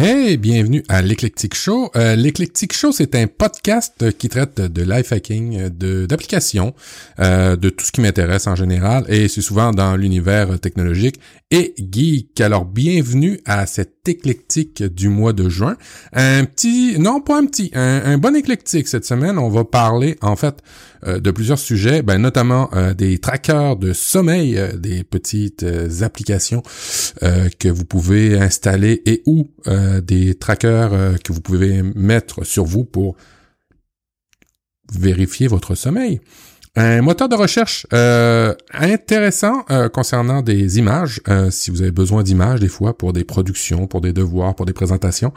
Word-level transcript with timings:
Hey, 0.00 0.36
bienvenue 0.36 0.84
à 0.88 1.02
l'Eclectic 1.02 1.56
Show. 1.56 1.90
Euh, 1.96 2.14
L'Eclectic 2.14 2.72
Show, 2.72 2.92
c'est 2.92 3.16
un 3.16 3.26
podcast 3.26 4.16
qui 4.16 4.28
traite 4.28 4.60
de 4.60 4.82
life 4.84 5.10
hacking, 5.10 5.70
de 5.70 6.06
d'applications, 6.06 6.72
euh, 7.18 7.56
de 7.56 7.68
tout 7.68 7.84
ce 7.84 7.90
qui 7.90 8.00
m'intéresse 8.00 8.46
en 8.46 8.54
général, 8.54 9.04
et 9.08 9.26
c'est 9.26 9.40
souvent 9.40 9.72
dans 9.72 9.96
l'univers 9.96 10.60
technologique 10.60 11.18
et 11.50 11.74
geek. 11.78 12.40
Alors, 12.40 12.64
bienvenue 12.64 13.40
à 13.44 13.66
cet 13.66 14.08
éclectique 14.08 14.84
du 14.84 15.08
mois 15.08 15.32
de 15.32 15.48
juin. 15.48 15.76
Un 16.12 16.44
petit, 16.44 16.96
non 17.00 17.20
pas 17.20 17.36
un 17.36 17.46
petit, 17.46 17.72
un, 17.74 18.18
bon 18.18 18.36
éclectique 18.36 18.86
cette 18.86 19.04
semaine. 19.04 19.36
On 19.36 19.48
va 19.48 19.64
parler 19.64 20.16
en 20.20 20.36
fait 20.36 20.62
euh, 21.06 21.20
de 21.20 21.30
plusieurs 21.30 21.58
sujets, 21.58 22.02
ben, 22.02 22.18
notamment 22.18 22.70
euh, 22.74 22.94
des 22.94 23.18
trackers 23.18 23.76
de 23.76 23.92
sommeil, 23.92 24.58
euh, 24.58 24.72
des 24.72 25.04
petites 25.04 25.64
applications 26.02 26.62
que 27.58 27.68
vous 27.68 27.84
pouvez 27.84 28.38
installer 28.38 29.02
et 29.06 29.22
ou 29.26 29.50
des 30.02 30.34
trackers 30.34 31.18
que 31.22 31.32
vous 31.32 31.40
pouvez 31.40 31.82
mettre 31.82 32.44
sur 32.44 32.64
vous 32.64 32.84
pour 32.84 33.16
vérifier 34.92 35.48
votre 35.48 35.74
sommeil. 35.74 36.20
Un 36.76 37.02
moteur 37.02 37.28
de 37.28 37.34
recherche 37.34 37.86
intéressant 38.72 39.64
concernant 39.92 40.42
des 40.42 40.78
images, 40.78 41.20
si 41.50 41.70
vous 41.70 41.82
avez 41.82 41.90
besoin 41.90 42.22
d'images 42.22 42.60
des 42.60 42.68
fois 42.68 42.96
pour 42.96 43.12
des 43.12 43.24
productions, 43.24 43.86
pour 43.86 44.00
des 44.00 44.12
devoirs, 44.12 44.54
pour 44.54 44.66
des 44.66 44.72
présentations, 44.72 45.32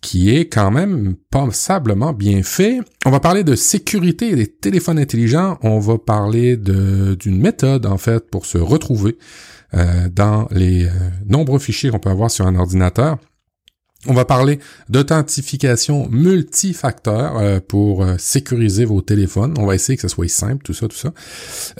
qui 0.00 0.34
est 0.34 0.46
quand 0.46 0.70
même 0.70 1.14
passablement 1.30 2.12
bien 2.12 2.42
fait. 2.42 2.80
On 3.04 3.10
va 3.10 3.20
parler 3.20 3.44
de 3.44 3.54
sécurité 3.54 4.34
des 4.34 4.46
téléphones 4.46 4.98
intelligents. 4.98 5.58
On 5.62 5.78
va 5.78 5.98
parler 5.98 6.56
d'une 6.56 7.38
méthode 7.38 7.86
en 7.86 7.98
fait 7.98 8.30
pour 8.30 8.46
se 8.46 8.58
retrouver 8.58 9.18
dans 9.72 10.48
les 10.50 10.88
nombreux 11.28 11.58
fichiers 11.58 11.90
qu'on 11.90 11.98
peut 11.98 12.10
avoir 12.10 12.30
sur 12.30 12.46
un 12.46 12.56
ordinateur. 12.56 13.18
On 14.06 14.14
va 14.14 14.24
parler 14.24 14.58
d'authentification 14.88 16.08
multifacteur 16.08 17.36
euh, 17.36 17.60
pour 17.60 18.02
euh, 18.02 18.14
sécuriser 18.18 18.86
vos 18.86 19.02
téléphones. 19.02 19.54
On 19.58 19.66
va 19.66 19.74
essayer 19.74 19.96
que 19.96 20.02
ce 20.02 20.08
soit 20.08 20.26
simple, 20.26 20.62
tout 20.64 20.72
ça, 20.72 20.88
tout 20.88 20.96
ça. 20.96 21.12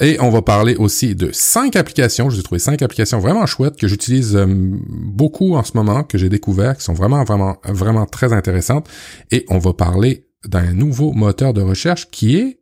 Et 0.03 0.19
on 0.21 0.29
va 0.29 0.43
parler 0.43 0.77
aussi 0.77 1.15
de 1.15 1.31
cinq 1.33 1.77
applications. 1.77 2.29
J'ai 2.29 2.43
trouvé 2.43 2.59
cinq 2.59 2.83
applications 2.83 3.21
vraiment 3.21 3.47
chouettes 3.47 3.77
que 3.77 3.89
j'utilise 3.89 4.37
euh, 4.37 4.47
beaucoup 4.47 5.55
en 5.55 5.65
ce 5.65 5.73
moment, 5.75 6.05
que 6.05 6.19
j'ai 6.19 6.29
découvert, 6.29 6.77
qui 6.77 6.85
sont 6.85 6.93
vraiment, 6.93 7.25
vraiment, 7.25 7.57
vraiment 7.65 8.05
très 8.05 8.35
intéressantes. 8.35 8.87
Et 9.31 9.47
on 9.48 9.59
va 9.59 9.73
parler 9.73 10.27
d'un 10.45 10.75
nouveau 10.75 11.13
moteur 11.13 11.55
de 11.55 11.63
recherche 11.63 12.11
qui 12.11 12.37
est, 12.37 12.61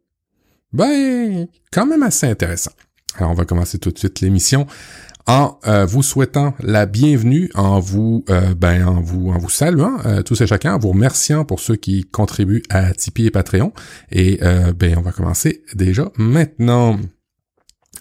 ben, 0.72 1.48
quand 1.72 1.86
même 1.86 2.04
assez 2.04 2.28
intéressant. 2.28 2.72
Alors, 3.16 3.32
on 3.32 3.34
va 3.34 3.44
commencer 3.44 3.78
tout 3.78 3.90
de 3.90 3.98
suite 3.98 4.20
l'émission 4.20 4.66
en 5.28 5.58
euh, 5.66 5.84
vous 5.84 6.02
souhaitant 6.02 6.54
la 6.58 6.86
bienvenue, 6.86 7.50
en 7.54 7.80
vous, 7.80 8.24
euh, 8.30 8.54
ben, 8.54 8.88
en 8.88 9.00
vous, 9.00 9.30
en 9.30 9.38
vous 9.38 9.50
saluant 9.50 9.98
euh, 10.06 10.22
tous 10.22 10.40
et 10.40 10.46
chacun, 10.46 10.74
en 10.74 10.78
vous 10.78 10.88
remerciant 10.88 11.44
pour 11.44 11.60
ceux 11.60 11.76
qui 11.76 12.04
contribuent 12.04 12.62
à 12.70 12.94
Tipeee 12.94 13.26
et 13.26 13.30
Patreon. 13.30 13.72
Et 14.10 14.40
ben, 14.76 14.96
on 14.96 15.02
va 15.02 15.12
commencer 15.12 15.62
déjà 15.74 16.10
maintenant. 16.16 16.98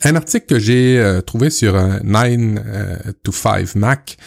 Un 0.04 0.16
article 0.16 0.46
que 0.46 0.60
j'ai 0.60 1.20
trouvé 1.26 1.50
sur 1.50 1.74
9 2.04 3.14
to 3.24 3.32
5 3.32 3.76
Mac, 3.76 4.18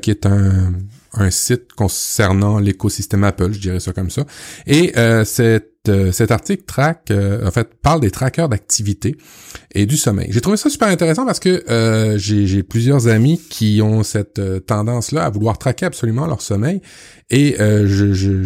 qui 0.00 0.10
est 0.10 0.26
un, 0.26 0.74
un 1.16 1.30
site 1.30 1.72
concernant 1.72 2.58
l'écosystème 2.58 3.24
Apple, 3.24 3.52
je 3.52 3.60
dirais 3.60 3.80
ça 3.80 3.92
comme 3.92 4.10
ça. 4.10 4.24
Et 4.66 4.92
c'est 5.24 5.74
euh, 5.90 6.12
cet 6.12 6.30
article 6.30 6.62
track, 6.64 7.10
euh, 7.10 7.46
en 7.46 7.50
fait, 7.50 7.74
parle 7.82 8.00
des 8.00 8.10
trackers 8.10 8.48
d'activité 8.48 9.18
et 9.74 9.84
du 9.84 9.98
sommeil. 9.98 10.28
J'ai 10.30 10.40
trouvé 10.40 10.56
ça 10.56 10.70
super 10.70 10.88
intéressant 10.88 11.26
parce 11.26 11.40
que 11.40 11.62
euh, 11.68 12.16
j'ai 12.16 12.62
plusieurs 12.62 13.06
amis 13.08 13.38
qui 13.50 13.82
ont 13.82 14.02
cette 14.02 14.40
tendance-là 14.64 15.26
à 15.26 15.30
vouloir 15.30 15.58
traquer 15.58 15.84
absolument 15.84 16.26
leur 16.26 16.40
sommeil 16.40 16.80
et 17.28 17.56
je, 17.58 18.44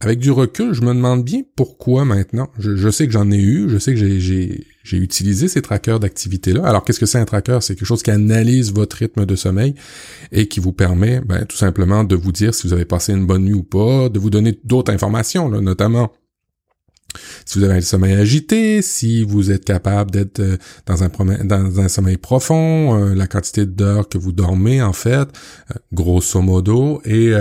avec 0.00 0.20
du 0.20 0.30
recul, 0.30 0.72
je 0.72 0.80
me 0.80 0.94
demande 0.94 1.22
bien 1.22 1.42
pourquoi 1.54 2.06
maintenant. 2.06 2.48
Je, 2.58 2.90
sais 2.90 3.06
que 3.06 3.12
j'en 3.12 3.30
ai 3.30 3.38
eu, 3.38 3.68
je 3.68 3.76
sais 3.76 3.92
que 3.92 3.98
j'ai 4.18 4.66
utilisé 4.92 5.48
ces 5.48 5.62
trackers 5.62 5.98
d'activité-là. 5.98 6.66
Alors, 6.66 6.84
qu'est-ce 6.84 7.00
que 7.00 7.06
c'est 7.06 7.18
un 7.18 7.24
tracker? 7.24 7.58
C'est 7.60 7.74
quelque 7.74 7.86
chose 7.86 8.02
qui 8.02 8.10
analyse 8.10 8.72
votre 8.72 8.96
rythme 8.96 9.26
de 9.26 9.36
sommeil 9.36 9.74
et 10.30 10.46
qui 10.46 10.60
vous 10.60 10.72
permet 10.72 11.20
ben, 11.20 11.44
tout 11.46 11.56
simplement 11.56 12.04
de 12.04 12.16
vous 12.16 12.32
dire 12.32 12.54
si 12.54 12.66
vous 12.66 12.72
avez 12.72 12.84
passé 12.84 13.12
une 13.12 13.26
bonne 13.26 13.44
nuit 13.44 13.54
ou 13.54 13.62
pas, 13.62 14.08
de 14.08 14.18
vous 14.18 14.30
donner 14.30 14.58
d'autres 14.64 14.92
informations, 14.92 15.48
là, 15.48 15.60
notamment 15.60 16.12
si 17.44 17.58
vous 17.58 17.64
avez 17.64 17.74
un 17.74 17.80
sommeil 17.80 18.14
agité, 18.14 18.82
si 18.82 19.22
vous 19.22 19.50
êtes 19.50 19.64
capable 19.64 20.10
d'être 20.10 20.40
euh, 20.40 20.56
dans 20.86 21.02
un, 21.80 21.88
sommeil 21.88 22.16
profond, 22.16 22.98
euh, 22.98 23.14
la 23.14 23.26
quantité 23.26 23.66
d'heures 23.66 24.08
que 24.08 24.18
vous 24.18 24.32
dormez 24.32 24.82
en 24.82 24.92
fait, 24.92 25.28
euh, 25.70 25.74
grosso 25.92 26.40
modo, 26.40 27.00
et 27.04 27.32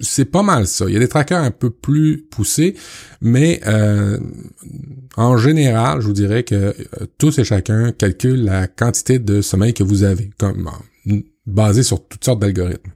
c'est 0.00 0.24
pas 0.24 0.42
mal 0.42 0.66
ça. 0.66 0.86
Il 0.88 0.94
y 0.94 0.96
a 0.96 1.00
des 1.00 1.08
trackers 1.08 1.42
un 1.42 1.50
peu 1.50 1.70
plus 1.70 2.22
poussés, 2.30 2.74
mais 3.20 3.60
en 5.16 5.36
général, 5.36 6.00
je 6.00 6.06
vous 6.06 6.12
dirais 6.12 6.42
que 6.42 6.74
tous 7.18 7.38
et 7.38 7.44
chacun 7.44 7.92
calculent 7.92 8.44
la 8.44 8.66
quantité 8.66 9.18
de 9.18 9.40
sommeil 9.40 9.74
que 9.74 9.84
vous 9.84 10.02
avez, 10.02 10.30
comme 10.38 10.70
basé 11.46 11.82
sur 11.82 12.06
toutes 12.06 12.24
sortes 12.24 12.40
d'algorithmes. 12.40 12.92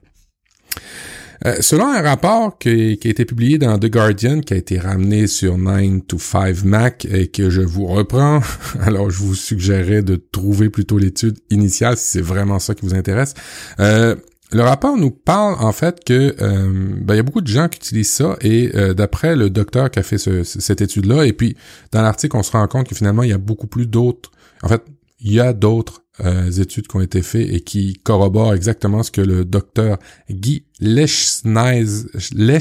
Euh, 1.45 1.55
selon 1.61 1.87
un 1.87 2.01
rapport 2.01 2.57
qui, 2.57 2.69
a 2.69 3.07
été 3.07 3.23
publié 3.23 3.57
dans 3.57 3.79
The 3.79 3.85
Guardian, 3.85 4.41
qui 4.41 4.53
a 4.53 4.57
été 4.57 4.77
ramené 4.77 5.25
sur 5.27 5.57
9 5.57 6.05
to 6.05 6.19
5 6.19 6.65
Mac 6.65 7.07
et 7.09 7.27
que 7.27 7.49
je 7.49 7.61
vous 7.61 7.85
reprends, 7.85 8.41
alors 8.81 9.09
je 9.09 9.19
vous 9.19 9.35
suggérerais 9.35 10.01
de 10.01 10.17
trouver 10.17 10.69
plutôt 10.69 10.97
l'étude 10.97 11.37
initiale 11.49 11.95
si 11.95 12.11
c'est 12.11 12.21
vraiment 12.21 12.59
ça 12.59 12.75
qui 12.75 12.85
vous 12.85 12.93
intéresse. 12.93 13.35
Euh, 13.79 14.15
le 14.51 14.61
rapport 14.61 14.97
nous 14.97 15.11
parle 15.11 15.55
en 15.59 15.71
fait 15.71 16.03
que 16.03 16.35
euh, 16.41 16.93
ben, 17.01 17.13
il 17.13 17.17
y 17.17 17.19
a 17.19 17.23
beaucoup 17.23 17.41
de 17.41 17.47
gens 17.47 17.67
qui 17.69 17.77
utilisent 17.77 18.13
ça 18.13 18.35
et 18.41 18.71
d'après 18.95 19.35
le 19.35 19.49
docteur 19.49 19.91
qui 19.91 19.99
a 19.99 20.03
fait 20.03 20.17
cette 20.17 20.81
étude-là, 20.81 21.25
et 21.25 21.33
puis 21.33 21.55
dans 21.91 22.01
l'article 22.01 22.35
on 22.35 22.43
se 22.43 22.51
rend 22.51 22.67
compte 22.67 22.87
que 22.87 22.95
finalement 22.95 23.23
il 23.23 23.29
y 23.29 23.33
a 23.33 23.37
beaucoup 23.37 23.67
plus 23.67 23.85
d'autres. 23.85 24.31
En 24.63 24.67
fait, 24.67 24.83
il 25.19 25.33
y 25.33 25.39
a 25.39 25.53
d'autres 25.53 26.03
euh, 26.25 26.51
études 26.51 26.87
qui 26.87 26.95
ont 26.97 27.01
été 27.01 27.21
faites 27.21 27.49
et 27.49 27.61
qui 27.61 27.93
corroborent 28.03 28.53
exactement 28.53 29.03
ce 29.03 29.11
que 29.11 29.21
le 29.21 29.45
docteur 29.45 29.97
Guy 30.29 30.65
Lechsneisner, 30.79 32.57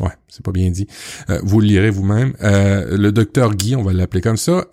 ouais, 0.00 0.10
c'est 0.28 0.44
pas 0.44 0.52
bien 0.52 0.70
dit, 0.70 0.86
euh, 1.30 1.40
vous 1.42 1.60
le 1.60 1.66
lirez 1.66 1.90
vous-même, 1.90 2.34
euh, 2.42 2.96
le 2.96 3.12
docteur 3.12 3.54
Guy, 3.54 3.76
on 3.76 3.82
va 3.82 3.92
l'appeler 3.92 4.20
comme 4.20 4.36
ça, 4.36 4.66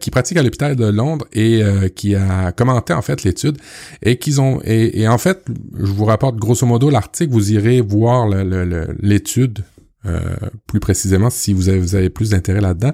qui 0.00 0.10
pratique 0.10 0.36
à 0.38 0.42
l'hôpital 0.42 0.76
de 0.76 0.86
Londres 0.86 1.26
et 1.32 1.62
qui 1.94 2.14
a 2.14 2.52
commenté 2.52 2.92
en 2.92 3.02
fait 3.02 3.22
l'étude 3.24 3.58
et 4.02 4.18
qu'ils 4.18 4.40
ont 4.40 4.60
et, 4.64 5.06
en 5.08 5.18
fait, 5.18 5.44
je 5.78 5.92
vous 5.92 6.04
rapporte 6.04 6.36
grosso 6.36 6.66
modo 6.66 6.90
l'article, 6.90 7.32
vous 7.32 7.52
irez 7.52 7.80
voir 7.80 8.28
l'étude 9.00 9.64
plus 10.66 10.80
précisément 10.80 11.30
si 11.30 11.52
vous 11.52 11.68
avez, 11.68 11.78
vous 11.78 11.94
avez 11.94 12.10
plus 12.10 12.30
d'intérêt 12.30 12.60
là-dedans. 12.60 12.92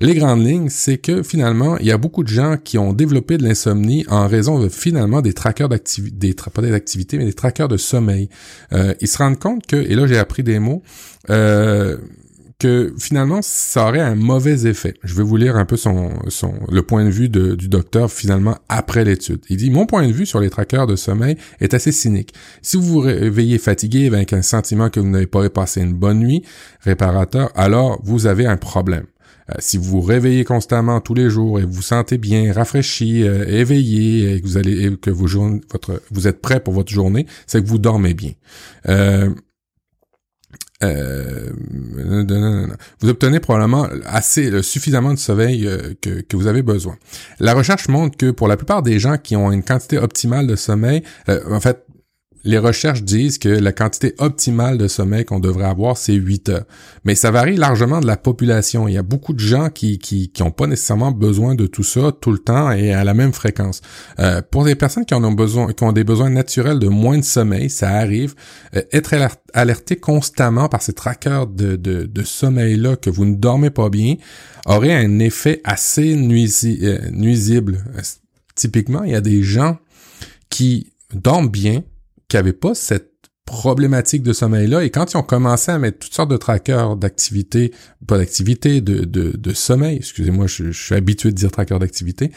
Les 0.00 0.14
grandes 0.14 0.46
lignes, 0.46 0.68
c'est 0.68 0.98
que 0.98 1.24
finalement, 1.24 1.76
il 1.78 1.86
y 1.86 1.90
a 1.90 1.98
beaucoup 1.98 2.22
de 2.22 2.28
gens 2.28 2.56
qui 2.56 2.78
ont 2.78 2.92
développé 2.92 3.36
de 3.36 3.42
l'insomnie 3.42 4.04
en 4.08 4.28
raison 4.28 4.60
de 4.60 4.68
finalement 4.68 5.22
des 5.22 5.32
trackers 5.32 5.68
d'activité, 5.68 6.16
des 6.16 6.34
pas 6.34 6.62
des 6.62 6.72
activités, 6.72 7.18
mais 7.18 7.24
des 7.24 7.32
trackers 7.32 7.66
de 7.66 7.76
sommeil. 7.76 8.28
Euh, 8.72 8.94
ils 9.00 9.08
se 9.08 9.18
rendent 9.18 9.40
compte 9.40 9.66
que, 9.66 9.74
et 9.74 9.96
là 9.96 10.06
j'ai 10.06 10.16
appris 10.16 10.44
des 10.44 10.60
mots, 10.60 10.84
euh, 11.30 11.96
que 12.60 12.94
finalement 12.98 13.40
ça 13.42 13.88
aurait 13.88 14.00
un 14.00 14.14
mauvais 14.14 14.66
effet. 14.66 14.94
Je 15.02 15.14
vais 15.14 15.24
vous 15.24 15.36
lire 15.36 15.56
un 15.56 15.64
peu 15.64 15.76
son, 15.76 16.10
son 16.28 16.54
le 16.70 16.82
point 16.82 17.04
de 17.04 17.10
vue 17.10 17.28
du 17.28 17.68
docteur 17.68 18.10
finalement 18.10 18.56
après 18.68 19.04
l'étude. 19.04 19.40
Il 19.48 19.56
dit 19.56 19.70
mon 19.70 19.86
point 19.86 20.06
de 20.06 20.12
vue 20.12 20.26
sur 20.26 20.38
les 20.38 20.50
trackers 20.50 20.86
de 20.86 20.94
sommeil 20.94 21.36
est 21.60 21.74
assez 21.74 21.90
cynique. 21.90 22.34
Si 22.62 22.76
vous 22.76 22.84
vous 22.84 23.00
réveillez 23.00 23.58
fatigué 23.58 24.06
avec 24.06 24.32
un 24.32 24.42
sentiment 24.42 24.90
que 24.90 25.00
vous 25.00 25.08
n'avez 25.08 25.26
pas 25.26 25.48
passé 25.50 25.80
une 25.80 25.94
bonne 25.94 26.20
nuit 26.20 26.44
réparateur, 26.82 27.50
alors 27.56 28.00
vous 28.04 28.26
avez 28.26 28.46
un 28.46 28.56
problème. 28.56 29.04
Euh, 29.50 29.54
si 29.58 29.78
vous 29.78 29.84
vous 29.84 30.00
réveillez 30.00 30.44
constamment 30.44 31.00
tous 31.00 31.14
les 31.14 31.30
jours 31.30 31.58
et 31.58 31.64
vous 31.64 31.72
vous 31.72 31.82
sentez 31.82 32.18
bien, 32.18 32.52
rafraîchi, 32.52 33.22
euh, 33.22 33.46
éveillé, 33.46 34.34
et 34.34 34.40
que 34.40 34.46
vous 34.46 34.56
allez, 34.56 34.96
que 34.96 35.10
vos 35.10 35.26
votre, 35.26 36.02
vous 36.10 36.26
êtes 36.28 36.40
prêt 36.40 36.60
pour 36.60 36.74
votre 36.74 36.92
journée, 36.92 37.26
c'est 37.46 37.62
que 37.62 37.68
vous 37.68 37.78
dormez 37.78 38.14
bien. 38.14 38.32
Euh, 38.88 39.30
vous 43.00 43.08
obtenez 43.08 43.40
probablement 43.40 43.88
assez 44.06 44.62
suffisamment 44.62 45.12
de 45.12 45.18
sommeil 45.18 45.68
que, 46.00 46.20
que, 46.20 46.36
vous 46.36 46.46
avez 46.46 46.62
besoin. 46.62 46.96
La 47.40 47.52
recherche 47.52 47.88
montre 47.88 48.16
que 48.16 48.30
pour 48.30 48.46
la 48.46 48.56
plupart 48.56 48.82
des 48.82 49.00
gens 49.00 49.18
qui 49.18 49.34
ont 49.34 49.50
une 49.50 49.64
quantité 49.64 49.98
optimale 49.98 50.46
de 50.46 50.54
sommeil, 50.54 51.02
en 51.26 51.58
fait, 51.58 51.84
les 52.44 52.58
recherches 52.58 53.02
disent 53.02 53.38
que 53.38 53.48
la 53.48 53.72
quantité 53.72 54.14
optimale 54.18 54.78
de 54.78 54.88
sommeil 54.88 55.24
qu'on 55.24 55.40
devrait 55.40 55.66
avoir, 55.66 55.96
c'est 55.96 56.14
8 56.14 56.48
heures. 56.48 56.64
Mais 57.04 57.14
ça 57.14 57.30
varie 57.30 57.56
largement 57.56 58.00
de 58.00 58.06
la 58.06 58.16
population. 58.16 58.88
Il 58.88 58.94
y 58.94 58.98
a 58.98 59.02
beaucoup 59.02 59.32
de 59.32 59.40
gens 59.40 59.70
qui 59.70 59.98
qui 59.98 60.30
qui 60.30 60.42
ont 60.42 60.50
pas 60.50 60.66
nécessairement 60.66 61.12
besoin 61.12 61.54
de 61.54 61.66
tout 61.66 61.82
ça 61.82 62.12
tout 62.20 62.32
le 62.32 62.38
temps 62.38 62.70
et 62.72 62.92
à 62.92 63.04
la 63.04 63.14
même 63.14 63.32
fréquence. 63.32 63.80
Euh, 64.18 64.42
pour 64.50 64.64
des 64.64 64.74
personnes 64.74 65.04
qui 65.04 65.14
en 65.14 65.24
ont 65.24 65.32
besoin, 65.32 65.72
qui 65.72 65.84
ont 65.84 65.92
des 65.92 66.04
besoins 66.04 66.30
naturels 66.30 66.78
de 66.78 66.88
moins 66.88 67.18
de 67.18 67.24
sommeil, 67.24 67.70
ça 67.70 67.90
arrive. 67.90 68.34
Euh, 68.76 68.82
être 68.92 69.14
alerté 69.52 69.96
constamment 69.96 70.68
par 70.68 70.82
ces 70.82 70.92
trackers 70.92 71.46
de, 71.46 71.76
de, 71.76 72.04
de 72.04 72.22
sommeil-là 72.22 72.96
que 72.96 73.10
vous 73.10 73.24
ne 73.24 73.34
dormez 73.34 73.70
pas 73.70 73.88
bien 73.88 74.16
aurait 74.66 74.94
un 74.94 75.18
effet 75.18 75.60
assez 75.64 76.14
euh, 76.14 77.10
nuisible. 77.10 77.84
Typiquement, 78.54 79.02
il 79.04 79.12
y 79.12 79.14
a 79.14 79.20
des 79.20 79.42
gens 79.42 79.78
qui 80.50 80.92
dorment 81.14 81.48
bien, 81.48 81.82
qui 82.28 82.36
n'avaient 82.36 82.52
pas 82.52 82.74
cette 82.74 83.18
problématique 83.48 84.22
de 84.22 84.34
sommeil-là. 84.34 84.84
Et 84.84 84.90
quand 84.90 85.12
ils 85.12 85.16
ont 85.16 85.22
commencé 85.22 85.72
à 85.72 85.78
mettre 85.78 85.98
toutes 85.98 86.12
sortes 86.12 86.30
de 86.30 86.36
trackers 86.36 86.96
d'activité, 86.96 87.72
pas 88.06 88.18
d'activité, 88.18 88.82
de, 88.82 89.52
sommeil, 89.54 89.96
excusez-moi, 89.96 90.46
je, 90.46 90.70
suis 90.70 90.94
habitué 90.94 91.30
de 91.30 91.34
dire 91.34 91.50
tracker 91.50 91.78
d'activité, 91.78 92.30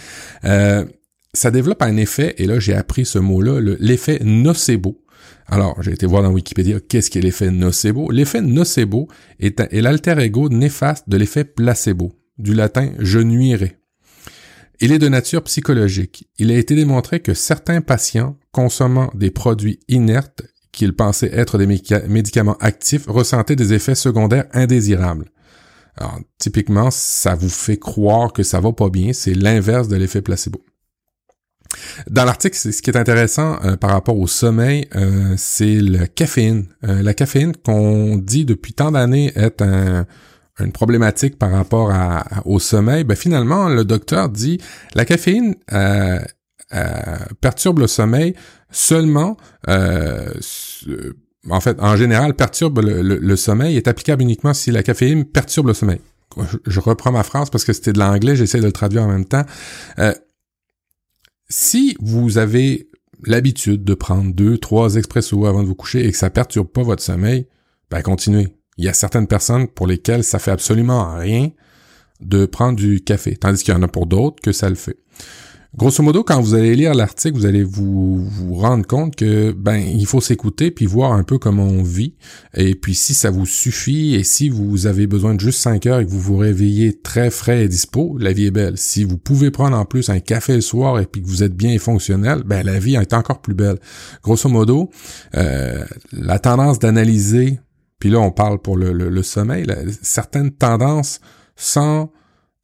euh, 0.45 0.85
ça 1.33 1.51
développe 1.51 1.81
un 1.81 1.97
effet, 1.97 2.35
et 2.37 2.45
là 2.45 2.59
j'ai 2.59 2.73
appris 2.73 3.05
ce 3.05 3.19
mot-là, 3.19 3.59
l'effet 3.79 4.19
nocebo. 4.23 5.03
Alors, 5.47 5.81
j'ai 5.81 5.91
été 5.91 6.05
voir 6.05 6.23
dans 6.23 6.31
Wikipédia 6.31 6.79
qu'est-ce 6.79 7.11
qu'est 7.11 7.19
l'effet 7.19 7.51
nocebo? 7.51 8.09
L'effet 8.09 8.41
nocebo 8.41 9.09
est, 9.39 9.59
est 9.59 9.81
l'alter 9.81 10.17
ego 10.19 10.47
néfaste 10.47 11.09
de 11.09 11.17
l'effet 11.17 11.43
placebo, 11.43 12.13
du 12.37 12.53
latin 12.53 12.91
je 12.99 13.19
nuirai. 13.19 13.80
Il 14.83 14.91
est 14.91 14.99
de 14.99 15.07
nature 15.07 15.43
psychologique. 15.43 16.27
Il 16.39 16.51
a 16.51 16.57
été 16.57 16.73
démontré 16.73 17.19
que 17.19 17.35
certains 17.35 17.81
patients 17.81 18.35
consommant 18.51 19.11
des 19.13 19.29
produits 19.29 19.79
inertes 19.87 20.41
qu'ils 20.71 20.95
pensaient 20.95 21.29
être 21.31 21.59
des 21.59 21.67
médicaments 21.67 22.57
actifs 22.59 23.05
ressentaient 23.05 23.55
des 23.55 23.73
effets 23.73 23.93
secondaires 23.93 24.47
indésirables. 24.53 25.29
Alors, 25.97 26.19
typiquement, 26.39 26.89
ça 26.89 27.35
vous 27.35 27.49
fait 27.49 27.77
croire 27.77 28.33
que 28.33 28.41
ça 28.41 28.59
va 28.59 28.71
pas 28.73 28.89
bien, 28.89 29.13
c'est 29.13 29.35
l'inverse 29.35 29.87
de 29.87 29.97
l'effet 29.97 30.23
placebo. 30.23 30.63
Dans 32.09 32.25
l'article, 32.25 32.57
ce 32.57 32.81
qui 32.81 32.89
est 32.89 32.97
intéressant 32.97 33.59
euh, 33.63 33.75
par 33.75 33.91
rapport 33.91 34.17
au 34.17 34.27
sommeil, 34.27 34.87
euh, 34.95 35.35
c'est 35.37 35.79
la 35.79 36.07
caféine. 36.07 36.65
Euh, 36.83 37.03
la 37.03 37.13
caféine 37.13 37.53
qu'on 37.55 38.17
dit 38.17 38.45
depuis 38.45 38.73
tant 38.73 38.91
d'années 38.91 39.31
est 39.35 39.61
une 40.61 40.71
problématique 40.71 41.37
par 41.37 41.51
rapport 41.51 41.91
au 42.45 42.59
sommeil. 42.59 43.03
Ben 43.03 43.15
finalement, 43.15 43.69
le 43.69 43.85
docteur 43.85 44.29
dit 44.29 44.59
la 44.95 45.05
caféine 45.05 45.55
perturbe 47.41 47.79
le 47.79 47.87
sommeil 47.87 48.35
seulement, 48.71 49.37
en 49.67 51.59
fait, 51.59 51.79
en 51.79 51.95
général, 51.95 52.35
perturbe 52.35 52.79
le, 52.81 53.35
sommeil 53.35 53.77
est 53.77 53.87
applicable 53.87 54.21
uniquement 54.21 54.53
si 54.53 54.71
la 54.71 54.83
caféine 54.83 55.25
perturbe 55.25 55.67
le 55.67 55.73
sommeil. 55.73 55.99
Je, 56.65 56.79
reprends 56.79 57.11
ma 57.11 57.23
phrase 57.23 57.49
parce 57.49 57.65
que 57.65 57.73
c'était 57.73 57.91
de 57.91 57.99
l'anglais, 57.99 58.37
j'essaie 58.37 58.59
de 58.59 58.65
le 58.65 58.71
traduire 58.71 59.03
en 59.03 59.09
même 59.09 59.25
temps 59.25 59.43
si 61.51 61.95
vous 61.99 62.37
avez 62.37 62.89
l'habitude 63.23 63.83
de 63.83 63.93
prendre 63.93 64.33
deux, 64.33 64.57
trois 64.57 64.95
expressos 64.95 65.45
avant 65.45 65.61
de 65.61 65.67
vous 65.67 65.75
coucher 65.75 66.07
et 66.07 66.11
que 66.11 66.17
ça 66.17 66.29
perturbe 66.29 66.67
pas 66.67 66.81
votre 66.81 67.03
sommeil, 67.03 67.47
ben 67.91 68.01
continuez. 68.01 68.55
Il 68.77 68.85
y 68.85 68.89
a 68.89 68.93
certaines 68.93 69.27
personnes 69.27 69.67
pour 69.67 69.87
lesquelles 69.87 70.23
ça 70.23 70.39
fait 70.39 70.51
absolument 70.51 71.15
rien 71.15 71.49
de 72.21 72.45
prendre 72.45 72.77
du 72.77 73.01
café, 73.01 73.35
tandis 73.35 73.63
qu'il 73.63 73.73
y 73.73 73.77
en 73.77 73.83
a 73.83 73.87
pour 73.87 74.05
d'autres 74.05 74.41
que 74.41 74.51
ça 74.51 74.69
le 74.69 74.75
fait. 74.75 74.97
Grosso 75.77 76.03
modo, 76.03 76.21
quand 76.25 76.41
vous 76.41 76.53
allez 76.53 76.75
lire 76.75 76.93
l'article, 76.93 77.37
vous 77.37 77.45
allez 77.45 77.63
vous, 77.63 78.27
rendre 78.55 78.85
compte 78.85 79.15
que 79.15 79.53
ben 79.53 79.77
il 79.77 80.05
faut 80.05 80.19
s'écouter 80.19 80.69
puis 80.69 80.85
voir 80.85 81.13
un 81.13 81.23
peu 81.23 81.37
comment 81.37 81.63
on 81.63 81.81
vit. 81.81 82.15
Et 82.53 82.75
puis 82.75 82.93
si 82.93 83.13
ça 83.13 83.31
vous 83.31 83.45
suffit 83.45 84.15
et 84.15 84.25
si 84.25 84.49
vous 84.49 84.85
avez 84.85 85.07
besoin 85.07 85.33
de 85.33 85.39
juste 85.39 85.61
5 85.61 85.85
heures 85.85 85.99
et 86.01 86.05
que 86.05 86.11
vous 86.11 86.19
vous 86.19 86.35
réveillez 86.35 86.99
très 86.99 87.29
frais 87.29 87.63
et 87.63 87.69
dispo, 87.69 88.17
la 88.19 88.33
vie 88.33 88.47
est 88.47 88.51
belle. 88.51 88.77
Si 88.77 89.05
vous 89.05 89.17
pouvez 89.17 89.49
prendre 89.49 89.77
en 89.77 89.85
plus 89.85 90.09
un 90.09 90.19
café 90.19 90.55
le 90.55 90.61
soir 90.61 90.99
et 90.99 91.05
puis 91.05 91.21
que 91.21 91.27
vous 91.27 91.41
êtes 91.41 91.55
bien 91.55 91.71
et 91.71 91.79
fonctionnel, 91.79 92.43
ben 92.45 92.65
la 92.65 92.77
vie 92.77 92.95
est 92.95 93.13
encore 93.13 93.41
plus 93.41 93.55
belle. 93.55 93.79
Grosso 94.23 94.49
modo, 94.49 94.89
euh, 95.35 95.85
la 96.11 96.37
tendance 96.39 96.79
d'analyser, 96.79 97.61
puis 98.01 98.09
là 98.09 98.19
on 98.19 98.31
parle 98.31 98.59
pour 98.59 98.75
le, 98.75 99.23
sommeil, 99.23 99.65
certaines 100.01 100.51
tendances 100.51 101.21
sans 101.55 102.11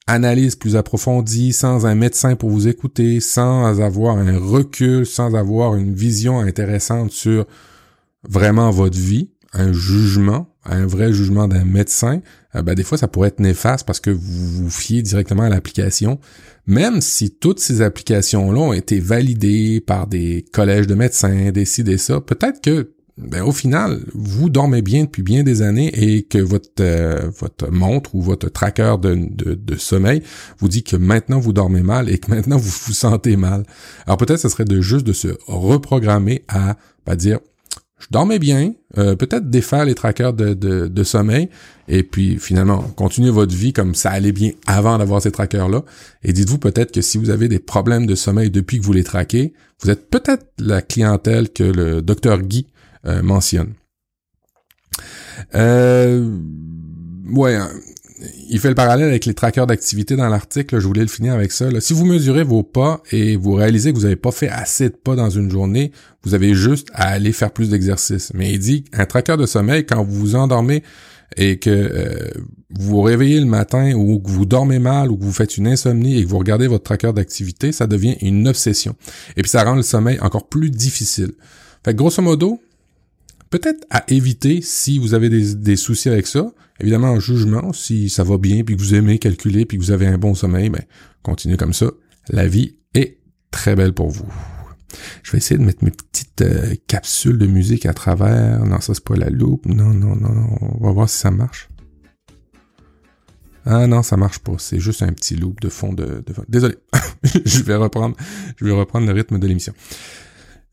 analyse 0.07 0.55
plus 0.55 0.75
approfondie, 0.75 1.53
sans 1.53 1.85
un 1.85 1.93
médecin 1.93 2.35
pour 2.35 2.49
vous 2.49 2.67
écouter, 2.67 3.19
sans 3.19 3.79
avoir 3.79 4.17
un 4.17 4.39
recul, 4.39 5.05
sans 5.05 5.35
avoir 5.35 5.75
une 5.75 5.93
vision 5.93 6.39
intéressante 6.39 7.11
sur 7.11 7.45
vraiment 8.27 8.71
votre 8.71 8.97
vie, 8.97 9.29
un 9.53 9.71
jugement, 9.73 10.55
un 10.65 10.87
vrai 10.87 11.13
jugement 11.13 11.47
d'un 11.47 11.65
médecin, 11.65 12.21
euh, 12.55 12.63
ben 12.63 12.73
des 12.73 12.83
fois 12.83 12.97
ça 12.97 13.07
pourrait 13.07 13.27
être 13.27 13.39
néfaste 13.39 13.85
parce 13.85 13.99
que 13.99 14.09
vous 14.09 14.63
vous 14.63 14.69
fiez 14.71 15.03
directement 15.03 15.43
à 15.43 15.49
l'application, 15.49 16.19
même 16.65 16.99
si 17.01 17.29
toutes 17.29 17.59
ces 17.59 17.83
applications-là 17.83 18.59
ont 18.59 18.73
été 18.73 18.99
validées 18.99 19.81
par 19.85 20.07
des 20.07 20.45
collèges 20.51 20.87
de 20.87 20.95
médecins, 20.95 21.51
des 21.51 21.65
ci, 21.65 21.83
des 21.83 21.99
ça, 21.99 22.21
peut-être 22.21 22.59
que 22.59 22.96
ben, 23.17 23.41
au 23.41 23.51
final, 23.51 24.05
vous 24.13 24.49
dormez 24.49 24.83
bien 24.83 25.05
depuis 25.05 25.23
bien 25.23 25.43
des 25.43 25.63
années 25.63 25.91
et 25.95 26.23
que 26.23 26.37
votre 26.37 26.69
euh, 26.81 27.31
votre 27.39 27.71
montre 27.71 28.13
ou 28.13 28.21
votre 28.21 28.49
tracker 28.49 28.95
de, 29.01 29.15
de, 29.55 29.75
sommeil 29.75 30.21
vous 30.59 30.67
dit 30.67 30.83
que 30.83 30.95
maintenant 30.95 31.39
vous 31.39 31.51
dormez 31.51 31.81
mal 31.81 32.09
et 32.09 32.19
que 32.19 32.29
maintenant 32.29 32.57
vous 32.57 32.69
vous 32.85 32.93
sentez 32.93 33.35
mal. 33.35 33.63
Alors 34.05 34.17
peut-être 34.17 34.39
ce 34.39 34.49
serait 34.49 34.65
de 34.65 34.81
juste 34.81 35.05
de 35.05 35.13
se 35.13 35.29
reprogrammer 35.47 36.43
à 36.47 36.77
pas 37.05 37.15
dire 37.15 37.39
je 37.99 38.05
dormais 38.11 38.37
bien, 38.37 38.73
euh, 38.99 39.15
peut-être 39.15 39.49
défaire 39.49 39.83
les 39.83 39.95
trackers 39.95 40.33
de, 40.33 40.53
de, 40.53 40.87
de, 40.87 41.03
sommeil, 41.03 41.49
et 41.87 42.03
puis 42.03 42.37
finalement, 42.37 42.83
continuer 42.95 43.31
votre 43.31 43.55
vie 43.55 43.73
comme 43.73 43.95
ça 43.95 44.11
allait 44.11 44.31
bien 44.31 44.51
avant 44.67 44.99
d'avoir 44.99 45.19
ces 45.19 45.31
trackers-là. 45.31 45.83
Et 46.23 46.31
dites-vous 46.31 46.59
peut-être 46.59 46.91
que 46.91 47.01
si 47.01 47.17
vous 47.17 47.31
avez 47.31 47.47
des 47.47 47.57
problèmes 47.57 48.05
de 48.05 48.13
sommeil 48.13 48.51
depuis 48.51 48.77
que 48.79 48.85
vous 48.85 48.93
les 48.93 49.03
traquez, 49.03 49.53
vous 49.81 49.89
êtes 49.89 50.11
peut-être 50.11 50.45
la 50.59 50.83
clientèle 50.83 51.49
que 51.49 51.63
le 51.63 52.03
docteur 52.03 52.43
Guy 52.43 52.67
mentionne. 53.23 53.73
Euh, 55.55 56.37
ouais, 57.31 57.55
hein, 57.55 57.69
il 58.49 58.59
fait 58.59 58.69
le 58.69 58.75
parallèle 58.75 59.09
avec 59.09 59.25
les 59.25 59.33
trackers 59.33 59.67
d'activité 59.67 60.15
dans 60.15 60.27
l'article. 60.27 60.79
Je 60.79 60.87
voulais 60.87 61.01
le 61.01 61.07
finir 61.07 61.33
avec 61.33 61.51
ça. 61.51 61.67
Si 61.79 61.93
vous 61.93 62.05
mesurez 62.05 62.43
vos 62.43 62.63
pas 62.63 63.01
et 63.11 63.35
vous 63.35 63.53
réalisez 63.53 63.91
que 63.91 63.97
vous 63.97 64.03
n'avez 64.03 64.15
pas 64.15 64.31
fait 64.31 64.49
assez 64.49 64.89
de 64.89 64.95
pas 64.95 65.15
dans 65.15 65.29
une 65.29 65.51
journée, 65.51 65.91
vous 66.23 66.33
avez 66.33 66.53
juste 66.55 66.87
à 66.93 67.09
aller 67.09 67.31
faire 67.31 67.51
plus 67.51 67.69
d'exercice. 67.69 68.31
Mais 68.33 68.51
il 68.51 68.59
dit 68.59 68.85
un 68.93 69.05
tracker 69.05 69.37
de 69.37 69.45
sommeil, 69.45 69.85
quand 69.85 70.03
vous 70.03 70.19
vous 70.19 70.35
endormez 70.35 70.83
et 71.35 71.59
que 71.59 71.69
euh, 71.69 72.29
vous 72.73 72.95
vous 72.95 73.01
réveillez 73.01 73.39
le 73.39 73.45
matin 73.45 73.93
ou 73.93 74.19
que 74.19 74.29
vous 74.29 74.45
dormez 74.45 74.79
mal 74.79 75.11
ou 75.11 75.17
que 75.17 75.23
vous 75.23 75.33
faites 75.33 75.57
une 75.57 75.67
insomnie 75.67 76.17
et 76.17 76.23
que 76.23 76.29
vous 76.29 76.39
regardez 76.39 76.67
votre 76.67 76.85
tracker 76.85 77.13
d'activité, 77.13 77.71
ça 77.71 77.85
devient 77.85 78.15
une 78.21 78.47
obsession. 78.47 78.95
Et 79.35 79.41
puis 79.41 79.49
ça 79.49 79.63
rend 79.63 79.75
le 79.75 79.83
sommeil 79.83 80.19
encore 80.21 80.47
plus 80.47 80.71
difficile. 80.71 81.33
Fait 81.83 81.91
que 81.91 81.97
grosso 81.97 82.21
modo, 82.21 82.59
peut-être 83.49 83.85
à 83.89 84.03
éviter 84.09 84.61
si 84.61 84.99
vous 84.99 85.13
avez 85.13 85.29
des, 85.29 85.75
soucis 85.75 86.09
avec 86.09 86.27
ça. 86.27 86.51
Évidemment, 86.79 87.11
en 87.11 87.19
jugement, 87.19 87.73
si 87.73 88.09
ça 88.09 88.23
va 88.23 88.37
bien, 88.37 88.63
puis 88.63 88.75
que 88.75 88.81
vous 88.81 88.95
aimez 88.95 89.19
calculer, 89.19 89.65
puis 89.65 89.77
que 89.77 89.83
vous 89.83 89.91
avez 89.91 90.07
un 90.07 90.17
bon 90.17 90.35
sommeil, 90.35 90.69
ben, 90.69 90.83
continuez 91.23 91.57
comme 91.57 91.73
ça. 91.73 91.87
La 92.29 92.47
vie 92.47 92.75
est 92.93 93.17
très 93.51 93.75
belle 93.75 93.93
pour 93.93 94.09
vous. 94.09 94.27
Je 95.23 95.31
vais 95.31 95.39
essayer 95.39 95.57
de 95.57 95.63
mettre 95.63 95.83
mes 95.83 95.91
petites 95.91 96.41
euh, 96.41 96.75
capsules 96.87 97.37
de 97.37 97.47
musique 97.47 97.85
à 97.85 97.93
travers. 97.93 98.65
Non, 98.65 98.79
ça 98.79 98.93
c'est 98.93 99.03
pas 99.03 99.15
la 99.15 99.29
loupe. 99.29 99.65
Non, 99.65 99.93
non, 99.93 100.15
non, 100.15 100.33
non. 100.33 100.57
On 100.61 100.85
va 100.85 100.91
voir 100.91 101.09
si 101.09 101.17
ça 101.17 101.31
marche. 101.31 101.67
Ah 103.65 103.85
non, 103.85 104.01
ça 104.01 104.15
marche 104.15 104.39
pas. 104.39 104.53
C'est 104.59 104.79
juste 104.79 105.01
un 105.01 105.11
petit 105.11 105.35
loop 105.35 105.59
de 105.59 105.67
fond 105.67 105.91
de. 105.91 106.23
de... 106.25 106.33
Désolé. 106.47 106.75
je 107.45 107.63
vais 107.63 107.75
reprendre. 107.75 108.15
Je 108.55 108.65
vais 108.65 108.71
reprendre 108.71 109.05
le 109.05 109.13
rythme 109.13 109.39
de 109.39 109.47
l'émission. 109.47 109.73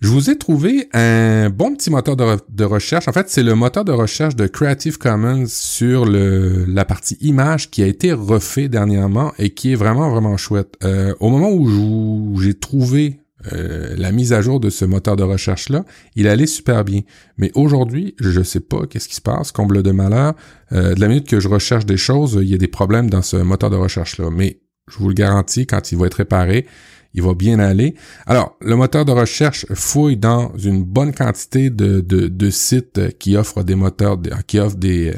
Je 0.05 0.11
vous 0.11 0.29
ai 0.29 0.37
trouvé 0.37 0.91
un 0.93 1.49
bon 1.49 1.75
petit 1.75 1.89
moteur 1.89 2.15
de, 2.15 2.65
recherche. 2.65 3.09
En 3.09 3.13
fait, 3.13 3.31
c'est 3.31 3.43
le 3.43 3.55
moteur 3.55 3.87
de 3.87 3.93
recherche 3.93 4.37
de 4.37 4.47
Creative 4.47 4.99
Commons 4.99 5.47
sur 5.47 6.05
la 6.05 6.85
partie 6.85 7.17
image 7.23 7.71
qui 7.71 7.83
a 7.83 7.87
été 7.87 8.13
refait 8.13 8.69
dernièrement 8.69 9.33
et 9.39 9.55
qui 9.55 9.73
est 9.73 9.77
vraiment, 9.77 10.11
vraiment 10.11 10.37
chouette. 10.37 10.75
Euh, 10.85 11.15
au 11.21 11.31
moment 11.31 11.51
où 11.51 12.39
j'ai 12.39 12.53
trouvé 12.53 13.21
euh, 13.55 13.95
la 13.97 14.13
mise 14.13 14.35
à 14.35 14.43
jour 14.43 14.61
de 14.61 14.69
ce 14.69 14.85
moteur 14.85 15.17
de 15.17 15.23
recherche-là, 15.23 15.87
il 16.17 16.29
allait 16.29 16.45
super 16.45 16.85
bien. 16.85 17.01
Mais 17.39 17.51
aujourd'hui, 17.55 18.15
je 18.21 18.43
sais 18.43 18.61
pas 18.61 18.87
qu'est-ce 18.87 19.09
qui 19.09 19.15
se 19.15 19.23
passe, 19.23 19.53
comble 19.53 19.83
de 19.83 19.91
malheur. 19.91 20.35
Euh, 20.73 20.95
de 20.95 21.01
la 21.01 21.09
minute 21.09 21.27
que 21.27 21.41
je 21.41 21.49
recherche 21.49 21.87
des 21.87 21.97
choses, 21.97 22.39
il 22.43 22.49
y 22.49 22.55
a 22.55 22.59
des 22.59 22.69
problèmes 22.69 23.09
dans 23.09 23.23
ce 23.23 23.39
moteur 23.39 23.71
de 23.71 23.77
recherche-là. 23.77 24.29
Mais 24.31 24.61
je 24.91 24.99
vous 24.99 25.09
le 25.09 25.15
garantis, 25.15 25.67
quand 25.67 25.93
il 25.93 25.99
va 25.99 26.09
être 26.09 26.15
réparé, 26.15 26.67
il 27.15 27.23
va 27.23 27.35
bien 27.35 27.59
aller. 27.61 27.95
Alors, 28.27 28.57
le 28.61 28.77
moteur 28.77 29.05
de 29.05 29.13
recherche 29.13 29.67
fouille 29.73 30.17
dans 30.17 30.53
une 30.57 30.85
bonne 30.85 31.13
quantité 31.13 31.71
de, 31.71 32.51
sites 32.51 33.19
qui 33.19 33.37
offrent 33.37 33.63
des 33.63 33.75
moteurs, 33.75 34.19
qui 34.47 34.59
offrent 34.59 34.77
des, 34.77 35.15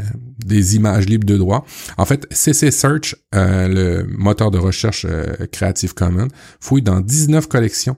des 0.47 0.77
images 0.77 1.07
libres 1.07 1.27
de 1.27 1.37
droit. 1.37 1.65
En 1.99 2.05
fait, 2.05 2.27
CC 2.31 2.71
Search, 2.71 3.17
euh, 3.35 3.69
le 3.69 4.07
moteur 4.17 4.51
de 4.51 4.59
recherche 4.59 5.07
euh, 5.09 5.47
Creative 5.51 5.95
Commons, 5.95 6.29
fouille 6.61 6.83
dans 6.83 7.01
19 7.01 7.49
collections. 7.49 7.97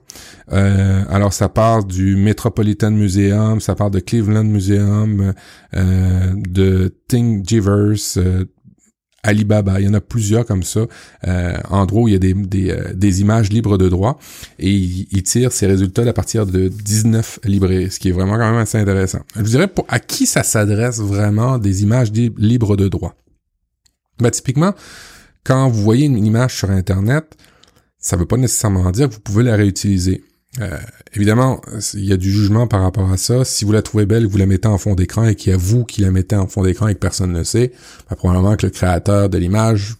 Euh, 0.51 1.03
alors, 1.09 1.33
ça 1.33 1.49
part 1.49 1.83
du 1.83 2.15
Metropolitan 2.15 2.91
Museum, 2.91 3.59
ça 3.59 3.75
part 3.75 3.91
de 3.91 3.99
Cleveland 3.99 4.45
Museum, 4.45 5.33
de 5.73 6.95
Thingiverse, 7.07 8.17
Alibaba, 9.23 9.79
il 9.79 9.85
y 9.85 9.89
en 9.89 9.93
a 9.93 10.01
plusieurs 10.01 10.45
comme 10.45 10.63
ça, 10.63 10.81
euh, 11.27 11.57
endroits 11.69 12.03
où 12.03 12.07
il 12.07 12.13
y 12.13 12.15
a 12.15 12.19
des, 12.19 12.33
des, 12.33 12.71
euh, 12.71 12.93
des 12.93 13.21
images 13.21 13.49
libres 13.49 13.77
de 13.77 13.89
droit 13.89 14.17
et 14.57 14.71
il, 14.71 15.23
tire 15.23 15.51
ses 15.51 15.67
résultats 15.67 16.03
à 16.03 16.13
partir 16.13 16.45
de 16.45 16.69
19 16.69 17.39
librairies, 17.43 17.91
ce 17.91 17.99
qui 17.99 18.09
est 18.09 18.13
vraiment 18.13 18.33
quand 18.33 18.49
même 18.49 18.59
assez 18.59 18.77
intéressant. 18.77 19.19
Je 19.35 19.41
vous 19.41 19.49
dirais 19.49 19.67
pour, 19.67 19.85
à 19.89 19.99
qui 19.99 20.25
ça 20.25 20.43
s'adresse 20.43 20.99
vraiment 20.99 21.57
des 21.57 21.83
images 21.83 22.11
libres 22.11 22.77
de 22.77 22.87
droit? 22.87 23.15
Ben, 24.19 24.31
typiquement, 24.31 24.73
quand 25.43 25.69
vous 25.69 25.81
voyez 25.81 26.05
une 26.05 26.25
image 26.25 26.57
sur 26.57 26.69
Internet, 26.69 27.35
ça 27.97 28.15
ne 28.15 28.21
veut 28.21 28.27
pas 28.27 28.37
nécessairement 28.37 28.89
dire 28.91 29.09
que 29.09 29.13
vous 29.13 29.19
pouvez 29.19 29.43
la 29.43 29.55
réutiliser. 29.55 30.23
Euh, 30.59 30.77
évidemment, 31.13 31.61
il 31.93 32.05
y 32.05 32.13
a 32.13 32.17
du 32.17 32.31
jugement 32.31 32.67
par 32.67 32.81
rapport 32.81 33.11
à 33.11 33.17
ça. 33.17 33.45
Si 33.45 33.65
vous 33.65 33.71
la 33.71 33.81
trouvez 33.81 34.05
belle, 34.05 34.27
vous 34.27 34.37
la 34.37 34.45
mettez 34.45 34.67
en 34.67 34.77
fond 34.77 34.95
d'écran 34.95 35.25
et 35.25 35.35
qu'il 35.35 35.51
y 35.51 35.55
a 35.55 35.57
vous 35.57 35.85
qui 35.85 36.01
la 36.01 36.11
mettez 36.11 36.35
en 36.35 36.47
fond 36.47 36.63
d'écran 36.63 36.87
et 36.87 36.95
que 36.95 36.99
personne 36.99 37.31
ne 37.31 37.43
sait, 37.43 37.71
ben, 38.09 38.15
probablement 38.15 38.55
que 38.55 38.65
le 38.65 38.71
créateur 38.71 39.29
de 39.29 39.37
l'image, 39.37 39.95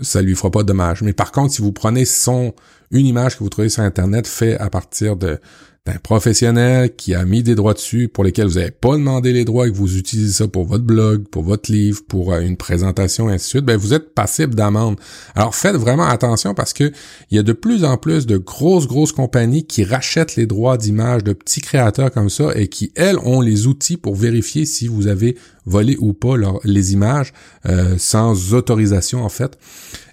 ça 0.00 0.22
lui 0.22 0.34
fera 0.34 0.50
pas 0.50 0.62
de 0.62 0.68
dommage. 0.68 1.02
Mais 1.02 1.12
par 1.12 1.32
contre, 1.32 1.54
si 1.54 1.62
vous 1.62 1.72
prenez 1.72 2.04
son 2.04 2.54
une 2.90 3.06
image 3.06 3.36
que 3.36 3.44
vous 3.44 3.50
trouvez 3.50 3.68
sur 3.68 3.82
Internet 3.82 4.26
fait 4.26 4.56
à 4.58 4.70
partir 4.70 5.16
de 5.16 5.40
d'un 5.86 5.98
professionnel 5.98 6.96
qui 6.96 7.14
a 7.14 7.26
mis 7.26 7.42
des 7.42 7.54
droits 7.54 7.74
dessus 7.74 8.08
pour 8.08 8.24
lesquels 8.24 8.46
vous 8.46 8.54
n'avez 8.54 8.70
pas 8.70 8.92
demandé 8.92 9.34
les 9.34 9.44
droits 9.44 9.68
et 9.68 9.70
que 9.70 9.76
vous 9.76 9.98
utilisez 9.98 10.32
ça 10.32 10.48
pour 10.48 10.64
votre 10.64 10.84
blog, 10.84 11.28
pour 11.28 11.42
votre 11.42 11.70
livre, 11.70 12.00
pour 12.08 12.32
euh, 12.32 12.40
une 12.40 12.56
présentation, 12.56 13.28
ainsi 13.28 13.44
de 13.44 13.48
suite, 13.48 13.64
ben 13.66 13.76
vous 13.76 13.92
êtes 13.92 14.14
passible 14.14 14.54
d'amende. 14.54 14.96
Alors 15.34 15.54
faites 15.54 15.76
vraiment 15.76 16.06
attention 16.06 16.54
parce 16.54 16.72
que 16.72 16.90
il 17.30 17.36
y 17.36 17.38
a 17.38 17.42
de 17.42 17.52
plus 17.52 17.84
en 17.84 17.98
plus 17.98 18.24
de 18.24 18.38
grosses, 18.38 18.86
grosses 18.86 19.12
compagnies 19.12 19.66
qui 19.66 19.84
rachètent 19.84 20.36
les 20.36 20.46
droits 20.46 20.78
d'image 20.78 21.22
de 21.22 21.34
petits 21.34 21.60
créateurs 21.60 22.10
comme 22.10 22.30
ça 22.30 22.52
et 22.54 22.68
qui, 22.68 22.90
elles, 22.94 23.18
ont 23.18 23.42
les 23.42 23.66
outils 23.66 23.98
pour 23.98 24.14
vérifier 24.14 24.64
si 24.64 24.88
vous 24.88 25.06
avez 25.06 25.36
volé 25.66 25.98
ou 25.98 26.14
pas 26.14 26.36
les 26.64 26.94
images 26.94 27.34
euh, 27.66 27.96
sans 27.98 28.54
autorisation 28.54 29.22
en 29.22 29.28
fait. 29.28 29.58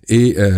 Et 0.08 0.36
euh, 0.38 0.52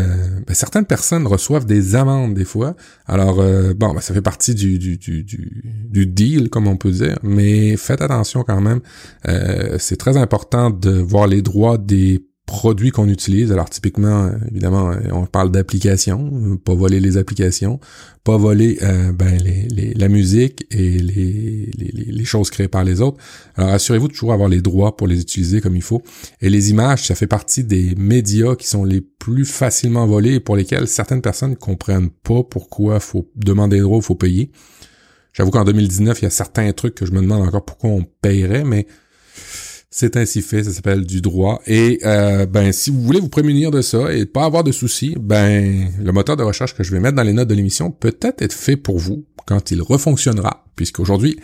ben, 0.47 0.53
certaines 0.53 0.85
personnes 0.85 1.27
reçoivent 1.27 1.65
des 1.65 1.95
amendes 1.95 2.33
des 2.33 2.45
fois. 2.45 2.75
Alors, 3.05 3.39
euh, 3.39 3.73
bon, 3.73 3.93
ben, 3.93 4.01
ça 4.01 4.13
fait 4.13 4.21
partie 4.21 4.55
du, 4.55 4.79
du, 4.79 4.97
du, 4.97 6.07
deal, 6.07 6.49
comme 6.49 6.67
on 6.67 6.77
peut 6.77 6.91
dire, 6.91 7.19
mais 7.23 7.75
faites 7.77 8.01
attention 8.01 8.43
quand 8.43 8.61
même. 8.61 8.81
Euh, 9.27 9.77
c'est 9.79 9.97
très 9.97 10.17
important 10.17 10.69
de 10.69 10.91
voir 10.91 11.27
les 11.27 11.41
droits 11.41 11.77
des 11.77 12.25
produits 12.45 12.91
qu'on 12.91 13.07
utilise. 13.07 13.51
Alors 13.51 13.69
typiquement, 13.69 14.29
évidemment, 14.51 14.91
on 15.11 15.25
parle 15.25 15.51
d'applications, 15.51 16.57
pas 16.57 16.75
voler 16.75 16.99
les 16.99 17.17
applications, 17.17 17.79
pas 18.23 18.37
voler 18.37 18.79
euh, 18.81 19.11
ben, 19.13 19.37
les, 19.41 19.93
la 19.93 20.07
musique 20.09 20.65
et 20.69 20.99
les, 20.99 21.71
les, 21.77 22.25
choses 22.25 22.49
créées 22.49 22.67
par 22.67 22.83
les 22.83 23.01
autres. 23.01 23.17
Alors 23.55 23.71
assurez-vous 23.71 24.09
de 24.09 24.13
toujours 24.13 24.33
avoir 24.33 24.49
les 24.49 24.61
droits 24.61 24.97
pour 24.97 25.07
les 25.07 25.21
utiliser 25.21 25.61
comme 25.61 25.75
il 25.75 25.81
faut. 25.81 26.03
Et 26.41 26.49
les 26.49 26.69
images, 26.69 27.07
ça 27.07 27.15
fait 27.15 27.27
partie 27.27 27.63
des 27.63 27.95
médias 27.95 28.55
qui 28.55 28.67
sont 28.67 28.83
les 28.83 29.01
plus 29.01 29.45
facilement 29.45 30.05
volés 30.05 30.35
et 30.35 30.39
pour 30.39 30.55
lesquels 30.55 30.87
certaines 30.87 31.21
personnes 31.21 31.55
comprennent 31.55 32.09
pas 32.09 32.43
pourquoi 32.43 32.99
faut 32.99 33.29
demander 33.35 33.77
des 33.77 33.83
droits, 33.83 34.01
faut 34.01 34.15
payer. 34.15 34.51
J'avoue 35.31 35.51
qu'en 35.51 35.63
2019, 35.63 36.21
il 36.21 36.23
y 36.23 36.27
a 36.27 36.29
certains 36.29 36.71
trucs 36.73 36.95
que 36.95 37.05
je 37.05 37.11
me 37.11 37.21
demande 37.21 37.41
encore 37.41 37.65
pourquoi 37.65 37.89
on 37.89 38.03
payerait, 38.21 38.63
mais 38.63 38.85
c'est 39.95 40.17
ainsi 40.17 40.41
fait, 40.41 40.63
ça 40.63 40.71
s'appelle 40.71 41.05
du 41.05 41.21
droit. 41.21 41.61
Et 41.67 41.99
euh, 42.03 42.47
ben 42.47 42.71
si 42.71 42.89
vous 42.89 42.99
voulez 43.03 43.19
vous 43.19 43.29
prémunir 43.29 43.69
de 43.69 43.83
ça 43.83 44.11
et 44.11 44.25
pas 44.25 44.43
avoir 44.43 44.63
de 44.63 44.71
soucis, 44.71 45.15
ben 45.19 45.87
le 46.01 46.11
moteur 46.11 46.35
de 46.35 46.41
recherche 46.41 46.73
que 46.73 46.83
je 46.83 46.91
vais 46.91 46.99
mettre 46.99 47.15
dans 47.15 47.21
les 47.21 47.31
notes 47.31 47.47
de 47.47 47.53
l'émission 47.53 47.91
peut 47.91 48.17
être 48.23 48.41
être 48.41 48.53
fait 48.53 48.75
pour 48.75 48.97
vous 48.97 49.27
quand 49.45 49.69
il 49.69 49.83
refonctionnera, 49.83 50.65
puisqu'aujourd'hui 50.75 51.39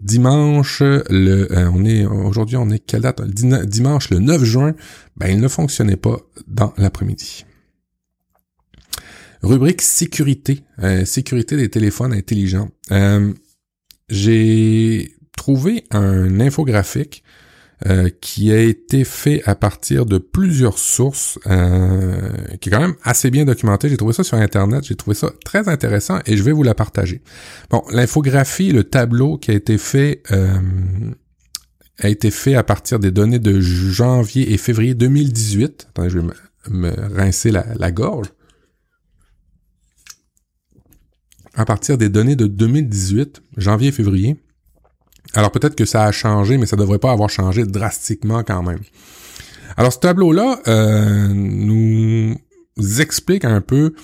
dimanche 0.00 0.80
le 0.80 1.52
euh, 1.52 1.70
on 1.70 1.84
est 1.84 2.06
aujourd'hui 2.06 2.56
on 2.56 2.70
est 2.70 2.78
quelle 2.78 3.02
date? 3.02 3.20
Dimanche 3.26 4.08
le 4.08 4.20
9 4.20 4.42
juin, 4.42 4.74
ben 5.18 5.28
il 5.28 5.38
ne 5.38 5.48
fonctionnait 5.48 5.96
pas 5.96 6.16
dans 6.46 6.72
l'après-midi. 6.78 7.44
Rubrique 9.42 9.82
sécurité, 9.82 10.60
euh, 10.82 11.04
sécurité 11.04 11.58
des 11.58 11.68
téléphones 11.68 12.14
intelligents. 12.14 12.70
J'ai 14.08 15.14
trouvé 15.36 15.84
un 15.90 16.40
infographique 16.40 17.22
euh, 17.86 18.10
qui 18.20 18.52
a 18.52 18.60
été 18.60 19.02
fait 19.02 19.42
à 19.44 19.56
partir 19.56 20.06
de 20.06 20.18
plusieurs 20.18 20.78
sources, 20.78 21.40
euh, 21.48 22.30
qui 22.60 22.68
est 22.68 22.72
quand 22.72 22.80
même 22.80 22.94
assez 23.02 23.28
bien 23.28 23.44
documenté. 23.44 23.88
J'ai 23.88 23.96
trouvé 23.96 24.12
ça 24.12 24.22
sur 24.22 24.36
Internet, 24.36 24.84
j'ai 24.84 24.94
trouvé 24.94 25.16
ça 25.16 25.32
très 25.44 25.68
intéressant 25.68 26.20
et 26.26 26.36
je 26.36 26.44
vais 26.44 26.52
vous 26.52 26.62
la 26.62 26.74
partager. 26.74 27.22
Bon, 27.70 27.82
l'infographie, 27.90 28.70
le 28.70 28.84
tableau 28.84 29.36
qui 29.36 29.50
a 29.50 29.54
été 29.54 29.78
fait 29.78 30.22
euh, 30.30 30.60
a 31.98 32.08
été 32.08 32.30
fait 32.30 32.54
à 32.54 32.62
partir 32.62 33.00
des 33.00 33.10
données 33.10 33.40
de 33.40 33.60
janvier 33.60 34.52
et 34.52 34.58
février 34.58 34.94
2018. 34.94 35.88
Attendez, 35.90 36.10
je 36.10 36.20
vais 36.20 36.26
me, 36.70 37.16
rincer 37.16 37.50
la, 37.50 37.66
la 37.74 37.90
gorge. 37.90 38.28
À 41.54 41.64
partir 41.64 41.98
des 41.98 42.08
données 42.08 42.36
de 42.36 42.46
2018, 42.46 43.42
janvier 43.56 43.88
et 43.88 43.92
février, 43.92 44.36
alors 45.34 45.50
peut-être 45.50 45.74
que 45.74 45.84
ça 45.84 46.04
a 46.04 46.12
changé, 46.12 46.58
mais 46.58 46.66
ça 46.66 46.76
devrait 46.76 46.98
pas 46.98 47.12
avoir 47.12 47.30
changé 47.30 47.64
drastiquement 47.64 48.42
quand 48.42 48.62
même. 48.62 48.80
Alors 49.76 49.92
ce 49.92 49.98
tableau-là 49.98 50.60
euh, 50.66 51.28
nous 51.28 52.36
explique 52.98 53.44
un 53.44 53.60
peu 53.60 53.94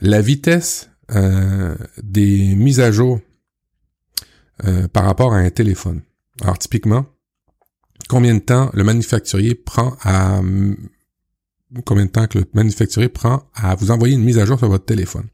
la 0.00 0.20
vitesse 0.20 0.90
euh, 1.14 1.76
des 2.02 2.54
mises 2.54 2.80
à 2.80 2.90
jour 2.90 3.20
euh, 4.64 4.88
par 4.88 5.04
rapport 5.04 5.32
à 5.32 5.38
un 5.38 5.50
téléphone. 5.50 6.02
Alors 6.42 6.58
typiquement, 6.58 7.06
combien 8.08 8.34
de 8.34 8.40
temps 8.40 8.70
le 8.72 8.82
manufacturier 8.82 9.54
prend 9.54 9.96
à 10.02 10.40
combien 11.84 12.04
de 12.04 12.10
temps 12.10 12.26
que 12.26 12.38
le 12.38 12.44
manufacturier 12.54 13.08
prend 13.08 13.44
à 13.54 13.74
vous 13.74 13.90
envoyer 13.90 14.14
une 14.14 14.22
mise 14.22 14.38
à 14.38 14.44
jour 14.44 14.58
sur 14.58 14.68
votre 14.68 14.84
téléphone? 14.84 15.26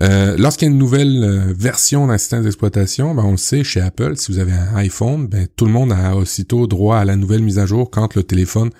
Euh, 0.00 0.36
lorsqu'il 0.38 0.68
y 0.68 0.70
a 0.70 0.72
une 0.72 0.78
nouvelle 0.78 1.22
euh, 1.22 1.52
version 1.54 2.06
d'un 2.06 2.16
système 2.16 2.42
d'exploitation, 2.42 3.14
ben 3.14 3.24
on 3.24 3.32
le 3.32 3.36
sait, 3.36 3.62
chez 3.62 3.80
Apple, 3.80 4.16
si 4.16 4.32
vous 4.32 4.38
avez 4.38 4.52
un 4.52 4.74
iPhone, 4.76 5.26
ben 5.26 5.46
tout 5.54 5.66
le 5.66 5.72
monde 5.72 5.92
a 5.92 6.16
aussitôt 6.16 6.66
droit 6.66 6.96
à 6.96 7.04
la 7.04 7.16
nouvelle 7.16 7.42
mise 7.42 7.58
à 7.58 7.66
jour 7.66 7.90
quand 7.90 8.14
le 8.14 8.22
téléphone 8.22 8.70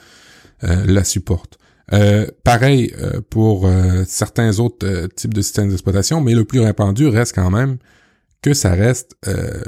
euh, 0.64 0.84
la 0.86 1.04
supporte. 1.04 1.58
pareil 2.44 2.94
pour 3.28 3.68
certains 4.06 4.60
autres 4.60 5.08
types 5.14 5.34
de 5.34 5.42
systèmes 5.42 5.68
d'exploitation, 5.68 6.22
mais 6.22 6.34
le 6.34 6.44
plus 6.44 6.60
répandu 6.60 7.06
reste 7.08 7.34
quand 7.34 7.50
même 7.50 7.76
que 8.40 8.54
ça 8.54 8.70
reste 8.70 9.14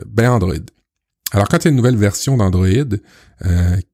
ben 0.07 0.31
Android. 0.31 0.65
Alors 1.33 1.49
quand 1.49 1.59
il 1.59 1.65
y 1.65 1.69
a 1.69 1.71
une 1.71 1.77
nouvelle 1.77 1.99
version 1.99 2.39
d'Android 2.39 2.97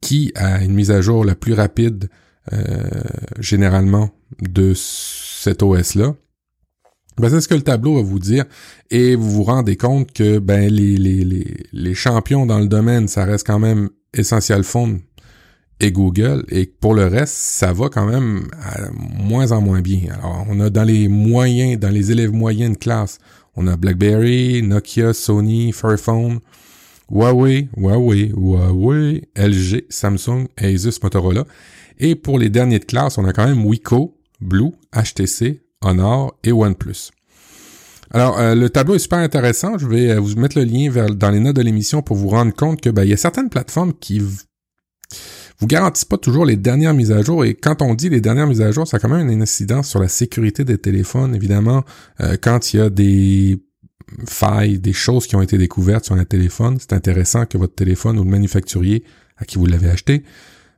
qui 0.00 0.33
a 0.37 0.62
une 0.62 0.75
mise 0.75 0.92
à 0.92 1.00
jour 1.00 1.25
la 1.25 1.35
plus 1.35 1.54
rapide 1.54 2.09
généralement 3.40 4.11
de 4.40 4.75
cet 4.76 5.64
OS-là, 5.64 6.14
ben, 7.20 7.30
c'est 7.30 7.40
ce 7.40 7.48
que 7.48 7.54
le 7.54 7.62
tableau 7.62 7.96
va 7.96 8.02
vous 8.02 8.18
dire 8.18 8.44
et 8.90 9.14
vous 9.14 9.30
vous 9.30 9.44
rendez 9.44 9.76
compte 9.76 10.12
que 10.12 10.38
ben 10.38 10.70
les, 10.72 10.96
les, 10.96 11.24
les, 11.24 11.56
les 11.72 11.94
champions 11.94 12.46
dans 12.46 12.58
le 12.58 12.66
domaine, 12.66 13.08
ça 13.08 13.24
reste 13.24 13.46
quand 13.46 13.58
même 13.58 13.90
Essential 14.12 14.64
Phone 14.64 15.00
et 15.80 15.92
Google 15.92 16.44
et 16.48 16.66
pour 16.66 16.94
le 16.94 17.06
reste, 17.06 17.34
ça 17.34 17.72
va 17.72 17.88
quand 17.88 18.06
même 18.06 18.48
moins 19.18 19.52
en 19.52 19.60
moins 19.60 19.80
bien. 19.80 20.12
Alors, 20.12 20.46
on 20.48 20.60
a 20.60 20.70
dans 20.70 20.84
les 20.84 21.08
moyens, 21.08 21.78
dans 21.78 21.90
les 21.90 22.10
élèves 22.12 22.32
moyens 22.32 22.72
de 22.72 22.78
classe, 22.78 23.18
on 23.56 23.66
a 23.66 23.76
BlackBerry, 23.76 24.62
Nokia, 24.62 25.12
Sony, 25.12 25.72
Fairphone, 25.72 26.40
Huawei, 27.10 27.68
Huawei, 27.76 28.32
Huawei, 28.34 29.28
LG, 29.36 29.86
Samsung, 29.88 30.46
Asus, 30.56 31.00
Motorola. 31.02 31.44
Et 31.98 32.14
pour 32.14 32.38
les 32.38 32.48
derniers 32.48 32.78
de 32.78 32.84
classe, 32.84 33.18
on 33.18 33.24
a 33.24 33.32
quand 33.32 33.46
même 33.46 33.64
Wiko, 33.64 34.16
Blue, 34.40 34.72
HTC, 34.94 35.62
Honor 35.84 36.37
et 36.44 36.52
OnePlus. 36.52 37.10
Alors, 38.12 38.38
euh, 38.38 38.54
le 38.54 38.68
tableau 38.70 38.96
est 38.96 39.00
super 39.00 39.18
intéressant. 39.18 39.78
Je 39.78 39.87
vais 39.87 40.10
euh, 40.10 40.20
vous 40.20 40.37
mettre 40.37 40.58
le 40.58 40.64
lien 40.64 40.90
dans 41.10 41.30
les 41.30 41.40
notes 41.40 41.56
de 41.56 41.62
l'émission 41.62 42.02
pour 42.02 42.16
vous 42.16 42.28
rendre 42.28 42.52
compte 42.52 42.80
que 42.80 42.90
ben, 42.90 43.04
y 43.04 43.12
a 43.12 43.16
certaines 43.16 43.50
plateformes 43.50 43.92
qui 43.94 44.18
vous 44.18 45.66
garantissent 45.66 46.06
pas 46.06 46.18
toujours 46.18 46.44
les 46.44 46.56
dernières 46.56 46.94
mises 46.94 47.12
à 47.12 47.22
jour. 47.22 47.44
Et 47.44 47.54
quand 47.54 47.82
on 47.82 47.94
dit 47.94 48.08
les 48.08 48.20
dernières 48.20 48.46
mises 48.46 48.62
à 48.62 48.72
jour, 48.72 48.87
ça 48.87 48.96
a 48.96 49.00
quand 49.00 49.08
même 49.08 49.28
une 49.28 49.42
incidence 49.42 49.88
sur 49.88 50.00
la 50.00 50.08
sécurité 50.08 50.64
des 50.64 50.78
téléphones. 50.78 51.34
Évidemment, 51.34 51.84
euh, 52.20 52.37
quand 52.40 52.75
il 52.75 52.78
y 52.78 52.80
a 52.80 52.90
des 52.90 53.62
failles, 54.26 54.80
des 54.80 54.92
choses 54.92 55.28
qui 55.28 55.37
ont 55.37 55.42
été 55.42 55.56
découvertes 55.56 56.06
sur 56.06 56.16
un 56.16 56.25
téléphone, 56.25 56.78
c'est 56.80 56.94
intéressant 56.94 57.46
que 57.46 57.58
votre 57.58 57.75
téléphone 57.75 58.18
ou 58.18 58.25
le 58.25 58.30
manufacturier 58.30 59.04
à 59.37 59.44
qui 59.44 59.56
vous 59.56 59.66
l'avez 59.66 59.88
acheté 59.88 60.25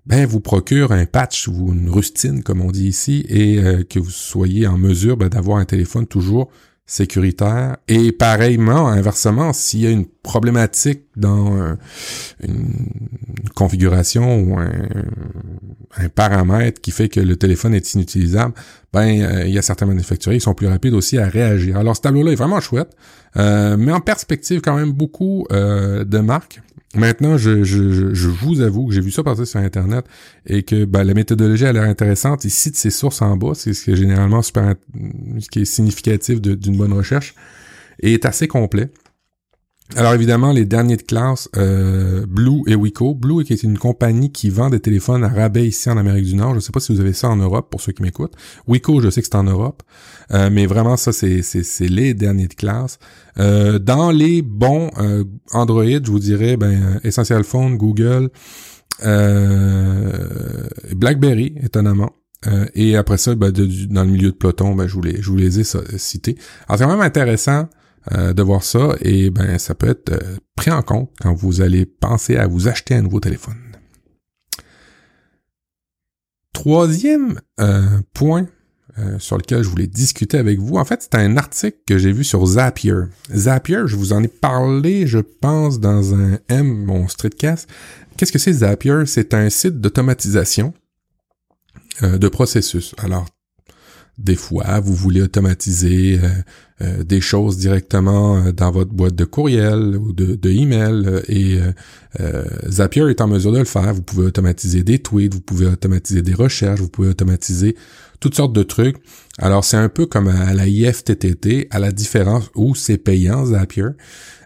ben 0.07 0.27
vous 0.27 0.41
procure 0.41 0.93
un 0.93 1.07
patch 1.07 1.49
ou 1.49 1.73
une 1.73 1.89
rustine 1.89 2.43
comme 2.43 2.61
on 2.61 2.71
dit 2.71 2.89
ici 2.89 3.25
et 3.29 3.59
euh, 3.59 3.85
que 3.85 3.99
vous 3.99 4.11
soyez 4.11 4.67
en 4.67 4.79
mesure 4.79 5.17
ben, 5.17 5.29
d'avoir 5.29 5.59
un 5.59 5.65
téléphone 5.65 6.07
toujours 6.07 6.51
sécuritaire. 6.85 7.77
Et 7.87 8.11
pareillement 8.11 8.89
inversement 8.89 9.53
s'il 9.53 9.81
y 9.81 9.87
a 9.87 9.91
une 9.91 10.05
problématique 10.05 11.05
dans 11.17 11.77
une 12.43 12.75
configuration 13.55 14.41
ou 14.41 14.59
un, 14.59 16.09
paramètre 16.15 16.81
qui 16.81 16.91
fait 16.91 17.09
que 17.09 17.21
le 17.21 17.37
téléphone 17.37 17.75
est 17.75 17.95
inutilisable 17.95 18.55
ben 18.93 19.23
euh, 19.23 19.45
il 19.47 19.55
y 19.55 19.59
a 19.59 19.63
certains 19.63 19.87
manufacturiers 19.87 20.39
qui 20.39 20.45
sont 20.45 20.55
plus 20.55 20.67
rapides 20.67 20.95
aussi 20.95 21.19
à 21.19 21.29
réagir. 21.29 21.77
Alors 21.77 21.97
ce 21.97 22.01
tableau 22.01 22.25
là 22.25 22.33
est 22.33 22.37
vraiment 22.37 22.61
chouette 22.61 22.91
euh, 23.37 23.77
mais 23.79 23.93
en 23.93 24.01
perspective 24.01 24.61
quand 24.61 24.75
même 24.75 24.93
beaucoup 24.93 25.47
de 25.51 26.19
marques 26.19 26.61
Maintenant, 26.95 27.39
je, 27.39 27.65
je, 27.65 28.29
vous 28.29 28.61
avoue 28.61 28.87
que 28.87 28.93
j'ai 28.93 29.01
vu 29.01 29.11
ça 29.11 29.23
passer 29.23 29.47
sur 29.47 29.61
Internet 29.61 30.05
et 30.47 30.63
que 30.63 30.85
ben, 30.85 31.05
la 31.05 31.15
méthodologie 31.15 31.65
a 31.65 31.73
l'air 31.73 31.85
intéressante. 31.85 32.45
Il 32.45 32.51
cite 32.51 32.77
ses 32.77 32.91
sources 32.91 33.23
en 33.23 33.37
bas, 33.37 33.53
c'est 33.55 33.73
ce 33.73 33.85
qui 33.85 33.93
est 33.93 33.97
généralement 33.97 34.43
super, 34.43 34.75
ce 35.39 35.49
qui 35.49 35.63
est 35.63 35.65
significatif 35.65 36.41
d'une 36.41 36.77
bonne 36.77 36.93
recherche, 36.93 37.35
et 38.01 38.13
est 38.13 38.27
assez 38.27 38.47
complet. 38.47 38.91
Alors 39.95 40.15
évidemment, 40.15 40.53
les 40.53 40.65
derniers 40.65 40.97
de 40.97 41.03
classe, 41.03 41.51
euh, 41.57 42.25
Blue 42.27 42.63
et 42.67 42.75
Wico. 42.75 43.15
Blue 43.15 43.43
est 43.43 43.63
une 43.63 43.77
compagnie 43.77 44.33
qui 44.33 44.49
vend 44.49 44.71
des 44.71 44.81
téléphones 44.81 45.23
à 45.23 45.29
rabais 45.29 45.67
ici 45.67 45.91
en 45.91 45.99
Amérique 45.99 46.25
du 46.25 46.35
Nord. 46.35 46.53
Je 46.53 46.57
ne 46.57 46.61
sais 46.61 46.73
pas 46.73 46.81
si 46.81 46.95
vous 46.95 47.01
avez 47.01 47.13
ça 47.13 47.29
en 47.29 47.37
Europe 47.37 47.69
pour 47.71 47.83
ceux 47.83 47.93
qui 47.93 48.03
m'écoutent. 48.03 48.33
Wico, 48.67 49.03
je 49.03 49.11
sais 49.11 49.21
que 49.21 49.27
c'est 49.27 49.37
en 49.37 49.45
Europe. 49.45 49.83
Euh, 50.31 50.49
mais 50.51 50.65
vraiment, 50.65 50.97
ça, 50.97 51.13
c'est, 51.13 51.43
c'est, 51.43 51.89
les 51.89 52.15
derniers 52.15 52.49
de 52.49 52.55
classe. 52.55 52.99
Euh, 53.39 53.79
dans 53.79 54.11
les 54.11 54.41
bons 54.41 54.91
Android, 55.53 55.85
je 55.85 56.11
vous 56.11 56.19
dirais, 56.19 56.57
ben, 56.57 56.99
Essential 57.05 57.45
Phone, 57.45 57.77
Google, 57.77 58.31
BlackBerry, 60.95 61.55
étonnamment. 61.63 62.13
et 62.75 62.97
après 62.97 63.19
ça, 63.19 63.35
ben, 63.35 63.51
dans 63.51 64.05
le 64.05 64.11
milieu 64.11 64.31
de 64.31 64.37
peloton, 64.37 64.75
ben, 64.75 64.87
je, 64.87 64.95
vous 64.95 65.03
les, 65.03 65.21
je 65.21 65.29
vous 65.29 65.37
les 65.37 65.61
ai 65.61 65.65
cités. 65.99 66.39
Alors 66.67 66.79
c'est 66.79 66.85
quand 66.85 66.91
même 66.91 67.01
intéressant 67.03 67.69
euh, 68.11 68.33
de 68.33 68.43
voir 68.43 68.65
ça 68.65 68.97
et 69.01 69.31
ben 69.31 69.59
ça 69.59 69.77
peut 69.77 69.89
être 69.89 70.11
euh, 70.11 70.37
pris 70.57 70.73
en 70.73 70.83
compte 70.83 71.11
quand 71.21 71.33
vous 71.35 71.61
allez 71.61 71.87
penser 71.87 72.37
à 72.37 72.49
vous 72.49 72.67
acheter 72.67 72.97
un 72.97 73.03
nouveau 73.03 73.21
téléphone. 73.21 73.55
Troisième 76.53 77.41
euh, 77.61 78.01
point 78.13 78.49
sur 79.19 79.39
lequel 79.39 79.63
je 79.63 79.71
voulais 79.71 79.87
discuter 79.87 80.37
avec 80.37 80.59
vous, 80.59 80.77
en 80.77 80.85
fait, 80.85 81.01
c'est 81.01 81.15
un 81.15 81.39
article 81.39 81.79
que 81.87 81.97
j'ai 81.97 82.13
vu 82.13 82.25
sur 82.25 82.45
Zapier. 82.45 82.93
Zapier, 83.35 83.85
je 83.87 83.97
vous 83.97 84.13
en 84.13 84.23
ai 84.23 84.29
parlé, 84.29 85.07
je 85.07 85.19
pense, 85.19 85.81
dans 85.81 86.15
un 86.15 86.39
M, 86.51 86.85
mon 86.85 87.09
streetcast. 87.09 87.71
Qu'est-ce 88.19 88.33
que 88.33 88.39
c'est 88.39 88.53
Zapier? 88.53 89.07
C'est 89.07 89.33
un 89.33 89.49
site 89.49 89.81
d'automatisation 89.81 90.75
de 92.03 92.29
processus. 92.29 92.95
Alors, 92.99 93.25
des 94.19 94.37
fois, 94.37 94.81
vous 94.81 94.95
voulez 94.95 95.23
automatiser 95.23 96.21
euh, 96.23 96.29
euh, 96.83 97.03
des 97.03 97.21
choses 97.21 97.57
directement 97.57 98.37
euh, 98.37 98.53
dans 98.53 98.71
votre 98.71 98.93
boîte 98.93 99.15
de 99.15 99.25
courriel 99.25 99.97
ou 99.97 100.13
de, 100.13 100.35
de 100.35 100.51
email 100.51 101.23
et 101.29 101.59
Zapier 102.69 103.09
est 103.09 103.21
en 103.23 103.27
mesure 103.27 103.53
de 103.53 103.59
le 103.59 103.65
faire. 103.65 103.95
Vous 103.95 104.03
pouvez 104.03 104.27
automatiser 104.27 104.83
des 104.83 104.99
tweets, 104.99 105.33
vous 105.33 105.41
pouvez 105.41 105.67
automatiser 105.67 106.21
des 106.21 106.35
recherches, 106.35 106.81
vous 106.81 106.89
pouvez 106.89 107.09
automatiser 107.09 107.75
toutes 108.21 108.35
sortes 108.35 108.53
de 108.53 108.63
trucs. 108.63 108.97
Alors 109.39 109.65
c'est 109.65 109.79
un 109.79 109.89
peu 109.89 110.05
comme 110.05 110.29
à 110.29 110.53
la 110.53 110.69
IFTTT, 110.69 111.69
à 111.71 111.79
la 111.79 111.91
différence 111.91 112.51
où 112.55 112.75
c'est 112.75 112.99
payant 112.99 113.47
Zapier. 113.47 113.87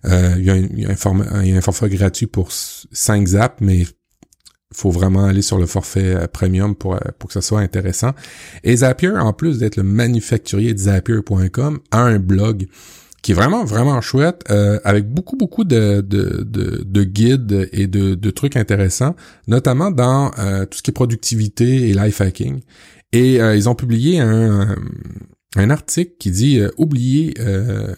il, 0.04 0.10
y 0.44 0.50
a 0.50 0.54
un, 0.54 0.58
il, 0.58 0.80
y 0.80 0.86
a 0.86 0.90
un 0.90 1.42
il 1.42 1.50
y 1.50 1.54
a 1.54 1.56
un 1.56 1.60
forfait 1.60 1.88
gratuit 1.88 2.28
pour 2.28 2.52
5 2.52 3.26
zaps, 3.26 3.56
mais 3.60 3.84
faut 4.76 4.90
vraiment 4.90 5.24
aller 5.24 5.42
sur 5.42 5.58
le 5.58 5.66
forfait 5.66 6.14
euh, 6.14 6.26
premium 6.26 6.74
pour, 6.74 6.94
euh, 6.94 6.98
pour 7.18 7.28
que 7.28 7.34
ça 7.34 7.40
soit 7.40 7.60
intéressant. 7.60 8.12
Et 8.62 8.76
Zapier, 8.76 9.16
en 9.16 9.32
plus 9.32 9.58
d'être 9.58 9.76
le 9.76 9.82
manufacturier 9.82 10.74
de 10.74 10.78
Zapier.com, 10.78 11.80
a 11.90 12.00
un 12.02 12.18
blog 12.18 12.68
qui 13.22 13.32
est 13.32 13.34
vraiment, 13.34 13.64
vraiment 13.64 14.00
chouette, 14.02 14.44
euh, 14.50 14.78
avec 14.84 15.08
beaucoup, 15.08 15.36
beaucoup 15.36 15.64
de, 15.64 16.02
de, 16.02 16.46
de, 16.46 17.04
guides 17.04 17.68
et 17.72 17.86
de, 17.86 18.30
trucs 18.30 18.56
intéressants, 18.56 19.16
notamment 19.48 19.90
dans 19.90 20.30
tout 20.30 20.78
ce 20.78 20.82
qui 20.82 20.90
est 20.90 20.94
productivité 20.94 21.88
et 21.88 21.94
life 21.94 22.20
hacking. 22.20 22.60
Et 23.12 23.36
ils 23.36 23.68
ont 23.68 23.74
publié 23.74 24.20
un, 24.20 24.76
un 25.56 25.70
article 25.70 26.12
qui 26.20 26.30
dit 26.30 26.60
oubliez, 26.76 27.34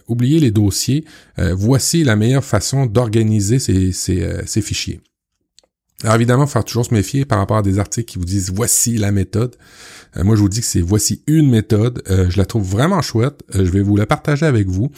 oubliez 0.06 0.38
les 0.38 0.50
dossiers, 0.50 1.04
voici 1.36 2.04
la 2.04 2.16
meilleure 2.16 2.44
façon 2.44 2.86
d'organiser 2.86 3.58
ces, 3.58 3.92
ces 3.92 4.62
fichiers. 4.62 5.00
Alors 6.04 6.14
évidemment, 6.14 6.46
faut 6.46 6.62
toujours 6.62 6.86
se 6.86 6.94
méfier 6.94 7.24
par 7.24 7.38
rapport 7.38 7.56
à 7.56 7.62
des 7.62 7.80
articles 7.80 8.12
qui 8.12 8.18
vous 8.18 8.24
disent 8.24 8.52
voici 8.54 8.98
la 8.98 9.10
méthode. 9.10 9.56
Euh, 10.16 10.22
moi, 10.22 10.36
je 10.36 10.40
vous 10.40 10.48
dis 10.48 10.60
que 10.60 10.66
c'est 10.66 10.80
voici 10.80 11.22
une 11.26 11.50
méthode. 11.50 12.02
Euh, 12.08 12.30
je 12.30 12.38
la 12.38 12.46
trouve 12.46 12.62
vraiment 12.62 13.02
chouette. 13.02 13.42
Euh, 13.54 13.64
je 13.64 13.70
vais 13.70 13.80
vous 13.80 13.96
la 13.96 14.06
partager 14.06 14.46
avec 14.46 14.68
vous. 14.68 14.90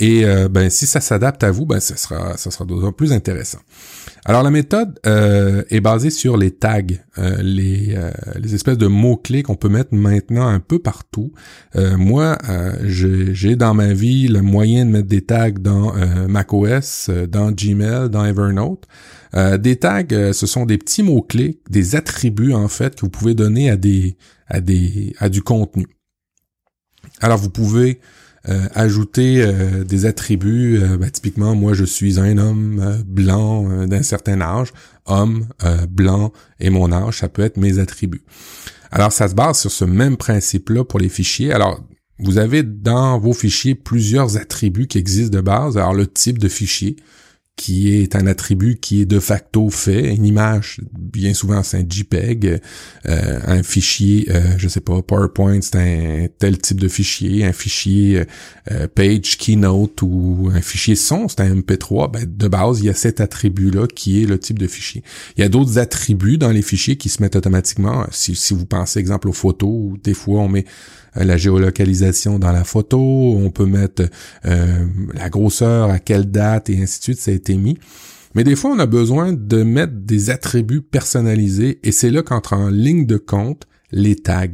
Et 0.00 0.24
ben 0.48 0.70
si 0.70 0.86
ça 0.86 1.00
s'adapte 1.00 1.42
à 1.42 1.50
vous, 1.50 1.66
ben 1.66 1.80
ça 1.80 1.96
sera 1.96 2.36
ça 2.36 2.52
sera 2.52 2.64
d'autant 2.64 2.92
plus 2.92 3.12
intéressant. 3.12 3.58
Alors 4.24 4.44
la 4.44 4.50
méthode 4.50 4.96
est 5.04 5.80
basée 5.80 6.10
sur 6.10 6.36
les 6.36 6.52
tags, 6.52 6.82
les, 7.16 7.98
les 8.36 8.54
espèces 8.54 8.78
de 8.78 8.86
mots 8.86 9.16
clés 9.16 9.42
qu'on 9.42 9.56
peut 9.56 9.68
mettre 9.68 9.92
maintenant 9.92 10.46
un 10.46 10.60
peu 10.60 10.78
partout. 10.78 11.32
moi, 11.74 12.38
j'ai 12.84 13.56
dans 13.56 13.74
ma 13.74 13.92
vie 13.92 14.28
le 14.28 14.40
moyen 14.40 14.86
de 14.86 14.92
mettre 14.92 15.08
des 15.08 15.22
tags 15.22 15.50
dans 15.50 15.92
macOS, 16.28 17.10
dans 17.28 17.50
Gmail, 17.50 18.08
dans 18.08 18.24
Evernote. 18.24 18.86
Euh, 19.34 19.58
des 19.58 19.76
tags, 19.76 20.04
euh, 20.12 20.32
ce 20.32 20.46
sont 20.46 20.66
des 20.66 20.78
petits 20.78 21.02
mots-clés, 21.02 21.60
des 21.68 21.96
attributs 21.96 22.52
en 22.52 22.68
fait 22.68 22.94
que 22.94 23.02
vous 23.02 23.10
pouvez 23.10 23.34
donner 23.34 23.70
à 23.70 23.76
des 23.76 24.16
à 24.46 24.60
des 24.60 25.14
à 25.18 25.28
du 25.28 25.42
contenu. 25.42 25.86
Alors 27.20 27.38
vous 27.38 27.50
pouvez 27.50 28.00
euh, 28.48 28.66
ajouter 28.74 29.44
des 29.84 30.06
attributs, 30.06 30.80
ben, 30.98 31.10
typiquement 31.10 31.54
moi 31.54 31.74
je 31.74 31.84
suis 31.84 32.18
un 32.18 32.38
homme 32.38 33.02
blanc 33.06 33.86
d'un 33.86 34.02
certain 34.02 34.40
âge, 34.40 34.72
homme 35.06 35.48
blanc 35.88 36.32
et 36.60 36.70
mon 36.70 36.92
âge, 36.92 37.18
ça 37.18 37.28
peut 37.28 37.42
être 37.42 37.56
mes 37.56 37.78
attributs. 37.78 38.24
Alors 38.90 39.12
ça 39.12 39.28
se 39.28 39.34
base 39.34 39.58
sur 39.58 39.70
ce 39.70 39.84
même 39.84 40.16
principe-là 40.16 40.84
pour 40.84 40.98
les 40.98 41.08
fichiers. 41.08 41.52
Alors 41.52 41.82
vous 42.18 42.38
avez 42.38 42.62
dans 42.62 43.18
vos 43.18 43.32
fichiers 43.32 43.74
plusieurs 43.74 44.36
attributs 44.36 44.86
qui 44.86 44.98
existent 44.98 45.36
de 45.36 45.42
base. 45.42 45.76
Alors 45.76 45.94
le 45.94 46.06
type 46.06 46.38
de 46.38 46.48
fichier, 46.48 46.96
qui 47.58 47.92
est 47.92 48.14
un 48.14 48.28
attribut 48.28 48.78
qui 48.80 49.02
est 49.02 49.04
de 49.04 49.18
facto 49.18 49.68
fait, 49.68 50.14
une 50.14 50.24
image, 50.24 50.80
bien 50.96 51.34
souvent 51.34 51.64
c'est 51.64 51.76
un 51.76 51.84
JPEG, 51.86 52.60
euh, 53.06 53.40
un 53.46 53.64
fichier, 53.64 54.28
euh, 54.30 54.56
je 54.56 54.68
sais 54.68 54.80
pas, 54.80 55.02
PowerPoint, 55.02 55.60
c'est 55.60 55.76
un 55.76 56.28
tel 56.38 56.56
type 56.58 56.78
de 56.78 56.86
fichier, 56.86 57.44
un 57.44 57.52
fichier 57.52 58.22
euh, 58.70 58.86
page 58.86 59.36
keynote 59.38 60.02
ou 60.02 60.50
un 60.54 60.60
fichier 60.60 60.94
son, 60.94 61.26
c'est 61.26 61.40
un 61.40 61.52
MP3, 61.56 62.12
ben, 62.12 62.24
de 62.24 62.48
base, 62.48 62.78
il 62.78 62.86
y 62.86 62.90
a 62.90 62.94
cet 62.94 63.20
attribut-là 63.20 63.88
qui 63.88 64.22
est 64.22 64.26
le 64.26 64.38
type 64.38 64.60
de 64.60 64.68
fichier. 64.68 65.02
Il 65.36 65.40
y 65.40 65.44
a 65.44 65.48
d'autres 65.48 65.78
attributs 65.78 66.38
dans 66.38 66.52
les 66.52 66.62
fichiers 66.62 66.96
qui 66.96 67.08
se 67.08 67.20
mettent 67.20 67.36
automatiquement. 67.36 68.06
Si, 68.12 68.36
si 68.36 68.54
vous 68.54 68.66
pensez, 68.66 69.00
exemple, 69.00 69.28
aux 69.28 69.32
photos, 69.32 69.94
des 70.04 70.14
fois 70.14 70.42
on 70.42 70.48
met 70.48 70.64
la 71.14 71.36
géolocalisation 71.36 72.38
dans 72.38 72.52
la 72.52 72.64
photo, 72.64 72.98
on 72.98 73.50
peut 73.50 73.66
mettre 73.66 74.08
euh, 74.44 74.86
la 75.14 75.28
grosseur, 75.28 75.90
à 75.90 75.98
quelle 75.98 76.30
date 76.30 76.70
et 76.70 76.82
ainsi 76.82 76.98
de 76.98 77.04
suite, 77.04 77.20
ça 77.20 77.30
a 77.30 77.34
été 77.34 77.56
mis. 77.56 77.78
Mais 78.34 78.44
des 78.44 78.56
fois, 78.56 78.70
on 78.70 78.78
a 78.78 78.86
besoin 78.86 79.32
de 79.32 79.62
mettre 79.62 79.94
des 79.94 80.30
attributs 80.30 80.82
personnalisés 80.82 81.80
et 81.82 81.92
c'est 81.92 82.10
là 82.10 82.22
qu'entre 82.22 82.52
en 82.52 82.68
ligne 82.68 83.06
de 83.06 83.16
compte 83.16 83.64
les 83.90 84.16
tags, 84.16 84.46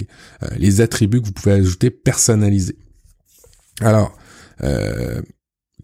euh, 0.43 0.49
les 0.57 0.81
attributs 0.81 1.21
que 1.21 1.27
vous 1.27 1.33
pouvez 1.33 1.57
ajouter 1.57 1.91
personnalisés. 1.91 2.79
Alors, 3.81 4.17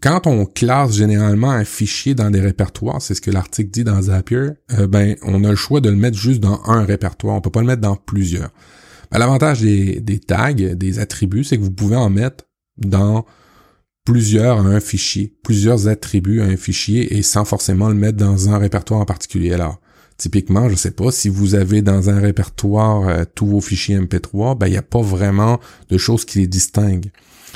quand 0.01 0.25
on 0.25 0.45
classe 0.45 0.95
généralement 0.95 1.51
un 1.51 1.65
fichier 1.65 2.15
dans 2.15 2.31
des 2.31 2.39
répertoires, 2.39 3.01
c'est 3.01 3.13
ce 3.13 3.21
que 3.21 3.29
l'article 3.29 3.69
dit 3.69 3.83
dans 3.83 4.01
Zapier, 4.03 4.51
ben 4.87 5.17
on 5.23 5.43
a 5.43 5.49
le 5.49 5.55
choix 5.57 5.81
de 5.81 5.89
le 5.89 5.97
mettre 5.97 6.17
juste 6.17 6.39
dans 6.39 6.61
un 6.65 6.83
répertoire, 6.85 7.35
on 7.35 7.41
peut 7.41 7.51
pas 7.51 7.59
le 7.59 7.67
mettre 7.67 7.81
dans 7.81 7.97
plusieurs. 7.97 8.49
Ben, 9.11 9.19
l'avantage 9.19 9.61
des, 9.61 10.19
tags, 10.19 10.53
des 10.53 10.99
attributs, 10.99 11.43
c'est 11.43 11.57
que 11.57 11.63
vous 11.63 11.71
pouvez 11.71 11.95
en 11.95 12.09
mettre 12.09 12.45
dans 12.77 13.25
plusieurs 14.05 14.59
à 14.59 14.61
un 14.61 14.79
fichier, 14.79 15.35
plusieurs 15.43 15.87
attributs 15.87 16.41
à 16.41 16.45
un 16.45 16.57
fichier 16.57 17.17
et 17.17 17.21
sans 17.21 17.45
forcément 17.45 17.89
le 17.89 17.95
mettre 17.95 18.17
dans 18.17 18.49
un 18.49 18.57
répertoire 18.57 19.01
en 19.01 19.05
particulier. 19.05 19.53
Alors, 19.53 19.79
typiquement, 20.17 20.69
je 20.69 20.75
sais 20.75 20.91
pas, 20.91 21.11
si 21.11 21.29
vous 21.29 21.55
avez 21.55 21.81
dans 21.81 22.09
un 22.09 22.19
répertoire 22.19 23.07
euh, 23.07 23.23
tous 23.35 23.45
vos 23.45 23.61
fichiers 23.61 23.99
MP3, 23.99 24.57
ben 24.57 24.67
il 24.67 24.71
n'y 24.71 24.77
a 24.77 24.81
pas 24.83 25.01
vraiment 25.01 25.59
de 25.89 25.97
choses 25.97 26.25
qui 26.25 26.39
les 26.39 26.47
distinguent. 26.47 27.11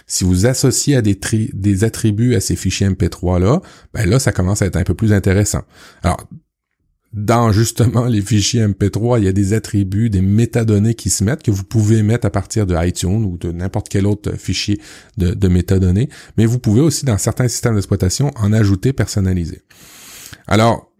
Si 0.07 0.23
vous 0.23 0.45
associez 0.45 0.97
à 0.97 1.01
des, 1.01 1.17
des 1.53 1.83
attributs 1.83 2.35
à 2.35 2.39
ces 2.39 2.55
fichiers 2.55 2.89
MP3-là, 2.89 3.61
ben 3.93 4.07
là, 4.07 4.19
ça 4.19 4.31
commence 4.31 4.61
à 4.61 4.65
être 4.65 4.75
un 4.75 4.83
peu 4.83 4.93
plus 4.93 5.13
intéressant. 5.13 5.63
Alors, 6.03 6.27
dans 7.15 7.53
justement 7.53 8.05
les 8.05 8.21
fichiers 8.21 8.67
MP3, 8.67 9.19
il 9.19 9.23
y 9.23 9.27
a 9.29 9.31
des 9.31 9.53
attributs, 9.53 10.09
des 10.09 10.21
métadonnées 10.21 10.95
qui 10.95 11.09
se 11.09 11.23
mettent 11.23 11.43
que 11.43 11.51
vous 11.51 11.63
pouvez 11.63 12.03
mettre 12.03 12.27
à 12.27 12.29
partir 12.29 12.67
de 12.67 12.75
iTunes 12.85 13.23
ou 13.23 13.37
de 13.37 13.53
n'importe 13.53 13.87
quel 13.87 14.05
autre 14.05 14.33
fichier 14.37 14.81
de, 15.17 15.47
métadonnées, 15.47 16.09
mais 16.37 16.45
vous 16.45 16.59
pouvez 16.59 16.81
aussi 16.81 17.05
dans 17.05 17.17
certains 17.17 17.47
systèmes 17.47 17.75
d'exploitation 17.75 18.31
en 18.35 18.51
ajouter 18.51 18.91
personnalisé. 18.91 19.61
Alors, 20.45 20.91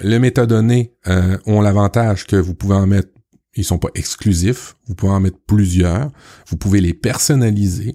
les 0.00 0.18
métadonnées 0.18 0.92
euh, 1.08 1.38
ont 1.46 1.62
l'avantage 1.62 2.26
que 2.26 2.36
vous 2.36 2.54
pouvez 2.54 2.74
en 2.74 2.86
mettre 2.86 3.08
ils 3.56 3.64
sont 3.64 3.78
pas 3.78 3.88
exclusifs. 3.94 4.76
Vous 4.86 4.94
pouvez 4.94 5.12
en 5.12 5.20
mettre 5.20 5.38
plusieurs. 5.46 6.10
Vous 6.48 6.56
pouvez 6.56 6.80
les 6.80 6.94
personnaliser. 6.94 7.94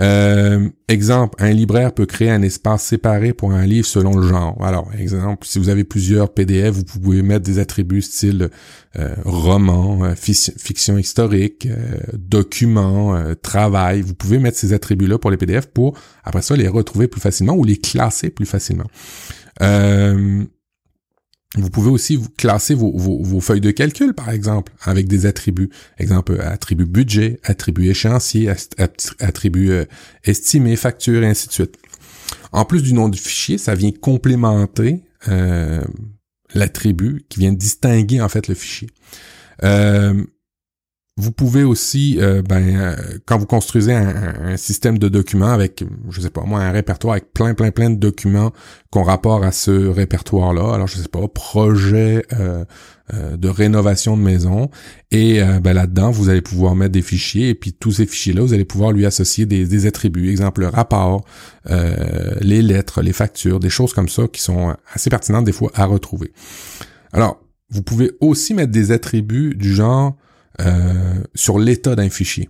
Euh, 0.00 0.68
exemple, 0.88 1.36
un 1.42 1.50
libraire 1.50 1.92
peut 1.92 2.06
créer 2.06 2.30
un 2.30 2.42
espace 2.42 2.84
séparé 2.84 3.32
pour 3.32 3.52
un 3.52 3.64
livre 3.64 3.86
selon 3.86 4.16
le 4.16 4.26
genre. 4.26 4.56
Alors, 4.62 4.90
exemple, 4.98 5.46
si 5.46 5.58
vous 5.58 5.68
avez 5.68 5.84
plusieurs 5.84 6.34
PDF, 6.34 6.74
vous 6.74 6.84
pouvez 6.84 7.22
mettre 7.22 7.44
des 7.44 7.58
attributs 7.58 8.02
style 8.02 8.50
euh, 8.98 9.14
roman, 9.24 10.04
euh, 10.04 10.14
fiction 10.16 10.98
historique, 10.98 11.68
document, 12.14 13.16
travail. 13.40 14.02
Vous 14.02 14.14
pouvez 14.14 14.38
mettre 14.38 14.58
ces 14.58 14.72
attributs-là 14.72 15.18
pour 15.18 15.30
les 15.30 15.36
PDF 15.36 15.66
pour, 15.66 15.98
après 16.24 16.42
ça, 16.42 16.56
les 16.56 16.68
retrouver 16.68 17.08
plus 17.08 17.20
facilement 17.20 17.54
ou 17.54 17.64
les 17.64 17.76
classer 17.76 18.30
plus 18.30 18.46
facilement. 18.46 18.86
Vous 21.54 21.70
pouvez 21.70 21.90
aussi 21.90 22.18
classer 22.36 22.74
vos, 22.74 22.92
vos, 22.96 23.40
feuilles 23.40 23.60
de 23.60 23.70
calcul, 23.70 24.12
par 24.12 24.30
exemple, 24.30 24.72
avec 24.82 25.08
des 25.08 25.26
attributs. 25.26 25.70
Exemple, 25.98 26.38
attribut 26.40 26.86
budget, 26.86 27.40
attribut 27.44 27.88
échéancier, 27.88 28.50
attribut 29.20 29.70
euh, 29.70 29.84
estimé, 30.24 30.76
facture, 30.76 31.22
et 31.22 31.26
ainsi 31.26 31.48
de 31.48 31.52
suite. 31.52 31.76
en 32.52 32.64
plus 32.64 32.82
du 32.82 32.92
nom 32.92 33.08
du 33.08 33.18
fichier, 33.18 33.58
ça 33.58 33.74
vient 33.74 33.92
complémenter 33.92 35.04
euh, 35.28 35.82
l'attribut 36.54 37.24
qui 37.28 37.40
vient 37.40 37.52
distinguer 37.52 38.20
en 38.20 38.28
fait 38.28 38.48
le 38.48 38.54
fichier. 38.54 38.88
Euh, 39.62 40.24
vous 41.18 41.32
pouvez 41.32 41.62
aussi, 41.62 42.18
euh, 42.20 42.42
ben, 42.42 42.76
euh, 42.76 42.94
quand 43.24 43.38
vous 43.38 43.46
construisez 43.46 43.94
un, 43.94 44.56
système 44.58 44.98
de 44.98 45.08
documents 45.08 45.50
avec, 45.50 45.82
je 46.10 46.20
sais 46.20 46.28
pas 46.28 46.42
moi, 46.42 46.60
un 46.60 46.72
répertoire 46.72 47.12
avec 47.12 47.32
plein, 47.32 47.54
plein, 47.54 47.70
plein 47.70 47.88
de 47.88 47.96
documents 47.96 48.52
qu'on 48.90 49.02
rapporte 49.02 49.42
à 49.42 49.50
ce 49.50 49.70
répertoire-là. 49.70 50.74
Alors, 50.74 50.86
je 50.88 50.98
sais 50.98 51.08
pas, 51.08 51.26
projet 51.28 52.22
euh, 52.34 52.64
de 53.36 53.48
rénovation 53.48 54.16
de 54.16 54.22
maison. 54.22 54.68
Et 55.10 55.40
ben, 55.62 55.72
là-dedans, 55.72 56.10
vous 56.10 56.28
allez 56.28 56.42
pouvoir 56.42 56.74
mettre 56.74 56.92
des 56.92 57.02
fichiers. 57.02 57.50
Et 57.50 57.54
puis, 57.54 57.72
tous 57.72 57.92
ces 57.92 58.06
fichiers-là, 58.06 58.42
vous 58.42 58.52
allez 58.52 58.64
pouvoir 58.64 58.92
lui 58.92 59.06
associer 59.06 59.46
des, 59.46 59.64
des 59.64 59.86
attributs. 59.86 60.30
Exemple, 60.30 60.62
le 60.62 60.68
rapport, 60.68 61.24
les 61.70 62.62
lettres, 62.62 63.02
les 63.02 63.12
factures, 63.12 63.60
des 63.60 63.70
choses 63.70 63.94
comme 63.94 64.08
ça 64.08 64.26
qui 64.26 64.42
sont 64.42 64.74
assez 64.92 65.08
pertinentes 65.08 65.44
des 65.44 65.52
fois 65.52 65.70
à 65.74 65.86
retrouver. 65.86 66.32
Alors, 67.12 67.40
vous 67.70 67.82
pouvez 67.82 68.10
aussi 68.20 68.54
mettre 68.54 68.72
des 68.72 68.90
attributs 68.90 69.54
du 69.54 69.72
genre 69.72 70.16
euh, 70.60 71.22
sur 71.34 71.58
l'état 71.58 71.94
d'un 71.94 72.10
fichier. 72.10 72.48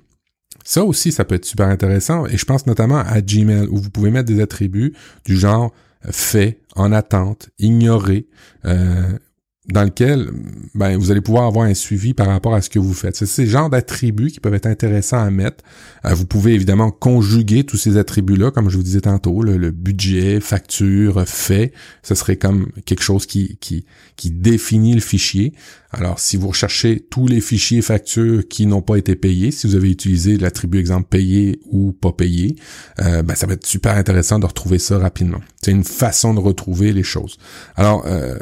Ça 0.64 0.84
aussi, 0.84 1.12
ça 1.12 1.24
peut 1.24 1.34
être 1.34 1.44
super 1.44 1.68
intéressant 1.68 2.26
et 2.26 2.36
je 2.36 2.44
pense 2.44 2.66
notamment 2.66 2.98
à 2.98 3.20
Gmail 3.20 3.68
où 3.68 3.76
vous 3.76 3.90
pouvez 3.90 4.10
mettre 4.10 4.26
des 4.26 4.40
attributs 4.40 4.94
du 5.24 5.36
genre 5.36 5.72
fait, 6.10 6.60
en 6.74 6.92
attente, 6.92 7.50
ignoré, 7.58 8.26
euh, 8.64 9.18
dans 9.68 9.82
lequel 9.82 10.30
ben, 10.74 10.96
vous 10.96 11.10
allez 11.10 11.20
pouvoir 11.20 11.44
avoir 11.44 11.66
un 11.66 11.74
suivi 11.74 12.14
par 12.14 12.28
rapport 12.28 12.54
à 12.54 12.62
ce 12.62 12.70
que 12.70 12.78
vous 12.78 12.94
faites. 12.94 13.16
C'est 13.16 13.26
ces 13.26 13.46
genres 13.46 13.68
d'attributs 13.68 14.30
qui 14.30 14.38
peuvent 14.38 14.54
être 14.54 14.66
intéressants 14.66 15.18
à 15.18 15.30
mettre. 15.30 15.64
Euh, 16.04 16.14
vous 16.14 16.26
pouvez 16.26 16.54
évidemment 16.54 16.90
conjuguer 16.90 17.64
tous 17.64 17.76
ces 17.76 17.96
attributs-là, 17.96 18.52
comme 18.52 18.70
je 18.70 18.76
vous 18.76 18.84
disais 18.84 19.00
tantôt, 19.00 19.42
le, 19.42 19.70
budget, 19.70 20.40
facture, 20.40 21.26
fait. 21.26 21.72
Ce 22.02 22.14
serait 22.14 22.36
comme 22.36 22.68
quelque 22.84 23.02
chose 23.02 23.26
qui, 23.26 23.58
qui, 23.60 23.86
qui 24.14 24.30
définit 24.30 24.94
le 24.94 25.00
fichier. 25.00 25.52
Alors, 25.90 26.20
si 26.20 26.36
vous 26.36 26.48
recherchez 26.48 27.00
tous 27.00 27.26
les 27.26 27.40
fichiers 27.40 27.82
factures 27.82 28.46
qui 28.46 28.66
n'ont 28.66 28.82
pas 28.82 28.96
été 28.96 29.16
payés, 29.16 29.50
si 29.50 29.66
vous 29.66 29.74
avez 29.74 29.90
utilisé 29.90 30.36
l'attribut 30.36 30.78
exemple 30.78 31.08
payé 31.08 31.60
ou 31.70 31.92
pas 31.92 32.12
payé, 32.12 32.56
euh, 33.00 33.22
ben, 33.22 33.34
ça 33.34 33.46
va 33.46 33.54
être 33.54 33.66
super 33.66 33.96
intéressant 33.96 34.38
de 34.38 34.46
retrouver 34.46 34.78
ça 34.78 34.98
rapidement. 34.98 35.40
C'est 35.62 35.72
une 35.72 35.84
façon 35.84 36.34
de 36.34 36.40
retrouver 36.40 36.92
les 36.92 37.02
choses. 37.02 37.38
Alors, 37.76 38.04
euh, 38.06 38.38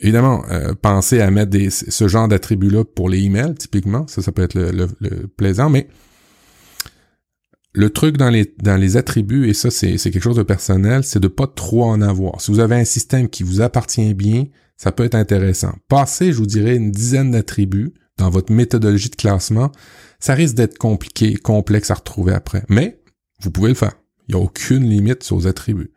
Évidemment, 0.00 0.44
euh, 0.50 0.74
pensez 0.80 1.20
à 1.20 1.30
mettre 1.30 1.56
ce 1.70 2.08
genre 2.08 2.28
d'attributs-là 2.28 2.84
pour 2.84 3.08
les 3.08 3.20
emails, 3.22 3.54
typiquement. 3.54 4.06
Ça, 4.06 4.22
ça 4.22 4.30
peut 4.30 4.42
être 4.42 4.54
le, 4.54 4.86
plaisant, 5.26 5.70
mais 5.70 5.88
le 7.72 7.90
truc 7.90 8.16
dans 8.16 8.30
les, 8.30 8.54
dans 8.62 8.76
les 8.76 8.96
attributs, 8.96 9.48
et 9.48 9.54
ça, 9.54 9.70
c'est 9.70 9.96
quelque 9.98 10.20
chose 10.20 10.36
de 10.36 10.42
personnel, 10.42 11.02
c'est 11.04 11.20
de 11.20 11.28
pas 11.28 11.46
trop 11.48 11.84
en 11.84 12.00
avoir. 12.00 12.40
Si 12.40 12.50
vous 12.50 12.60
avez 12.60 12.76
un 12.76 12.84
système 12.84 13.28
qui 13.28 13.42
vous 13.42 13.60
appartient 13.60 14.14
bien, 14.14 14.44
ça 14.76 14.92
peut 14.92 15.04
être 15.04 15.16
intéressant. 15.16 15.74
Passez, 15.88 16.32
je 16.32 16.38
vous 16.38 16.46
dirais, 16.46 16.76
une 16.76 16.92
dizaine 16.92 17.32
d'attributs 17.32 17.92
dans 18.18 18.30
votre 18.30 18.52
méthodologie 18.52 19.10
de 19.10 19.16
classement, 19.16 19.72
ça 20.20 20.34
risque 20.34 20.54
d'être 20.54 20.78
compliqué, 20.78 21.34
complexe 21.34 21.90
à 21.90 21.94
retrouver 21.94 22.32
après. 22.32 22.64
Mais 22.68 23.00
vous 23.40 23.50
pouvez 23.50 23.68
le 23.68 23.74
faire. 23.74 23.92
Il 24.28 24.34
n'y 24.34 24.40
a 24.40 24.44
aucune 24.44 24.88
limite 24.88 25.28
les 25.30 25.46
attributs. 25.46 25.90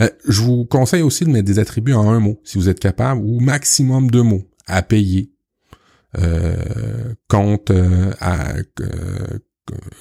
Euh, 0.00 0.08
je 0.28 0.40
vous 0.40 0.64
conseille 0.64 1.02
aussi 1.02 1.24
de 1.24 1.30
mettre 1.30 1.46
des 1.46 1.58
attributs 1.58 1.94
en 1.94 2.08
un 2.08 2.20
mot, 2.20 2.40
si 2.44 2.58
vous 2.58 2.68
êtes 2.68 2.78
capable, 2.78 3.20
ou 3.20 3.40
maximum 3.40 4.10
deux 4.10 4.22
mots 4.22 4.44
à 4.66 4.82
payer, 4.82 5.32
euh, 6.18 6.54
compte 7.28 7.70
euh, 7.70 8.12
à 8.20 8.54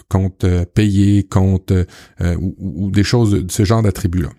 compte 0.09 0.45
payé, 0.73 1.23
compte 1.23 1.71
ou, 2.19 2.55
ou, 2.57 2.91
des 2.91 3.03
choses 3.03 3.31
de 3.31 3.51
ce 3.51 3.63
genre 3.63 3.81
d'attributs-là. 3.81 4.29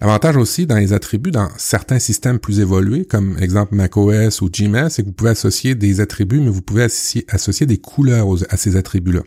L'avantage 0.00 0.36
aussi 0.36 0.66
dans 0.66 0.76
les 0.76 0.92
attributs, 0.92 1.30
dans 1.30 1.50
certains 1.56 1.98
systèmes 1.98 2.38
plus 2.38 2.60
évolués, 2.60 3.04
comme 3.04 3.36
exemple 3.38 3.74
macOS 3.74 4.40
ou 4.40 4.48
Gmail, 4.48 4.90
c'est 4.90 5.02
que 5.02 5.08
vous 5.08 5.12
pouvez 5.12 5.30
associer 5.30 5.74
des 5.74 6.00
attributs, 6.00 6.40
mais 6.40 6.48
vous 6.48 6.62
pouvez 6.62 6.84
associer, 6.84 7.26
associer 7.28 7.66
des 7.66 7.78
couleurs 7.78 8.26
à 8.48 8.56
ces 8.56 8.76
attributs-là. 8.76 9.22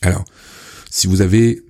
Alors, 0.00 0.24
si 0.92 1.06
vous 1.06 1.22
avez 1.22 1.62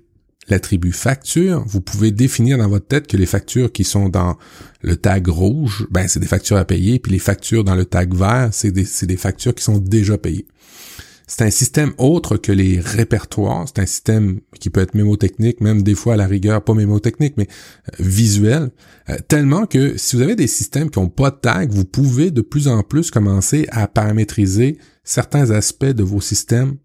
l'attribut 0.48 0.90
facture, 0.90 1.62
vous 1.64 1.80
pouvez 1.80 2.10
définir 2.10 2.58
dans 2.58 2.68
votre 2.68 2.88
tête 2.88 3.06
que 3.06 3.16
les 3.16 3.24
factures 3.24 3.70
qui 3.70 3.84
sont 3.84 4.08
dans 4.08 4.36
le 4.80 4.96
tag 4.96 5.28
rouge, 5.28 5.86
ben 5.92 6.08
c'est 6.08 6.18
des 6.18 6.26
factures 6.26 6.56
à 6.56 6.64
payer, 6.64 6.98
puis 6.98 7.12
les 7.12 7.20
factures 7.20 7.62
dans 7.62 7.76
le 7.76 7.84
tag 7.84 8.12
vert, 8.16 8.48
c'est 8.50 8.72
des, 8.72 8.84
des 9.02 9.16
factures 9.16 9.54
qui 9.54 9.62
sont 9.62 9.78
déjà 9.78 10.18
payées. 10.18 10.48
C'est 11.28 11.44
un 11.44 11.50
système 11.50 11.92
autre 11.98 12.36
que 12.36 12.50
les 12.50 12.80
répertoires. 12.80 13.64
C'est 13.68 13.80
un 13.80 13.86
système 13.86 14.40
qui 14.58 14.70
peut 14.70 14.80
être 14.80 14.94
mémotechnique, 14.94 15.60
même 15.60 15.82
des 15.82 15.94
fois 15.94 16.14
à 16.14 16.16
la 16.16 16.26
rigueur, 16.26 16.64
pas 16.64 16.74
mémotechnique, 16.74 17.34
mais 17.36 17.46
euh, 17.46 18.02
visuel. 18.04 18.70
Euh, 19.08 19.16
tellement 19.28 19.66
que 19.66 19.96
si 19.96 20.16
vous 20.16 20.22
avez 20.22 20.34
des 20.34 20.48
systèmes 20.48 20.90
qui 20.90 20.98
n'ont 20.98 21.08
pas 21.08 21.30
de 21.30 21.36
tag, 21.36 21.70
vous 21.70 21.84
pouvez 21.84 22.32
de 22.32 22.42
plus 22.42 22.66
en 22.66 22.82
plus 22.82 23.12
commencer 23.12 23.66
à 23.70 23.86
paramétriser 23.86 24.78
certains 25.04 25.52
aspects 25.52 25.84
de 25.84 26.02
vos 26.02 26.20
systèmes 26.20 26.76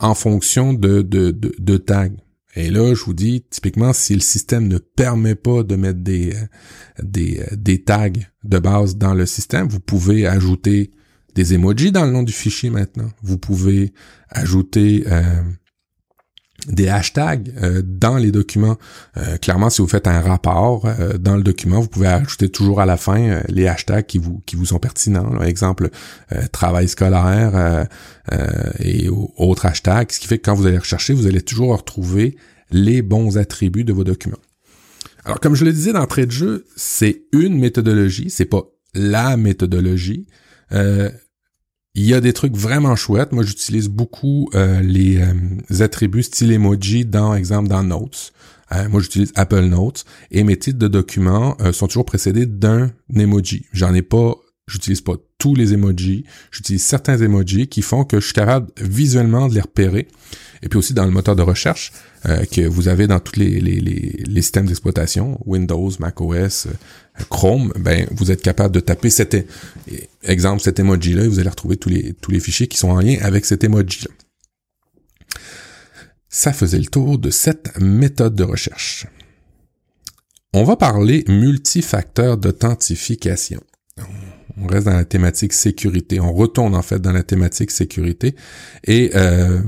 en 0.00 0.14
fonction 0.14 0.72
de, 0.72 1.02
de, 1.02 1.30
de, 1.30 1.76
tags. 1.76 2.10
Et 2.54 2.70
là, 2.70 2.94
je 2.94 3.04
vous 3.04 3.14
dis, 3.14 3.44
typiquement, 3.50 3.92
si 3.92 4.14
le 4.14 4.20
système 4.20 4.68
ne 4.68 4.78
permet 4.78 5.34
pas 5.34 5.62
de 5.62 5.76
mettre 5.76 6.00
des, 6.00 6.34
euh, 6.34 7.02
des, 7.02 7.40
euh, 7.40 7.56
des 7.56 7.82
tags 7.82 8.10
de 8.44 8.58
base 8.58 8.96
dans 8.96 9.14
le 9.14 9.26
système, 9.26 9.68
vous 9.68 9.80
pouvez 9.80 10.26
ajouter 10.26 10.90
des 11.34 11.54
emojis 11.54 11.92
dans 11.92 12.04
le 12.04 12.12
nom 12.12 12.22
du 12.22 12.32
fichier 12.32 12.70
maintenant. 12.70 13.10
Vous 13.22 13.38
pouvez 13.38 13.92
ajouter 14.30 15.04
euh, 15.06 15.42
des 16.68 16.88
hashtags 16.88 17.52
euh, 17.62 17.82
dans 17.84 18.16
les 18.16 18.30
documents. 18.30 18.76
Euh, 19.16 19.36
clairement, 19.36 19.70
si 19.70 19.82
vous 19.82 19.88
faites 19.88 20.06
un 20.06 20.20
rapport 20.20 20.86
euh, 20.86 21.18
dans 21.18 21.36
le 21.36 21.42
document, 21.42 21.80
vous 21.80 21.88
pouvez 21.88 22.08
ajouter 22.08 22.48
toujours 22.48 22.80
à 22.80 22.86
la 22.86 22.96
fin 22.96 23.40
les 23.48 23.66
hashtags 23.66 24.06
qui 24.06 24.18
vous 24.18 24.42
qui 24.46 24.56
vous 24.56 24.66
sont 24.66 24.78
pertinents. 24.78 25.30
Par 25.30 25.44
exemple, 25.44 25.90
travail 26.52 26.88
scolaire 26.88 27.86
et 28.80 29.08
autres 29.08 29.66
hashtags, 29.66 30.12
ce 30.12 30.20
qui 30.20 30.26
fait 30.26 30.38
que 30.38 30.44
quand 30.44 30.54
vous 30.54 30.66
allez 30.66 30.78
rechercher, 30.78 31.14
vous 31.14 31.26
allez 31.26 31.42
toujours 31.42 31.76
retrouver 31.76 32.36
les 32.70 33.02
bons 33.02 33.38
attributs 33.38 33.84
de 33.84 33.92
vos 33.92 34.04
documents. 34.04 34.38
Alors, 35.24 35.40
comme 35.40 35.54
je 35.54 35.64
le 35.64 35.72
disais 35.72 35.92
d'entrée 35.92 36.26
de 36.26 36.32
jeu, 36.32 36.64
c'est 36.76 37.22
une 37.32 37.58
méthodologie, 37.58 38.30
c'est 38.30 38.44
pas 38.44 38.62
la 38.94 39.36
méthodologie. 39.36 40.26
Il 41.98 42.04
y 42.04 42.12
a 42.12 42.20
des 42.20 42.34
trucs 42.34 42.54
vraiment 42.54 42.94
chouettes. 42.94 43.32
Moi, 43.32 43.42
j'utilise 43.42 43.88
beaucoup 43.88 44.50
euh, 44.54 44.82
les 44.82 45.16
euh, 45.16 45.82
attributs 45.82 46.24
style 46.24 46.52
emoji 46.52 47.06
dans, 47.06 47.34
exemple, 47.34 47.68
dans 47.68 47.82
Notes. 47.82 48.34
Euh, 48.72 48.86
moi, 48.90 49.00
j'utilise 49.00 49.32
Apple 49.34 49.62
Notes 49.62 50.04
et 50.30 50.44
mes 50.44 50.58
titres 50.58 50.78
de 50.78 50.88
documents 50.88 51.56
sont 51.72 51.86
toujours 51.86 52.04
précédés 52.04 52.44
d'un 52.44 52.90
emoji. 53.14 53.64
J'en 53.72 53.94
ai 53.94 54.02
pas, 54.02 54.34
j'utilise 54.68 55.00
pas 55.00 55.14
tous 55.38 55.54
les 55.54 55.74
emojis. 55.74 56.24
J'utilise 56.50 56.84
certains 56.84 57.18
emojis 57.18 57.68
qui 57.68 57.82
font 57.82 58.04
que 58.04 58.20
je 58.20 58.26
suis 58.26 58.34
capable 58.34 58.68
visuellement 58.80 59.48
de 59.48 59.54
les 59.54 59.60
repérer. 59.60 60.08
Et 60.62 60.68
puis 60.68 60.78
aussi 60.78 60.94
dans 60.94 61.04
le 61.04 61.10
moteur 61.10 61.36
de 61.36 61.42
recherche 61.42 61.92
que 62.50 62.66
vous 62.66 62.88
avez 62.88 63.06
dans 63.06 63.20
tous 63.20 63.38
les, 63.38 64.20
systèmes 64.36 64.66
d'exploitation, 64.66 65.38
Windows, 65.44 65.90
macOS, 66.00 66.66
Chrome, 67.30 67.72
ben 67.78 68.06
vous 68.10 68.30
êtes 68.30 68.42
capable 68.42 68.74
de 68.74 68.80
taper 68.80 69.10
cet 69.10 69.36
exemple, 70.22 70.62
cet 70.62 70.78
emoji-là, 70.78 71.24
et 71.24 71.28
vous 71.28 71.38
allez 71.38 71.48
retrouver 71.48 71.76
tous 71.76 71.88
les, 71.88 72.14
tous 72.14 72.30
les 72.30 72.40
fichiers 72.40 72.66
qui 72.66 72.78
sont 72.78 72.88
en 72.88 73.00
lien 73.00 73.18
avec 73.20 73.44
cet 73.44 73.64
emoji-là. 73.64 74.10
Ça 76.28 76.52
faisait 76.52 76.78
le 76.78 76.86
tour 76.86 77.18
de 77.18 77.30
cette 77.30 77.78
méthode 77.78 78.34
de 78.34 78.44
recherche. 78.44 79.06
On 80.52 80.64
va 80.64 80.76
parler 80.76 81.24
multifacteur 81.28 82.38
d'authentification. 82.38 83.62
On 84.60 84.66
reste 84.66 84.86
dans 84.86 84.94
la 84.94 85.04
thématique 85.04 85.52
sécurité. 85.52 86.20
On 86.20 86.32
retourne 86.32 86.74
en 86.74 86.82
fait 86.82 86.98
dans 87.00 87.12
la 87.12 87.22
thématique 87.22 87.70
sécurité. 87.70 88.34
Et 88.84 89.10
euh, 89.14 89.60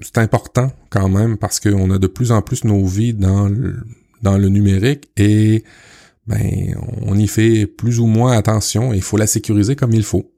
c'est 0.00 0.18
important 0.18 0.72
quand 0.90 1.08
même 1.08 1.36
parce 1.36 1.60
qu'on 1.60 1.90
a 1.90 1.98
de 1.98 2.06
plus 2.06 2.32
en 2.32 2.42
plus 2.42 2.64
nos 2.64 2.84
vies 2.84 3.14
dans 3.14 3.48
le, 3.48 3.76
dans 4.22 4.38
le 4.38 4.48
numérique 4.48 5.10
et 5.16 5.64
ben 6.26 6.74
on 7.02 7.16
y 7.16 7.26
fait 7.26 7.66
plus 7.66 8.00
ou 8.00 8.06
moins 8.06 8.32
attention 8.32 8.92
et 8.92 8.96
il 8.96 9.02
faut 9.02 9.16
la 9.16 9.26
sécuriser 9.26 9.76
comme 9.76 9.92
il 9.92 10.04
faut. 10.04 10.32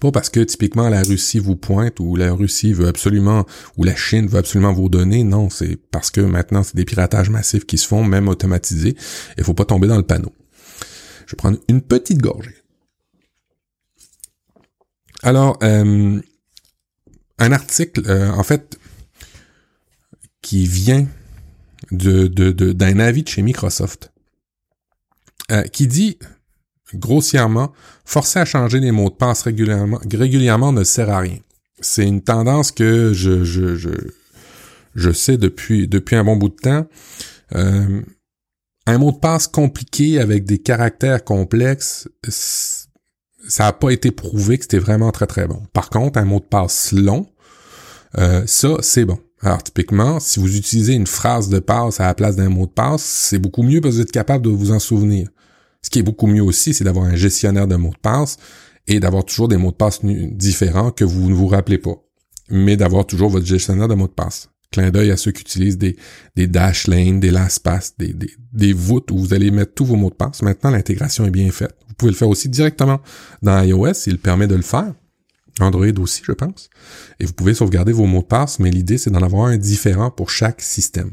Pas 0.00 0.10
parce 0.10 0.30
que 0.30 0.40
typiquement 0.40 0.88
la 0.88 1.02
Russie 1.02 1.38
vous 1.38 1.56
pointe 1.56 2.00
ou 2.00 2.16
la 2.16 2.32
Russie 2.32 2.72
veut 2.72 2.88
absolument 2.88 3.44
ou 3.76 3.84
la 3.84 3.94
Chine 3.94 4.26
veut 4.26 4.38
absolument 4.38 4.72
vous 4.72 4.88
donner, 4.88 5.24
non, 5.24 5.50
c'est 5.50 5.76
parce 5.76 6.10
que 6.10 6.20
maintenant 6.22 6.62
c'est 6.62 6.76
des 6.76 6.84
piratages 6.84 7.30
massifs 7.30 7.66
qui 7.66 7.78
se 7.78 7.86
font, 7.86 8.02
même 8.02 8.28
automatisés, 8.28 8.96
il 9.36 9.44
faut 9.44 9.54
pas 9.54 9.66
tomber 9.66 9.86
dans 9.86 9.98
le 9.98 10.02
panneau. 10.02 10.32
Je 11.26 11.32
vais 11.32 11.36
prendre 11.36 11.58
une 11.68 11.82
petite 11.82 12.18
gorgée. 12.18 12.56
Alors, 15.22 15.58
euh, 15.62 16.20
un 17.38 17.52
article, 17.52 18.02
euh, 18.06 18.30
en 18.30 18.42
fait, 18.42 18.78
qui 20.42 20.66
vient 20.66 21.06
de, 21.90 22.26
d'un 22.72 22.98
avis 22.98 23.22
de 23.22 23.28
chez 23.28 23.40
Microsoft 23.40 24.12
euh, 25.50 25.62
qui 25.62 25.86
dit 25.86 26.18
grossièrement 26.94 27.72
forcer 28.04 28.38
à 28.38 28.44
changer 28.44 28.80
les 28.80 28.92
mots 28.92 29.08
de 29.08 29.14
passe 29.14 29.42
régulièrement, 29.42 29.98
régulièrement 30.12 30.72
ne 30.72 30.84
sert 30.84 31.10
à 31.10 31.20
rien. 31.20 31.38
C'est 31.80 32.06
une 32.06 32.22
tendance 32.22 32.70
que 32.70 33.12
je, 33.14 35.12
sais 35.12 35.38
depuis 35.38 35.88
un 36.12 36.24
bon 36.24 36.36
bout 36.36 36.50
de 36.50 36.54
temps. 36.54 36.86
Un 38.86 38.98
mot 38.98 39.12
de 39.12 39.18
passe 39.18 39.46
compliqué 39.46 40.20
avec 40.20 40.44
des 40.44 40.58
caractères 40.58 41.24
complexes, 41.24 42.08
ça 42.28 43.64
n'a 43.64 43.72
pas 43.72 43.90
été 43.90 44.10
prouvé 44.10 44.58
que 44.58 44.64
c'était 44.64 44.78
vraiment 44.78 45.10
très 45.10 45.26
très 45.26 45.46
bon. 45.46 45.62
Par 45.72 45.90
contre, 45.90 46.18
un 46.18 46.24
mot 46.24 46.40
de 46.40 46.44
passe 46.44 46.92
long, 46.92 47.26
euh, 48.18 48.42
ça 48.46 48.76
c'est 48.80 49.04
bon. 49.04 49.18
Alors 49.40 49.62
typiquement, 49.62 50.20
si 50.20 50.40
vous 50.40 50.56
utilisez 50.56 50.94
une 50.94 51.06
phrase 51.06 51.48
de 51.48 51.58
passe 51.58 52.00
à 52.00 52.06
la 52.06 52.14
place 52.14 52.36
d'un 52.36 52.48
mot 52.48 52.66
de 52.66 52.70
passe, 52.70 53.02
c'est 53.02 53.38
beaucoup 53.38 53.62
mieux 53.62 53.80
parce 53.80 53.94
que 53.94 53.96
vous 53.96 54.02
êtes 54.02 54.12
capable 54.12 54.44
de 54.44 54.50
vous 54.50 54.70
en 54.70 54.78
souvenir. 54.78 55.28
Ce 55.82 55.90
qui 55.90 55.98
est 55.98 56.02
beaucoup 56.02 56.26
mieux 56.26 56.42
aussi, 56.42 56.72
c'est 56.72 56.84
d'avoir 56.84 57.04
un 57.04 57.14
gestionnaire 57.14 57.66
de 57.66 57.76
mots 57.76 57.90
de 57.90 57.98
passe 58.00 58.38
et 58.86 59.00
d'avoir 59.00 59.24
toujours 59.24 59.48
des 59.48 59.58
mots 59.58 59.70
de 59.70 59.76
passe 59.76 60.00
différents 60.02 60.90
que 60.90 61.04
vous 61.04 61.28
ne 61.28 61.34
vous 61.34 61.46
rappelez 61.46 61.78
pas, 61.78 62.02
mais 62.48 62.76
d'avoir 62.76 63.06
toujours 63.06 63.28
votre 63.28 63.46
gestionnaire 63.46 63.88
de 63.88 63.94
mots 63.94 64.06
de 64.08 64.12
passe. 64.12 64.48
Clin 64.74 64.90
d'œil 64.90 65.12
à 65.12 65.16
ceux 65.16 65.30
qui 65.30 65.42
utilisent 65.42 65.78
des, 65.78 65.96
des 66.34 66.48
dash 66.48 66.88
lanes, 66.88 67.20
des 67.20 67.30
LastPass, 67.30 67.94
des, 67.96 68.12
des, 68.12 68.30
des 68.52 68.72
voûtes 68.72 69.12
où 69.12 69.18
vous 69.18 69.32
allez 69.32 69.52
mettre 69.52 69.72
tous 69.72 69.84
vos 69.84 69.94
mots 69.94 70.10
de 70.10 70.16
passe. 70.16 70.42
Maintenant, 70.42 70.70
l'intégration 70.70 71.24
est 71.24 71.30
bien 71.30 71.48
faite. 71.52 71.76
Vous 71.86 71.94
pouvez 71.94 72.10
le 72.10 72.16
faire 72.16 72.28
aussi 72.28 72.48
directement 72.48 73.00
dans 73.40 73.62
iOS, 73.62 73.92
il 74.06 74.18
permet 74.18 74.48
de 74.48 74.56
le 74.56 74.62
faire. 74.62 74.92
Android 75.60 75.86
aussi, 75.98 76.22
je 76.26 76.32
pense. 76.32 76.70
Et 77.20 77.24
vous 77.24 77.32
pouvez 77.32 77.54
sauvegarder 77.54 77.92
vos 77.92 78.06
mots 78.06 78.22
de 78.22 78.26
passe, 78.26 78.58
mais 78.58 78.72
l'idée, 78.72 78.98
c'est 78.98 79.10
d'en 79.10 79.22
avoir 79.22 79.46
un 79.46 79.56
différent 79.56 80.10
pour 80.10 80.28
chaque 80.28 80.60
système. 80.60 81.12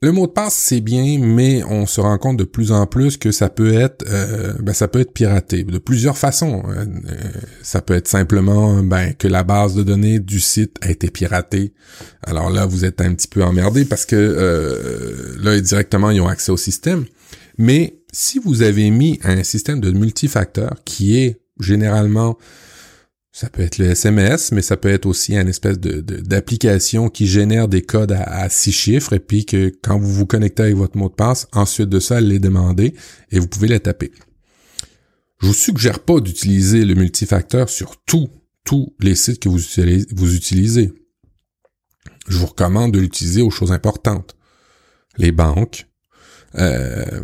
Le 0.00 0.12
mot 0.12 0.28
de 0.28 0.32
passe 0.32 0.54
c'est 0.54 0.80
bien, 0.80 1.18
mais 1.18 1.64
on 1.64 1.84
se 1.84 2.00
rend 2.00 2.18
compte 2.18 2.36
de 2.36 2.44
plus 2.44 2.70
en 2.70 2.86
plus 2.86 3.16
que 3.16 3.32
ça 3.32 3.48
peut 3.48 3.74
être, 3.74 4.04
euh, 4.08 4.52
ben, 4.60 4.72
ça 4.72 4.86
peut 4.86 5.00
être 5.00 5.12
piraté 5.12 5.64
de 5.64 5.78
plusieurs 5.78 6.16
façons. 6.16 6.62
Euh, 6.68 6.84
ça 7.62 7.82
peut 7.82 7.94
être 7.94 8.06
simplement 8.06 8.80
ben, 8.84 9.12
que 9.14 9.26
la 9.26 9.42
base 9.42 9.74
de 9.74 9.82
données 9.82 10.20
du 10.20 10.38
site 10.38 10.76
a 10.82 10.90
été 10.90 11.10
piratée. 11.10 11.74
Alors 12.22 12.48
là, 12.48 12.64
vous 12.64 12.84
êtes 12.84 13.00
un 13.00 13.12
petit 13.12 13.26
peu 13.26 13.42
emmerdé 13.42 13.84
parce 13.84 14.06
que 14.06 14.14
euh, 14.14 15.34
là 15.40 15.60
directement 15.60 16.10
ils 16.10 16.20
ont 16.20 16.28
accès 16.28 16.52
au 16.52 16.56
système. 16.56 17.04
Mais 17.56 17.98
si 18.12 18.38
vous 18.38 18.62
avez 18.62 18.90
mis 18.90 19.18
un 19.24 19.42
système 19.42 19.80
de 19.80 19.90
multifacteur 19.90 20.76
qui 20.84 21.18
est 21.18 21.40
généralement 21.58 22.38
ça 23.38 23.48
peut 23.48 23.62
être 23.62 23.78
le 23.78 23.84
SMS, 23.90 24.50
mais 24.50 24.62
ça 24.62 24.76
peut 24.76 24.88
être 24.88 25.06
aussi 25.06 25.36
une 25.36 25.46
espèce 25.46 25.78
de, 25.78 26.00
d'application 26.00 27.08
qui 27.08 27.28
génère 27.28 27.68
des 27.68 27.82
codes 27.82 28.10
à, 28.10 28.48
six 28.48 28.72
chiffres 28.72 29.12
et 29.12 29.20
puis 29.20 29.46
que 29.46 29.72
quand 29.80 29.96
vous 29.96 30.12
vous 30.12 30.26
connectez 30.26 30.64
avec 30.64 30.74
votre 30.74 30.96
mot 30.96 31.08
de 31.08 31.14
passe, 31.14 31.46
ensuite 31.52 31.88
de 31.88 32.00
ça, 32.00 32.18
elle 32.18 32.26
les 32.26 32.40
demander 32.40 32.94
et 33.30 33.38
vous 33.38 33.46
pouvez 33.46 33.68
les 33.68 33.78
taper. 33.78 34.10
Je 35.40 35.46
vous 35.46 35.54
suggère 35.54 36.00
pas 36.00 36.18
d'utiliser 36.18 36.84
le 36.84 36.96
multifacteur 36.96 37.68
sur 37.68 38.02
tous, 38.06 38.28
tous 38.64 38.96
les 38.98 39.14
sites 39.14 39.38
que 39.38 39.48
vous 39.48 39.62
utilisez, 39.62 40.06
vous 40.16 40.34
utilisez. 40.34 40.92
Je 42.26 42.38
vous 42.38 42.46
recommande 42.46 42.90
de 42.90 42.98
l'utiliser 42.98 43.42
aux 43.42 43.50
choses 43.50 43.70
importantes. 43.70 44.34
Les 45.16 45.30
banques, 45.30 45.86
euh, 46.56 47.20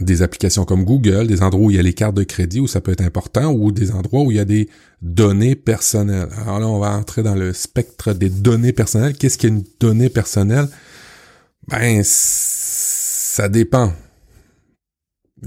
des 0.00 0.22
applications 0.22 0.64
comme 0.64 0.84
Google, 0.84 1.26
des 1.26 1.42
endroits 1.42 1.66
où 1.66 1.70
il 1.70 1.76
y 1.76 1.78
a 1.78 1.82
les 1.82 1.92
cartes 1.92 2.14
de 2.14 2.22
crédit 2.22 2.60
où 2.60 2.68
ça 2.68 2.80
peut 2.80 2.92
être 2.92 3.02
important, 3.02 3.52
ou 3.52 3.72
des 3.72 3.90
endroits 3.90 4.22
où 4.22 4.30
il 4.30 4.36
y 4.36 4.40
a 4.40 4.44
des 4.44 4.68
données 5.02 5.56
personnelles. 5.56 6.28
Alors 6.40 6.60
là, 6.60 6.68
on 6.68 6.78
va 6.78 6.96
entrer 6.96 7.22
dans 7.22 7.34
le 7.34 7.52
spectre 7.52 8.12
des 8.12 8.30
données 8.30 8.72
personnelles. 8.72 9.16
Qu'est-ce 9.16 9.38
qu'une 9.38 9.64
donnée 9.80 10.08
personnelle? 10.08 10.68
Ben, 11.66 12.02
ça 12.04 13.48
dépend. 13.48 13.92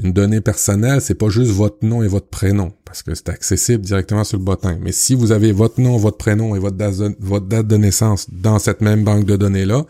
Une 0.01 0.13
donnée 0.13 0.39
personnelle, 0.39 1.01
c'est 1.01 1.15
pas 1.15 1.29
juste 1.29 1.51
votre 1.51 1.85
nom 1.85 2.01
et 2.01 2.07
votre 2.07 2.27
prénom, 2.27 2.71
parce 2.85 3.03
que 3.03 3.13
c'est 3.13 3.29
accessible 3.29 3.83
directement 3.83 4.23
sur 4.23 4.37
le 4.37 4.43
bottin. 4.43 4.77
Mais 4.81 4.93
si 4.93 5.15
vous 5.15 5.33
avez 5.33 5.51
votre 5.51 5.81
nom, 5.81 5.97
votre 5.97 6.17
prénom 6.17 6.55
et 6.55 6.59
votre 6.59 6.77
date 6.77 6.97
de, 6.97 7.15
votre 7.19 7.47
date 7.47 7.67
de 7.67 7.75
naissance 7.75 8.27
dans 8.31 8.57
cette 8.59 8.79
même 8.81 9.03
banque 9.03 9.25
de 9.25 9.35
données-là, 9.35 9.85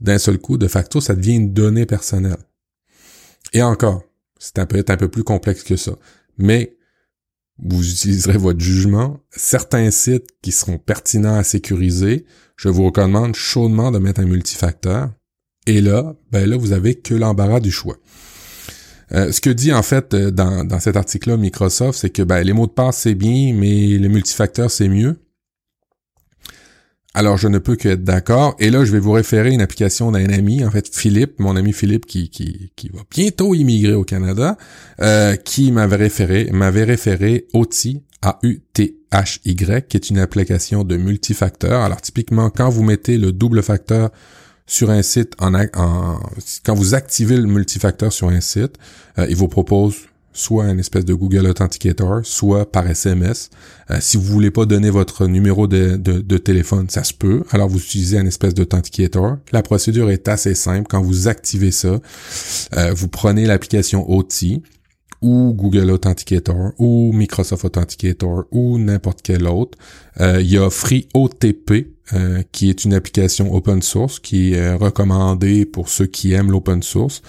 d'un 0.00 0.18
seul 0.18 0.38
coup, 0.38 0.58
de 0.58 0.66
facto, 0.66 1.00
ça 1.00 1.14
devient 1.14 1.34
une 1.34 1.52
donnée 1.52 1.86
personnelle. 1.86 2.38
Et 3.52 3.62
encore, 3.62 4.02
c'est 4.38 4.54
peut-être 4.66 4.90
un 4.90 4.96
peu 4.96 5.08
plus 5.08 5.24
complexe 5.24 5.62
que 5.62 5.76
ça. 5.76 5.92
Mais 6.38 6.76
vous 7.58 7.88
utiliserez 7.90 8.38
votre 8.38 8.60
jugement. 8.60 9.20
Certains 9.30 9.90
sites 9.90 10.28
qui 10.42 10.52
seront 10.52 10.78
pertinents 10.78 11.36
à 11.36 11.44
sécuriser, 11.44 12.24
je 12.56 12.68
vous 12.68 12.84
recommande 12.84 13.34
chaudement 13.34 13.90
de 13.90 13.98
mettre 13.98 14.20
un 14.20 14.26
multifacteur. 14.26 15.10
Et 15.66 15.80
là, 15.80 16.14
ben 16.32 16.48
là, 16.48 16.56
vous 16.56 16.72
avez 16.72 16.94
que 16.94 17.14
l'embarras 17.14 17.60
du 17.60 17.70
choix. 17.70 17.96
Euh, 19.12 19.32
ce 19.32 19.40
que 19.40 19.50
dit 19.50 19.72
en 19.72 19.82
fait 19.82 20.14
euh, 20.14 20.30
dans, 20.30 20.64
dans 20.64 20.78
cet 20.78 20.96
article-là 20.96 21.36
Microsoft, 21.36 21.98
c'est 21.98 22.10
que 22.10 22.22
ben, 22.22 22.42
les 22.42 22.52
mots 22.52 22.68
de 22.68 22.72
passe 22.72 22.98
c'est 22.98 23.14
bien, 23.14 23.52
mais 23.54 23.98
les 23.98 24.08
multifacteurs 24.08 24.70
c'est 24.70 24.88
mieux. 24.88 25.16
Alors, 27.12 27.36
je 27.36 27.48
ne 27.48 27.58
peux 27.58 27.74
que 27.74 27.88
être 27.88 28.04
d'accord. 28.04 28.54
Et 28.60 28.70
là, 28.70 28.84
je 28.84 28.92
vais 28.92 29.00
vous 29.00 29.10
référer 29.10 29.50
une 29.50 29.60
application 29.60 30.12
d'un 30.12 30.28
ami, 30.28 30.64
en 30.64 30.70
fait, 30.70 30.88
Philippe, 30.94 31.40
mon 31.40 31.56
ami 31.56 31.72
Philippe, 31.72 32.06
qui, 32.06 32.30
qui, 32.30 32.70
qui 32.76 32.88
va 32.88 33.00
bientôt 33.10 33.52
immigrer 33.54 33.94
au 33.94 34.04
Canada, 34.04 34.56
euh, 35.00 35.34
qui 35.34 35.72
m'avait 35.72 35.96
référé, 35.96 36.48
m'avait 36.52 36.84
référé 36.84 37.48
OTI, 37.52 38.02
A-U-T-H-Y, 38.22 39.88
qui 39.88 39.96
est 39.96 40.10
une 40.10 40.18
application 40.18 40.84
de 40.84 40.96
multifacteur. 40.96 41.82
Alors, 41.82 42.00
typiquement, 42.00 42.48
quand 42.48 42.68
vous 42.68 42.84
mettez 42.84 43.18
le 43.18 43.32
double 43.32 43.64
facteur 43.64 44.10
sur 44.66 44.90
un 44.90 45.02
site, 45.02 45.34
en, 45.40 45.52
en 45.54 46.20
quand 46.64 46.74
vous 46.74 46.94
activez 46.94 47.36
le 47.36 47.46
multifacteur 47.46 48.12
sur 48.12 48.28
un 48.28 48.40
site, 48.40 48.76
euh, 49.18 49.26
il 49.28 49.34
vous 49.34 49.48
propose 49.48 49.96
soit 50.32 50.64
un 50.64 50.78
espèce 50.78 51.04
de 51.04 51.14
Google 51.14 51.46
Authenticator, 51.46 52.20
soit 52.24 52.70
par 52.70 52.88
SMS. 52.88 53.50
Euh, 53.90 53.98
si 54.00 54.16
vous 54.16 54.22
voulez 54.22 54.50
pas 54.50 54.66
donner 54.66 54.90
votre 54.90 55.26
numéro 55.26 55.66
de, 55.66 55.96
téléphone, 56.38 56.88
ça 56.88 57.04
se 57.04 57.12
peut. 57.12 57.42
Alors 57.50 57.68
vous 57.68 57.78
utilisez 57.78 58.18
un 58.18 58.26
espèce 58.26 58.54
d'Authenticator. 58.54 59.38
La 59.52 59.62
procédure 59.62 60.10
est 60.10 60.28
assez 60.28 60.54
simple. 60.54 60.86
Quand 60.88 61.02
vous 61.02 61.28
activez 61.28 61.70
ça, 61.70 62.00
euh, 62.76 62.92
vous 62.94 63.08
prenez 63.08 63.46
l'application 63.46 64.08
OT 64.10 64.62
ou 65.22 65.52
Google 65.52 65.90
Authenticator 65.90 66.72
ou 66.78 67.12
Microsoft 67.12 67.64
Authenticator 67.64 68.44
ou 68.50 68.78
n'importe 68.78 69.20
quel 69.22 69.46
autre. 69.46 69.76
Euh, 70.20 70.40
il 70.40 70.50
y 70.50 70.58
a 70.58 70.70
FreeOTP 70.70 71.96
qui 72.50 72.70
est 72.70 72.84
une 72.84 72.92
application 72.92 73.54
open 73.54 73.82
source 73.82 74.18
qui 74.18 74.54
est 74.54 74.74
recommandée 74.74 75.64
pour 75.64 75.88
ceux 75.88 76.06
qui 76.06 76.32
aiment 76.32 76.50
l'open 76.50 76.82
source, 76.82 77.22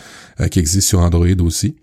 qui 0.50 0.58
existe 0.58 0.88
sur 0.88 1.02
Android 1.02 1.28
aussi. 1.42 1.76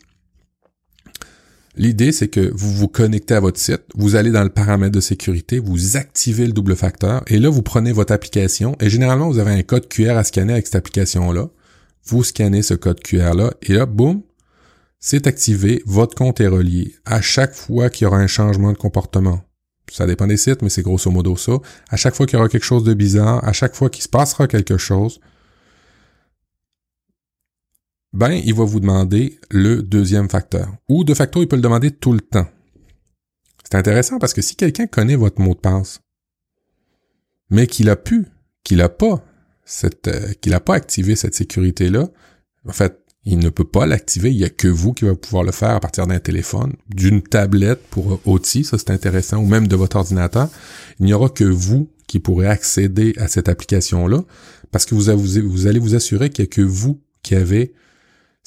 L'idée, 1.78 2.10
c'est 2.10 2.26
que 2.26 2.50
vous 2.52 2.72
vous 2.72 2.88
connectez 2.88 3.34
à 3.34 3.40
votre 3.40 3.60
site, 3.60 3.82
vous 3.94 4.16
allez 4.16 4.32
dans 4.32 4.42
le 4.42 4.48
paramètre 4.48 4.90
de 4.90 5.00
sécurité, 5.00 5.60
vous 5.60 5.96
activez 5.96 6.44
le 6.44 6.52
double 6.52 6.74
facteur, 6.74 7.22
et 7.28 7.38
là, 7.38 7.48
vous 7.50 7.62
prenez 7.62 7.92
votre 7.92 8.12
application, 8.12 8.74
et 8.80 8.90
généralement, 8.90 9.30
vous 9.30 9.38
avez 9.38 9.52
un 9.52 9.62
code 9.62 9.88
QR 9.88 10.16
à 10.16 10.24
scanner 10.24 10.54
avec 10.54 10.66
cette 10.66 10.74
application-là. 10.74 11.48
Vous 12.04 12.24
scannez 12.24 12.62
ce 12.62 12.74
code 12.74 13.00
QR-là, 13.00 13.54
et 13.62 13.74
là, 13.74 13.86
boum, 13.86 14.22
c'est 14.98 15.28
activé, 15.28 15.80
votre 15.86 16.16
compte 16.16 16.40
est 16.40 16.48
relié. 16.48 16.96
À 17.04 17.20
chaque 17.20 17.54
fois 17.54 17.90
qu'il 17.90 18.06
y 18.06 18.08
aura 18.08 18.18
un 18.18 18.26
changement 18.26 18.72
de 18.72 18.76
comportement, 18.76 19.40
ça 19.88 20.04
dépend 20.04 20.26
des 20.26 20.36
sites, 20.36 20.62
mais 20.62 20.70
c'est 20.70 20.82
grosso 20.82 21.12
modo 21.12 21.36
ça, 21.36 21.52
à 21.90 21.96
chaque 21.96 22.16
fois 22.16 22.26
qu'il 22.26 22.38
y 22.38 22.40
aura 22.40 22.48
quelque 22.48 22.64
chose 22.64 22.82
de 22.82 22.92
bizarre, 22.92 23.46
à 23.46 23.52
chaque 23.52 23.76
fois 23.76 23.88
qu'il 23.88 24.02
se 24.02 24.08
passera 24.08 24.48
quelque 24.48 24.78
chose, 24.78 25.20
ben, 28.12 28.32
il 28.32 28.54
va 28.54 28.64
vous 28.64 28.80
demander 28.80 29.38
le 29.50 29.82
deuxième 29.82 30.28
facteur. 30.28 30.74
Ou 30.88 31.04
de 31.04 31.14
facto, 31.14 31.42
il 31.42 31.48
peut 31.48 31.56
le 31.56 31.62
demander 31.62 31.90
tout 31.90 32.12
le 32.12 32.20
temps. 32.20 32.46
C'est 33.64 33.76
intéressant 33.76 34.18
parce 34.18 34.32
que 34.32 34.42
si 34.42 34.56
quelqu'un 34.56 34.86
connaît 34.86 35.16
votre 35.16 35.40
mot 35.40 35.54
de 35.54 35.60
passe, 35.60 36.00
mais 37.50 37.66
qu'il 37.66 37.90
a 37.90 37.96
pu, 37.96 38.26
qu'il 38.64 38.80
a 38.80 38.88
pas 38.88 39.22
cette, 39.64 40.08
euh, 40.08 40.32
qu'il 40.40 40.54
a 40.54 40.60
pas 40.60 40.74
activé 40.74 41.16
cette 41.16 41.34
sécurité-là, 41.34 42.08
en 42.66 42.72
fait, 42.72 42.98
il 43.24 43.38
ne 43.38 43.50
peut 43.50 43.64
pas 43.64 43.84
l'activer. 43.84 44.30
Il 44.30 44.38
y 44.38 44.44
a 44.44 44.48
que 44.48 44.68
vous 44.68 44.94
qui 44.94 45.04
va 45.04 45.14
pouvoir 45.14 45.42
le 45.42 45.52
faire 45.52 45.70
à 45.70 45.80
partir 45.80 46.06
d'un 46.06 46.18
téléphone, 46.18 46.74
d'une 46.88 47.22
tablette 47.22 47.82
pour 47.90 48.20
OT, 48.26 48.64
ça 48.64 48.78
c'est 48.78 48.90
intéressant, 48.90 49.38
ou 49.38 49.46
même 49.46 49.68
de 49.68 49.76
votre 49.76 49.96
ordinateur. 49.96 50.48
Il 50.98 51.06
n'y 51.06 51.12
aura 51.12 51.28
que 51.28 51.44
vous 51.44 51.90
qui 52.06 52.20
pourrez 52.20 52.46
accéder 52.46 53.12
à 53.18 53.28
cette 53.28 53.50
application-là, 53.50 54.24
parce 54.70 54.86
que 54.86 54.94
vous, 54.94 55.14
vous 55.14 55.66
allez 55.66 55.78
vous 55.78 55.94
assurer 55.94 56.30
qu'il 56.30 56.44
n'y 56.44 56.48
a 56.48 56.50
que 56.50 56.62
vous 56.62 57.02
qui 57.22 57.34
avez 57.34 57.74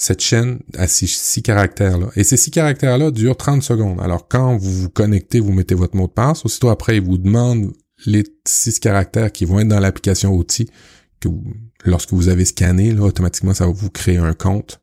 cette 0.02 0.22
chaîne 0.22 0.62
a 0.78 0.88
six, 0.88 1.42
caractères-là. 1.44 2.08
Et 2.16 2.24
ces 2.24 2.36
six 2.36 2.50
caractères-là 2.50 3.12
durent 3.12 3.38
30 3.38 3.62
secondes. 3.62 4.02
Alors, 4.02 4.28
quand 4.28 4.58
vous 4.58 4.82
vous 4.82 4.90
connectez, 4.90 5.40
vous 5.40 5.52
mettez 5.52 5.76
votre 5.76 5.96
mot 5.96 6.08
de 6.08 6.12
passe. 6.12 6.44
Aussitôt 6.44 6.70
après, 6.70 6.98
il 6.98 7.04
vous 7.04 7.20
demande 7.20 7.72
les 8.08 8.24
six 8.48 8.80
caractères 8.80 9.32
qui 9.32 9.46
vont 9.46 9.60
être 9.60 9.68
dans 9.68 9.80
l'application 9.80 10.34
outil 10.34 10.68
que 11.20 11.30
lorsque 11.86 12.14
vous 12.14 12.30
avez 12.30 12.46
scanné, 12.46 12.98
automatiquement, 12.98 13.54
ça 13.54 13.68
va 13.68 13.72
vous 13.72 13.92
créer 13.92 14.18
un 14.18 14.34
compte. 14.34 14.81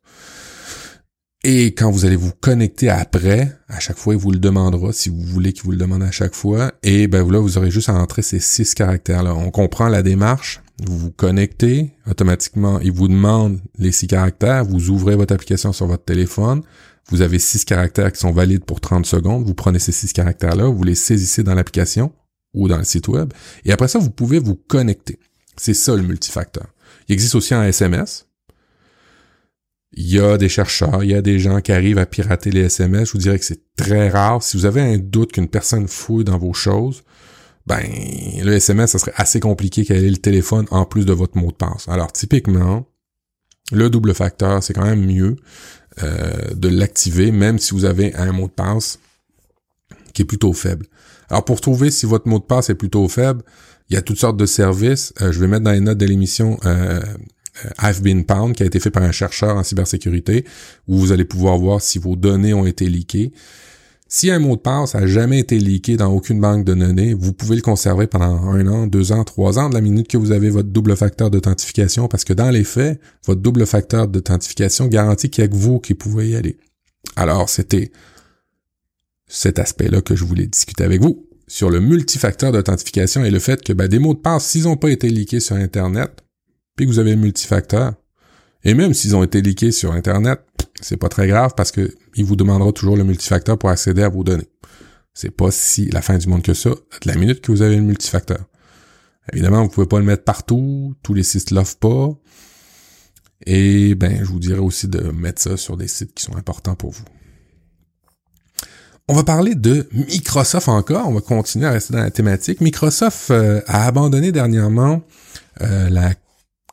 Et 1.43 1.67
quand 1.67 1.89
vous 1.89 2.05
allez 2.05 2.17
vous 2.17 2.33
connecter 2.33 2.89
après, 2.89 3.57
à 3.69 3.79
chaque 3.79 3.97
fois, 3.97 4.13
il 4.13 4.19
vous 4.19 4.31
le 4.31 4.39
demandera, 4.39 4.91
si 4.91 5.09
vous 5.09 5.21
voulez 5.21 5.53
qu'il 5.53 5.63
vous 5.63 5.71
le 5.71 5.77
demande 5.77 6.03
à 6.03 6.11
chaque 6.11 6.35
fois. 6.35 6.73
Et 6.83 7.07
ben 7.07 7.29
là, 7.31 7.39
vous 7.39 7.57
aurez 7.57 7.71
juste 7.71 7.87
à 7.87 7.93
entrer 7.93 8.23
ces 8.23 8.41
six 8.41 8.73
caractères-là. 8.73 9.33
On 9.33 9.49
comprend 9.49 9.87
la 9.87 10.03
démarche. 10.03 10.61
Vous 10.85 10.97
vous 10.97 11.11
connectez, 11.11 11.91
automatiquement, 12.09 12.79
il 12.79 12.91
vous 12.91 13.07
demande 13.07 13.59
les 13.77 13.91
six 13.91 14.07
caractères, 14.07 14.63
vous 14.63 14.89
ouvrez 14.89 15.15
votre 15.15 15.33
application 15.33 15.73
sur 15.73 15.87
votre 15.87 16.05
téléphone, 16.05 16.61
vous 17.09 17.21
avez 17.21 17.37
six 17.37 17.65
caractères 17.65 18.13
qui 18.13 18.19
sont 18.19 18.31
valides 18.31 18.63
pour 18.63 18.79
30 18.79 19.05
secondes, 19.05 19.45
vous 19.45 19.53
prenez 19.53 19.79
ces 19.79 19.91
six 19.91 20.13
caractères-là, 20.13 20.67
vous 20.67 20.83
les 20.83 20.95
saisissez 20.95 21.43
dans 21.43 21.53
l'application, 21.53 22.13
ou 22.53 22.67
dans 22.67 22.77
le 22.77 22.83
site 22.83 23.07
web. 23.07 23.33
Et 23.65 23.71
après 23.71 23.87
ça, 23.87 23.99
vous 23.99 24.09
pouvez 24.09 24.39
vous 24.39 24.55
connecter. 24.55 25.19
C'est 25.57 25.73
ça 25.73 25.95
le 25.95 26.01
multifacteur. 26.01 26.67
Il 27.07 27.13
existe 27.13 27.35
aussi 27.35 27.53
un 27.53 27.63
SMS. 27.63 28.25
Il 30.01 30.09
y 30.09 30.17
a 30.17 30.37
des 30.37 30.47
chercheurs, 30.47 31.03
il 31.03 31.11
y 31.11 31.13
a 31.13 31.21
des 31.21 31.39
gens 31.39 31.59
qui 31.59 31.73
arrivent 31.73 31.97
à 31.97 32.05
pirater 32.05 32.51
les 32.51 32.61
SMS. 32.61 33.09
Je 33.09 33.11
vous 33.11 33.17
dirais 33.17 33.37
que 33.37 33.43
c'est 33.43 33.59
très 33.75 34.07
rare. 34.07 34.41
Si 34.41 34.55
vous 34.55 34.65
avez 34.65 34.79
un 34.79 34.97
doute 34.97 35.33
qu'une 35.33 35.49
personne 35.49 35.89
fouille 35.89 36.23
dans 36.23 36.37
vos 36.37 36.53
choses, 36.53 37.03
ben 37.67 37.83
le 38.41 38.53
SMS, 38.53 38.91
ça 38.91 38.99
serait 38.99 39.11
assez 39.17 39.41
compliqué 39.41 39.83
qu'elle 39.83 40.05
ait 40.05 40.09
le 40.09 40.15
téléphone 40.15 40.67
en 40.71 40.85
plus 40.85 41.05
de 41.05 41.11
votre 41.11 41.37
mot 41.37 41.51
de 41.51 41.55
passe. 41.57 41.89
Alors 41.89 42.13
typiquement, 42.13 42.87
le 43.73 43.89
double 43.89 44.13
facteur, 44.13 44.63
c'est 44.63 44.73
quand 44.73 44.85
même 44.85 45.05
mieux 45.05 45.35
euh, 46.01 46.31
de 46.55 46.69
l'activer, 46.69 47.33
même 47.33 47.59
si 47.59 47.73
vous 47.73 47.83
avez 47.83 48.15
un 48.15 48.31
mot 48.31 48.47
de 48.47 48.53
passe 48.53 48.99
qui 50.13 50.21
est 50.21 50.25
plutôt 50.25 50.53
faible. 50.53 50.85
Alors 51.29 51.43
pour 51.43 51.59
trouver 51.59 51.91
si 51.91 52.05
votre 52.05 52.29
mot 52.29 52.39
de 52.39 52.45
passe 52.45 52.69
est 52.69 52.75
plutôt 52.75 53.09
faible, 53.09 53.43
il 53.89 53.95
y 53.95 53.97
a 53.97 54.01
toutes 54.01 54.19
sortes 54.19 54.37
de 54.37 54.45
services. 54.45 55.13
Euh, 55.21 55.33
je 55.33 55.41
vais 55.41 55.47
mettre 55.47 55.65
dans 55.65 55.73
les 55.73 55.81
notes 55.81 55.97
de 55.97 56.05
l'émission 56.05 56.57
euh, 56.63 57.01
euh, 57.65 57.69
I've 57.81 58.01
Been 58.01 58.25
Pound, 58.25 58.55
qui 58.55 58.63
a 58.63 58.65
été 58.65 58.79
fait 58.79 58.91
par 58.91 59.03
un 59.03 59.11
chercheur 59.11 59.55
en 59.55 59.63
cybersécurité, 59.63 60.45
où 60.87 60.97
vous 60.97 61.11
allez 61.11 61.25
pouvoir 61.25 61.57
voir 61.57 61.81
si 61.81 61.99
vos 61.99 62.15
données 62.15 62.53
ont 62.53 62.65
été 62.65 62.87
leakées. 62.87 63.31
Si 64.11 64.31
un 64.31 64.39
mot 64.39 64.55
de 64.55 64.61
passe 64.61 64.95
a 64.95 65.05
jamais 65.05 65.37
été 65.37 65.59
leaké 65.59 65.95
dans 65.95 66.11
aucune 66.11 66.41
banque 66.41 66.65
de 66.65 66.73
données, 66.73 67.13
vous 67.13 67.31
pouvez 67.31 67.55
le 67.55 67.61
conserver 67.61 68.07
pendant 68.07 68.49
un 68.49 68.65
an, 68.65 68.87
deux 68.87 69.11
ans, 69.11 69.23
trois 69.23 69.59
ans 69.59 69.69
de 69.69 69.75
la 69.75 69.81
minute 69.81 70.07
que 70.07 70.17
vous 70.17 70.31
avez 70.31 70.49
votre 70.49 70.69
double 70.69 70.95
facteur 70.95 71.29
d'authentification, 71.29 72.07
parce 72.07 72.23
que 72.23 72.33
dans 72.33 72.49
les 72.49 72.63
faits, 72.63 72.99
votre 73.27 73.41
double 73.41 73.67
facteur 73.67 74.07
d'authentification 74.07 74.87
garantit 74.87 75.29
qu'il 75.29 75.43
n'y 75.43 75.49
a 75.49 75.51
que 75.51 75.55
vous 75.55 75.79
qui 75.79 75.93
pouvez 75.93 76.29
y 76.29 76.35
aller. 76.35 76.57
Alors, 77.15 77.49
c'était 77.49 77.91
cet 79.27 79.59
aspect-là 79.59 80.01
que 80.01 80.15
je 80.15 80.25
voulais 80.25 80.47
discuter 80.47 80.83
avec 80.83 81.01
vous 81.01 81.27
sur 81.47 81.69
le 81.69 81.79
multifacteur 81.79 82.51
d'authentification 82.51 83.23
et 83.23 83.31
le 83.31 83.39
fait 83.39 83.63
que 83.63 83.73
ben, 83.73 83.87
des 83.87 83.99
mots 83.99 84.15
de 84.15 84.19
passe, 84.19 84.45
s'ils 84.45 84.63
n'ont 84.63 84.77
pas 84.77 84.89
été 84.89 85.09
leakés 85.09 85.39
sur 85.39 85.55
Internet, 85.55 86.23
puis 86.79 86.85
que 86.85 86.93
vous 86.93 86.99
avez 86.99 87.11
le 87.11 87.17
multifacteur, 87.17 87.91
et 88.63 88.73
même 88.73 88.93
s'ils 88.93 89.13
ont 89.13 89.21
été 89.21 89.41
leakés 89.41 89.73
sur 89.73 89.91
Internet, 89.91 90.39
c'est 90.79 90.95
pas 90.95 91.09
très 91.09 91.27
grave 91.27 91.51
parce 91.57 91.73
que 91.73 91.93
il 92.15 92.23
vous 92.23 92.37
demandera 92.37 92.71
toujours 92.71 92.95
le 92.95 93.03
multifacteur 93.03 93.57
pour 93.57 93.69
accéder 93.69 94.01
à 94.01 94.07
vos 94.07 94.23
données. 94.23 94.47
C'est 95.13 95.29
pas 95.29 95.51
si 95.51 95.89
la 95.89 96.01
fin 96.01 96.17
du 96.17 96.29
monde 96.29 96.41
que 96.41 96.53
ça, 96.53 96.69
de 96.69 96.77
la 97.11 97.15
minute 97.15 97.41
que 97.41 97.51
vous 97.51 97.63
avez 97.63 97.75
le 97.75 97.81
multifacteur. 97.81 98.45
Évidemment, 99.33 99.61
vous 99.63 99.67
pouvez 99.67 99.87
pas 99.87 99.99
le 99.99 100.05
mettre 100.05 100.23
partout, 100.23 100.95
tous 101.03 101.13
les 101.13 101.23
sites 101.23 101.51
l'offrent 101.51 101.79
pas. 101.79 102.11
Et 103.45 103.93
ben, 103.95 104.19
je 104.19 104.29
vous 104.29 104.39
dirais 104.39 104.59
aussi 104.59 104.87
de 104.87 105.01
mettre 105.11 105.41
ça 105.41 105.57
sur 105.57 105.75
des 105.75 105.89
sites 105.89 106.13
qui 106.13 106.23
sont 106.23 106.37
importants 106.37 106.75
pour 106.75 106.91
vous. 106.91 107.03
On 109.09 109.15
va 109.15 109.25
parler 109.25 109.53
de 109.53 109.85
Microsoft 109.91 110.69
encore. 110.69 111.09
On 111.09 111.13
va 111.13 111.19
continuer 111.19 111.65
à 111.65 111.71
rester 111.71 111.93
dans 111.93 112.03
la 112.03 112.11
thématique. 112.11 112.61
Microsoft 112.61 113.31
euh, 113.31 113.59
a 113.67 113.85
abandonné 113.85 114.31
dernièrement 114.31 115.01
euh, 115.59 115.89
la 115.89 116.13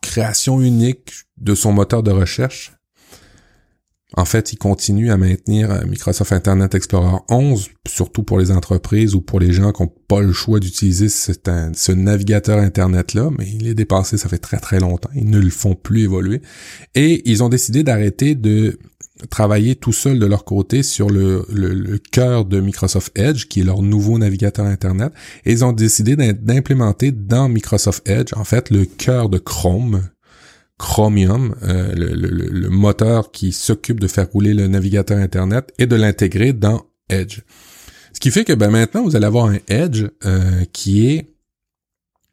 création 0.00 0.60
unique 0.60 1.12
de 1.38 1.54
son 1.54 1.72
moteur 1.72 2.02
de 2.02 2.10
recherche. 2.10 2.72
En 4.16 4.24
fait, 4.24 4.52
il 4.52 4.56
continue 4.56 5.10
à 5.10 5.16
maintenir 5.16 5.70
euh, 5.70 5.84
Microsoft 5.84 6.32
Internet 6.32 6.74
Explorer 6.74 7.18
11, 7.28 7.68
surtout 7.86 8.22
pour 8.22 8.38
les 8.38 8.50
entreprises 8.50 9.14
ou 9.14 9.20
pour 9.20 9.40
les 9.40 9.52
gens 9.52 9.72
qui 9.72 9.82
n'ont 9.82 9.92
pas 10.08 10.20
le 10.20 10.32
choix 10.32 10.60
d'utiliser 10.60 11.08
ce 11.08 11.92
navigateur 11.92 12.58
Internet-là, 12.58 13.30
mais 13.36 13.46
il 13.46 13.66
est 13.66 13.74
dépassé, 13.74 14.16
ça 14.16 14.28
fait 14.28 14.38
très 14.38 14.58
très 14.58 14.78
longtemps. 14.78 15.10
Ils 15.14 15.28
ne 15.28 15.40
le 15.40 15.50
font 15.50 15.74
plus 15.74 16.04
évoluer. 16.04 16.40
Et 16.94 17.28
ils 17.30 17.42
ont 17.42 17.48
décidé 17.48 17.82
d'arrêter 17.82 18.34
de 18.34 18.78
travailler 19.30 19.76
tout 19.76 19.92
seul 19.92 20.18
de 20.18 20.26
leur 20.26 20.44
côté 20.44 20.82
sur 20.82 21.08
le, 21.08 21.46
le, 21.50 21.98
cœur 21.98 22.44
de 22.44 22.60
Microsoft 22.60 23.18
Edge, 23.18 23.46
qui 23.46 23.60
est 23.60 23.64
leur 23.64 23.82
nouveau 23.82 24.18
navigateur 24.18 24.66
Internet, 24.66 25.12
et 25.44 25.52
ils 25.52 25.64
ont 25.64 25.72
décidé 25.72 26.16
d'implémenter 26.16 27.12
dans 27.12 27.48
Microsoft 27.48 28.08
Edge, 28.08 28.32
en 28.34 28.44
fait, 28.44 28.70
le 28.70 28.84
cœur 28.84 29.28
de 29.28 29.38
Chrome, 29.38 30.02
Chromium, 30.78 31.54
euh, 31.62 31.92
le, 31.94 32.68
moteur 32.68 33.32
qui 33.32 33.52
s'occupe 33.52 34.00
de 34.00 34.06
faire 34.06 34.28
rouler 34.30 34.52
le 34.52 34.68
navigateur 34.68 35.18
Internet, 35.18 35.72
et 35.78 35.86
de 35.86 35.96
l'intégrer 35.96 36.52
dans 36.52 36.84
Edge. 37.08 37.40
Ce 38.12 38.20
qui 38.20 38.30
fait 38.30 38.44
que 38.44 38.52
ben, 38.52 38.70
maintenant, 38.70 39.02
vous 39.02 39.16
allez 39.16 39.26
avoir 39.26 39.46
un 39.46 39.58
Edge 39.68 40.04
euh, 40.24 40.64
qui 40.72 41.06
est 41.08 41.34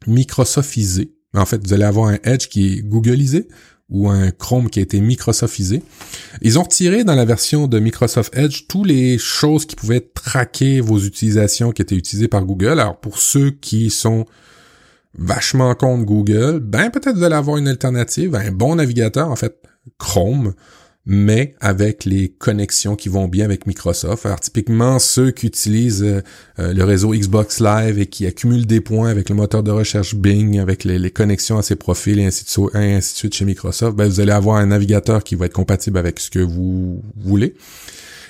Microsoftisé. 0.08 1.14
En 1.34 1.46
fait, 1.46 1.66
vous 1.66 1.74
allez 1.74 1.86
avoir 1.86 2.10
un 2.10 2.20
Edge 2.24 2.48
qui 2.48 2.74
est 2.74 2.82
Googleisé, 2.82 3.48
ou 3.94 4.10
un 4.10 4.32
Chrome 4.32 4.70
qui 4.70 4.80
a 4.80 4.82
été 4.82 5.00
Microsoftisé. 5.00 5.84
Ils 6.42 6.60
ont 6.60 6.64
retiré 6.64 7.04
dans 7.04 7.16
la 7.16 7.26
version 7.26 7.68
de 7.68 7.80
Microsoft 7.80 8.36
Edge 8.36 8.64
tous 8.68 8.84
les 8.84 9.18
choses 9.18 9.66
qui 9.66 9.76
pouvaient 9.76 10.02
traquer 10.02 10.82
vos 10.82 11.00
utilisations 11.00 11.72
qui 11.72 11.84
étaient 11.84 11.96
utilisées 11.96 12.28
par 12.28 12.44
Google. 12.44 12.80
Alors 12.80 13.00
pour 13.00 13.20
ceux 13.20 13.52
qui 13.52 13.92
sont 13.92 14.26
vachement 15.18 15.74
contre 15.76 16.06
Google, 16.06 16.60
ben 16.60 16.90
peut-être 16.90 17.16
vous 17.16 17.24
allez 17.24 17.36
avoir 17.36 17.58
une 17.58 17.68
alternative, 17.68 18.36
un 18.36 18.52
bon 18.52 18.76
navigateur 18.76 19.30
en 19.30 19.36
fait, 19.36 19.56
Chrome, 20.00 20.54
mais 21.06 21.56
avec 21.60 22.06
les 22.06 22.30
connexions 22.30 22.96
qui 22.96 23.10
vont 23.10 23.28
bien 23.28 23.44
avec 23.46 23.68
Microsoft. 23.68 24.26
Alors 24.26 24.40
typiquement 24.40 25.00
ceux 25.00 25.32
qui 25.32 25.48
utilisent 25.48 26.04
euh, 26.04 26.22
euh, 26.60 26.74
le 26.74 26.84
réseau 26.84 27.14
Xbox 27.14 27.60
Live 27.60 28.00
et 28.00 28.06
qui 28.06 28.26
accumulent 28.26 28.66
des 28.66 28.80
points 28.80 29.10
avec 29.10 29.30
le 29.30 29.36
moteur 29.36 29.64
de 29.64 29.72
recherche 29.72 30.16
Bing, 30.16 30.60
avec 30.60 30.86
les, 30.86 31.12
connexions 31.12 31.58
à 31.58 31.62
ses 31.62 31.76
profils 31.76 32.18
et 32.20 32.26
ainsi, 32.26 32.46
de, 32.46 33.02
suite 33.02 33.36
chez 33.36 33.46
Microsoft, 33.46 33.96
ben, 33.98 34.08
vous 34.08 34.20
allez 34.20 34.32
avoir 34.32 34.58
un 34.58 34.68
navigateur 34.68 35.24
qui 35.24 35.36
va 35.36 35.46
être 35.46 35.54
compatible 35.54 35.98
avec 35.98 36.20
ce 36.20 36.30
que 36.30 36.40
vous 36.40 37.04
voulez. 37.18 37.56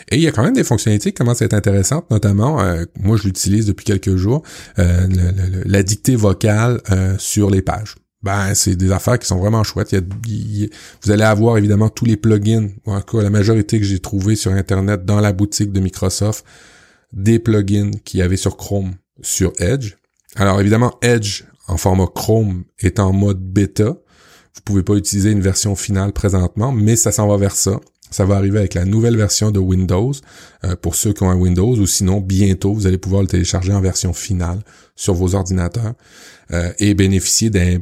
Et 0.09 0.17
il 0.17 0.21
y 0.21 0.27
a 0.27 0.31
quand 0.31 0.43
même 0.43 0.53
des 0.53 0.65
fonctionnalités 0.65 1.11
qui 1.11 1.15
commencent 1.15 1.41
à 1.41 1.45
être 1.45 1.53
intéressantes, 1.53 2.09
notamment, 2.11 2.61
euh, 2.61 2.83
moi 2.99 3.17
je 3.17 3.23
l'utilise 3.23 3.65
depuis 3.67 3.85
quelques 3.85 4.15
jours, 4.15 4.43
la 4.77 5.83
dictée 5.83 6.15
vocale 6.15 6.81
sur 7.17 7.49
les 7.49 7.61
pages 7.61 7.95
ben 8.23 8.55
c'est 8.55 8.75
des 8.75 8.91
affaires 8.91 9.19
qui 9.19 9.27
sont 9.27 9.37
vraiment 9.37 9.63
chouettes. 9.63 9.93
Vous 9.93 11.11
allez 11.11 11.23
avoir 11.23 11.57
évidemment 11.57 11.89
tous 11.89 12.05
les 12.05 12.17
plugins, 12.17 12.69
ou 12.85 12.93
en 12.93 13.01
cas 13.01 13.21
la 13.21 13.29
majorité 13.29 13.79
que 13.79 13.85
j'ai 13.85 13.99
trouvé 13.99 14.35
sur 14.35 14.51
Internet 14.51 15.05
dans 15.05 15.19
la 15.19 15.33
boutique 15.33 15.71
de 15.71 15.79
Microsoft, 15.81 16.45
des 17.11 17.39
plugins 17.39 17.91
qu'il 18.05 18.21
y 18.21 18.23
avait 18.23 18.37
sur 18.37 18.57
Chrome 18.57 18.95
sur 19.21 19.51
Edge. 19.59 19.95
Alors 20.35 20.59
évidemment, 20.61 20.97
Edge 21.01 21.43
en 21.67 21.77
format 21.77 22.07
Chrome 22.07 22.63
est 22.79 22.99
en 22.99 23.13
mode 23.13 23.41
bêta. 23.41 23.97
Vous 24.55 24.61
pouvez 24.63 24.83
pas 24.83 24.95
utiliser 24.95 25.31
une 25.31 25.41
version 25.41 25.75
finale 25.75 26.13
présentement, 26.13 26.71
mais 26.71 26.95
ça 26.95 27.11
s'en 27.11 27.27
va 27.27 27.37
vers 27.37 27.55
ça. 27.55 27.79
Ça 28.09 28.25
va 28.25 28.35
arriver 28.35 28.59
avec 28.59 28.75
la 28.75 28.85
nouvelle 28.85 29.17
version 29.17 29.49
de 29.49 29.57
Windows 29.57 30.11
euh, 30.63 30.75
pour 30.75 30.93
ceux 30.93 31.13
qui 31.13 31.23
ont 31.23 31.31
un 31.31 31.35
Windows 31.35 31.75
ou 31.75 31.87
sinon 31.87 32.21
bientôt 32.21 32.71
vous 32.71 32.85
allez 32.85 32.99
pouvoir 32.99 33.23
le 33.23 33.27
télécharger 33.27 33.73
en 33.73 33.81
version 33.81 34.13
finale 34.13 34.59
sur 34.95 35.15
vos 35.15 35.33
ordinateurs 35.33 35.93
euh, 36.51 36.71
et 36.77 36.93
bénéficier 36.93 37.49
d'un 37.49 37.79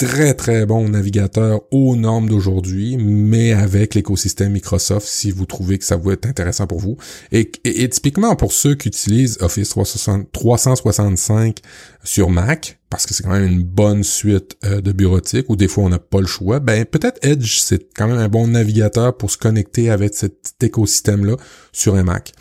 très 0.00 0.32
très 0.32 0.64
bon 0.64 0.88
navigateur 0.88 1.60
aux 1.70 1.94
normes 1.94 2.26
d'aujourd'hui, 2.26 2.96
mais 2.96 3.52
avec 3.52 3.94
l'écosystème 3.94 4.52
Microsoft 4.52 5.06
si 5.06 5.30
vous 5.30 5.44
trouvez 5.44 5.76
que 5.76 5.84
ça 5.84 5.98
va 5.98 6.14
être 6.14 6.24
intéressant 6.24 6.66
pour 6.66 6.80
vous. 6.80 6.96
Et, 7.32 7.50
typiquement 7.90 8.34
pour 8.34 8.52
ceux 8.52 8.74
qui 8.74 8.88
utilisent 8.88 9.36
Office 9.42 9.68
365 9.68 11.58
sur 12.02 12.30
Mac, 12.30 12.78
parce 12.88 13.04
que 13.04 13.12
c'est 13.12 13.24
quand 13.24 13.32
même 13.32 13.46
une 13.52 13.62
bonne 13.62 14.02
suite 14.02 14.56
euh, 14.64 14.80
de 14.80 14.92
bureautique, 14.92 15.50
ou 15.50 15.56
des 15.56 15.68
fois 15.68 15.84
on 15.84 15.90
n'a 15.90 15.98
pas 15.98 16.22
le 16.22 16.26
choix, 16.26 16.60
ben 16.60 16.86
peut-être 16.86 17.18
Edge 17.22 17.58
c'est 17.60 17.92
quand 17.94 18.08
même 18.08 18.18
un 18.18 18.28
bon 18.28 18.48
navigateur 18.48 19.14
pour 19.18 19.30
se 19.30 19.36
connecter 19.36 19.90
avec 19.90 20.14
cet 20.14 20.54
écosystème-là 20.62 21.36
sur 21.72 21.94
un 21.94 22.04
Mac. 22.04 22.32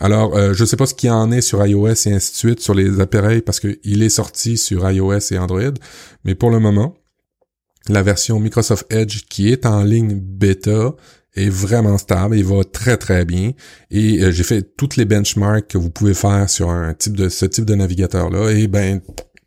Alors, 0.00 0.36
euh, 0.36 0.52
je 0.54 0.62
ne 0.62 0.66
sais 0.66 0.76
pas 0.76 0.86
ce 0.86 0.94
qu'il 0.94 1.10
en 1.10 1.30
est 1.30 1.40
sur 1.40 1.64
iOS 1.64 1.88
et 2.06 2.12
ainsi 2.12 2.32
de 2.32 2.36
suite 2.36 2.60
sur 2.60 2.74
les 2.74 3.00
appareils 3.00 3.42
parce 3.42 3.60
qu'il 3.60 4.02
est 4.02 4.08
sorti 4.08 4.58
sur 4.58 4.88
iOS 4.90 5.32
et 5.32 5.38
Android, 5.38 5.74
mais 6.24 6.34
pour 6.34 6.50
le 6.50 6.58
moment, 6.58 6.96
la 7.88 8.02
version 8.02 8.40
Microsoft 8.40 8.92
Edge 8.92 9.24
qui 9.28 9.50
est 9.50 9.66
en 9.66 9.84
ligne 9.84 10.18
bêta 10.18 10.94
est 11.34 11.50
vraiment 11.50 11.98
stable, 11.98 12.36
il 12.36 12.44
va 12.44 12.64
très 12.64 12.96
très 12.96 13.24
bien. 13.24 13.52
Et 13.90 14.22
euh, 14.22 14.32
j'ai 14.32 14.42
fait 14.44 14.76
toutes 14.76 14.96
les 14.96 15.04
benchmarks 15.04 15.68
que 15.68 15.78
vous 15.78 15.90
pouvez 15.90 16.14
faire 16.14 16.48
sur 16.48 16.70
un 16.70 16.94
type 16.94 17.16
de 17.16 17.28
ce 17.28 17.46
type 17.46 17.64
de 17.64 17.74
navigateur 17.74 18.30
là 18.30 18.50
et 18.50 18.66
ben 18.68 19.00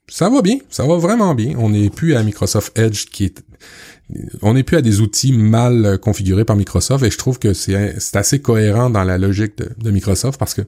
ça 0.10 0.30
va 0.30 0.42
bien, 0.42 0.58
ça 0.70 0.86
va 0.86 0.98
vraiment 0.98 1.36
bien. 1.36 1.56
On 1.58 1.70
n'est 1.70 1.90
plus 1.90 2.16
à 2.16 2.24
Microsoft 2.24 2.78
Edge 2.78 3.06
qui 3.06 3.26
est 3.26 3.44
on 4.42 4.54
n'est 4.54 4.64
plus 4.64 4.78
à 4.78 4.82
des 4.82 5.02
outils 5.02 5.34
mal 5.34 5.98
configurés 6.00 6.46
par 6.46 6.56
Microsoft 6.56 7.04
et 7.04 7.12
je 7.12 7.18
trouve 7.18 7.40
que 7.40 7.54
c'est 7.54 8.00
assez 8.16 8.42
cohérent 8.42 8.90
dans 8.90 9.04
la 9.04 9.18
logique 9.18 9.58
de, 9.58 9.92
Microsoft 9.92 10.40
parce 10.40 10.54
que 10.54 10.62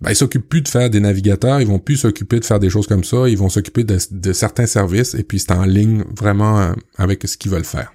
ben, 0.00 0.10
ils 0.10 0.16
s'occupent 0.16 0.48
plus 0.48 0.60
de 0.60 0.68
faire 0.68 0.90
des 0.90 1.00
navigateurs, 1.00 1.60
ils 1.60 1.66
vont 1.66 1.78
plus 1.78 1.96
s'occuper 1.96 2.40
de 2.40 2.44
faire 2.44 2.58
des 2.58 2.68
choses 2.68 2.86
comme 2.86 3.04
ça, 3.04 3.28
ils 3.28 3.38
vont 3.38 3.48
s'occuper 3.48 3.84
de, 3.84 4.32
certains 4.32 4.66
services 4.66 5.14
et 5.14 5.22
puis 5.22 5.38
c'est 5.38 5.52
en 5.52 5.64
ligne 5.64 6.04
vraiment 6.14 6.60
euh, 6.60 6.72
avec 6.96 7.26
ce 7.26 7.38
qu'ils 7.38 7.50
veulent 7.50 7.64
faire. 7.64 7.92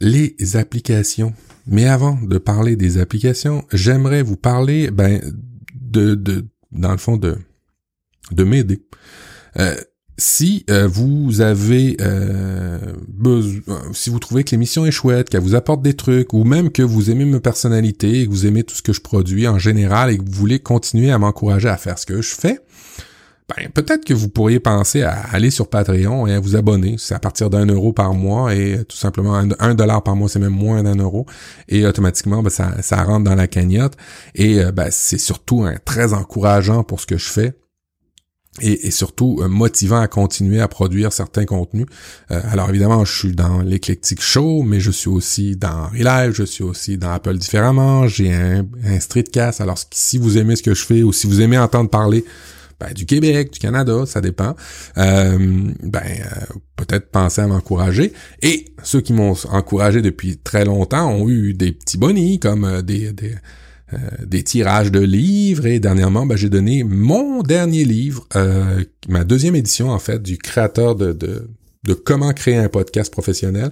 Les 0.00 0.34
applications. 0.54 1.34
Mais 1.66 1.86
avant 1.86 2.18
de 2.20 2.36
parler 2.36 2.76
des 2.76 2.98
applications, 2.98 3.64
j'aimerais 3.72 4.22
vous 4.22 4.36
parler 4.36 4.90
ben, 4.90 5.20
de, 5.74 6.14
de, 6.14 6.44
dans 6.74 6.92
le 6.92 6.98
fond, 6.98 7.16
de, 7.16 7.36
de 8.32 8.44
m'aider. 8.44 8.82
Euh, 9.58 9.74
si 10.16 10.64
euh, 10.70 10.86
vous 10.86 11.40
avez 11.40 11.96
euh, 12.00 12.78
besoin, 13.08 13.82
si 13.92 14.10
vous 14.10 14.20
trouvez 14.20 14.44
que 14.44 14.52
l'émission 14.52 14.86
est 14.86 14.92
chouette, 14.92 15.28
qu'elle 15.28 15.40
vous 15.40 15.56
apporte 15.56 15.82
des 15.82 15.94
trucs, 15.94 16.32
ou 16.32 16.44
même 16.44 16.70
que 16.70 16.82
vous 16.82 17.10
aimez 17.10 17.24
ma 17.24 17.40
personnalité 17.40 18.24
que 18.24 18.30
vous 18.30 18.46
aimez 18.46 18.62
tout 18.62 18.76
ce 18.76 18.82
que 18.82 18.92
je 18.92 19.00
produis 19.00 19.48
en 19.48 19.58
général 19.58 20.10
et 20.10 20.18
que 20.18 20.22
vous 20.22 20.32
voulez 20.32 20.60
continuer 20.60 21.10
à 21.10 21.18
m'encourager 21.18 21.68
à 21.68 21.76
faire 21.76 21.98
ce 21.98 22.06
que 22.06 22.22
je 22.22 22.34
fais, 22.34 22.60
ben, 23.48 23.68
peut-être 23.68 24.06
que 24.06 24.14
vous 24.14 24.30
pourriez 24.30 24.58
penser 24.58 25.02
à 25.02 25.20
aller 25.32 25.50
sur 25.50 25.68
Patreon 25.68 26.26
et 26.26 26.32
à 26.32 26.40
vous 26.40 26.56
abonner. 26.56 26.96
C'est 26.98 27.14
à 27.14 27.18
partir 27.18 27.50
d'un 27.50 27.66
euro 27.66 27.92
par 27.92 28.14
mois 28.14 28.54
et 28.54 28.84
tout 28.88 28.96
simplement 28.96 29.34
un, 29.34 29.74
dollar 29.74 30.02
par 30.02 30.16
mois, 30.16 30.30
c'est 30.30 30.38
même 30.38 30.54
moins 30.54 30.82
d'un 30.82 30.96
euro. 30.96 31.26
Et 31.68 31.86
automatiquement, 31.86 32.42
ben, 32.42 32.48
ça, 32.48 33.02
rentre 33.04 33.24
dans 33.24 33.34
la 33.34 33.46
cagnotte. 33.46 33.94
Et 34.34 34.60
euh, 34.60 34.72
ben, 34.72 34.88
c'est 34.90 35.18
surtout 35.18 35.62
un, 35.62 35.76
très 35.84 36.14
encourageant 36.14 36.84
pour 36.84 37.00
ce 37.00 37.06
que 37.06 37.18
je 37.18 37.28
fais 37.28 37.54
et, 38.62 38.90
surtout 38.90 39.40
euh, 39.42 39.48
motivant 39.48 40.00
à 40.00 40.08
continuer 40.08 40.60
à 40.60 40.68
produire 40.68 41.12
certains 41.12 41.44
contenus. 41.44 41.86
Euh, 42.30 42.40
alors 42.50 42.70
évidemment, 42.70 43.04
je 43.04 43.12
suis 43.12 43.32
dans 43.32 43.60
l'éclectique 43.60 44.22
show, 44.22 44.62
mais 44.62 44.80
je 44.80 44.90
suis 44.90 45.10
aussi 45.10 45.56
dans 45.56 45.88
Relive, 45.88 46.32
je 46.32 46.44
suis 46.44 46.64
aussi 46.64 46.96
dans 46.96 47.10
Apple 47.10 47.36
différemment, 47.36 48.06
j'ai 48.06 48.32
un, 48.32 48.64
un 48.84 49.00
streetcast. 49.00 49.60
Alors 49.60 49.78
si 49.90 50.16
vous 50.16 50.38
aimez 50.38 50.56
ce 50.56 50.62
que 50.62 50.72
je 50.72 50.84
fais 50.84 51.02
ou 51.02 51.12
si 51.12 51.26
vous 51.26 51.42
aimez 51.42 51.58
entendre 51.58 51.90
parler 51.90 52.24
ben, 52.80 52.92
du 52.92 53.06
Québec, 53.06 53.52
du 53.52 53.58
Canada, 53.58 54.04
ça 54.06 54.20
dépend. 54.20 54.56
Euh, 54.98 55.72
ben 55.82 56.02
peut-être 56.76 57.10
penser 57.10 57.40
à 57.40 57.46
m'encourager. 57.46 58.12
Et 58.42 58.66
ceux 58.82 59.00
qui 59.00 59.12
m'ont 59.12 59.34
encouragé 59.50 60.02
depuis 60.02 60.36
très 60.36 60.64
longtemps 60.64 61.08
ont 61.08 61.28
eu 61.28 61.54
des 61.54 61.72
petits 61.72 61.98
bonnies 61.98 62.38
comme 62.38 62.82
des, 62.82 63.12
des 63.12 63.34
euh, 63.92 63.98
des 64.26 64.42
tirages 64.42 64.90
de 64.90 65.00
livres 65.00 65.66
et 65.66 65.78
dernièrement, 65.78 66.24
ben, 66.24 66.36
j'ai 66.36 66.48
donné 66.48 66.84
mon 66.84 67.42
dernier 67.42 67.84
livre, 67.84 68.26
euh, 68.34 68.82
ma 69.08 69.24
deuxième 69.24 69.54
édition 69.54 69.90
en 69.90 69.98
fait, 69.98 70.22
du 70.22 70.38
créateur 70.38 70.94
de, 70.94 71.12
de, 71.12 71.50
de 71.84 71.92
comment 71.92 72.32
créer 72.32 72.56
un 72.56 72.70
podcast 72.70 73.12
professionnel 73.12 73.70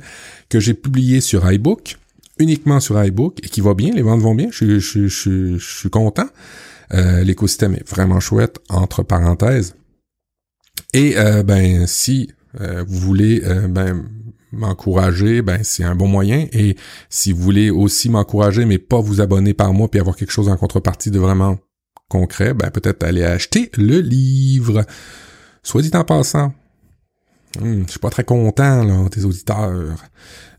que 0.50 0.60
j'ai 0.60 0.74
publié 0.74 1.22
sur 1.22 1.50
iBook, 1.50 1.96
uniquement 2.38 2.78
sur 2.78 3.02
iBook 3.02 3.38
et 3.42 3.48
qui 3.48 3.62
va 3.62 3.72
bien, 3.72 3.94
les 3.94 4.02
ventes 4.02 4.20
vont 4.20 4.34
bien, 4.34 4.48
je, 4.50 4.78
je, 4.78 5.08
je, 5.08 5.56
je 5.56 5.78
suis 5.78 5.90
content. 5.90 6.28
Euh, 6.94 7.24
l'écosystème 7.24 7.74
est 7.74 7.88
vraiment 7.88 8.20
chouette, 8.20 8.58
entre 8.68 9.02
parenthèses. 9.02 9.74
Et 10.94 11.14
ben 11.44 11.86
si 11.86 12.30
vous 12.58 12.98
voulez 12.98 13.40
ben 13.70 14.04
m'encourager, 14.52 15.40
ben 15.40 15.60
c'est 15.62 15.84
un 15.84 15.94
bon 15.94 16.06
moyen. 16.06 16.46
Et 16.52 16.76
si 17.08 17.32
vous 17.32 17.42
voulez 17.42 17.70
aussi 17.70 18.10
m'encourager, 18.10 18.66
mais 18.66 18.76
pas 18.76 19.00
vous 19.00 19.22
abonner 19.22 19.54
par 19.54 19.72
mois 19.72 19.88
puis 19.88 20.00
avoir 20.00 20.16
quelque 20.16 20.32
chose 20.32 20.50
en 20.50 20.56
contrepartie 20.56 21.10
de 21.10 21.18
vraiment 21.18 21.58
concret, 22.08 22.52
ben 22.52 22.70
peut-être 22.70 23.04
aller 23.04 23.24
acheter 23.24 23.70
le 23.78 24.00
livre. 24.00 24.84
Soit 25.62 25.80
dit 25.80 25.90
en 25.94 26.04
passant, 26.04 26.52
hmm, 27.60 27.84
je 27.86 27.90
suis 27.90 28.00
pas 28.00 28.10
très 28.10 28.24
content 28.24 28.84
là, 28.84 29.08
tes 29.10 29.24
auditeurs. 29.24 29.96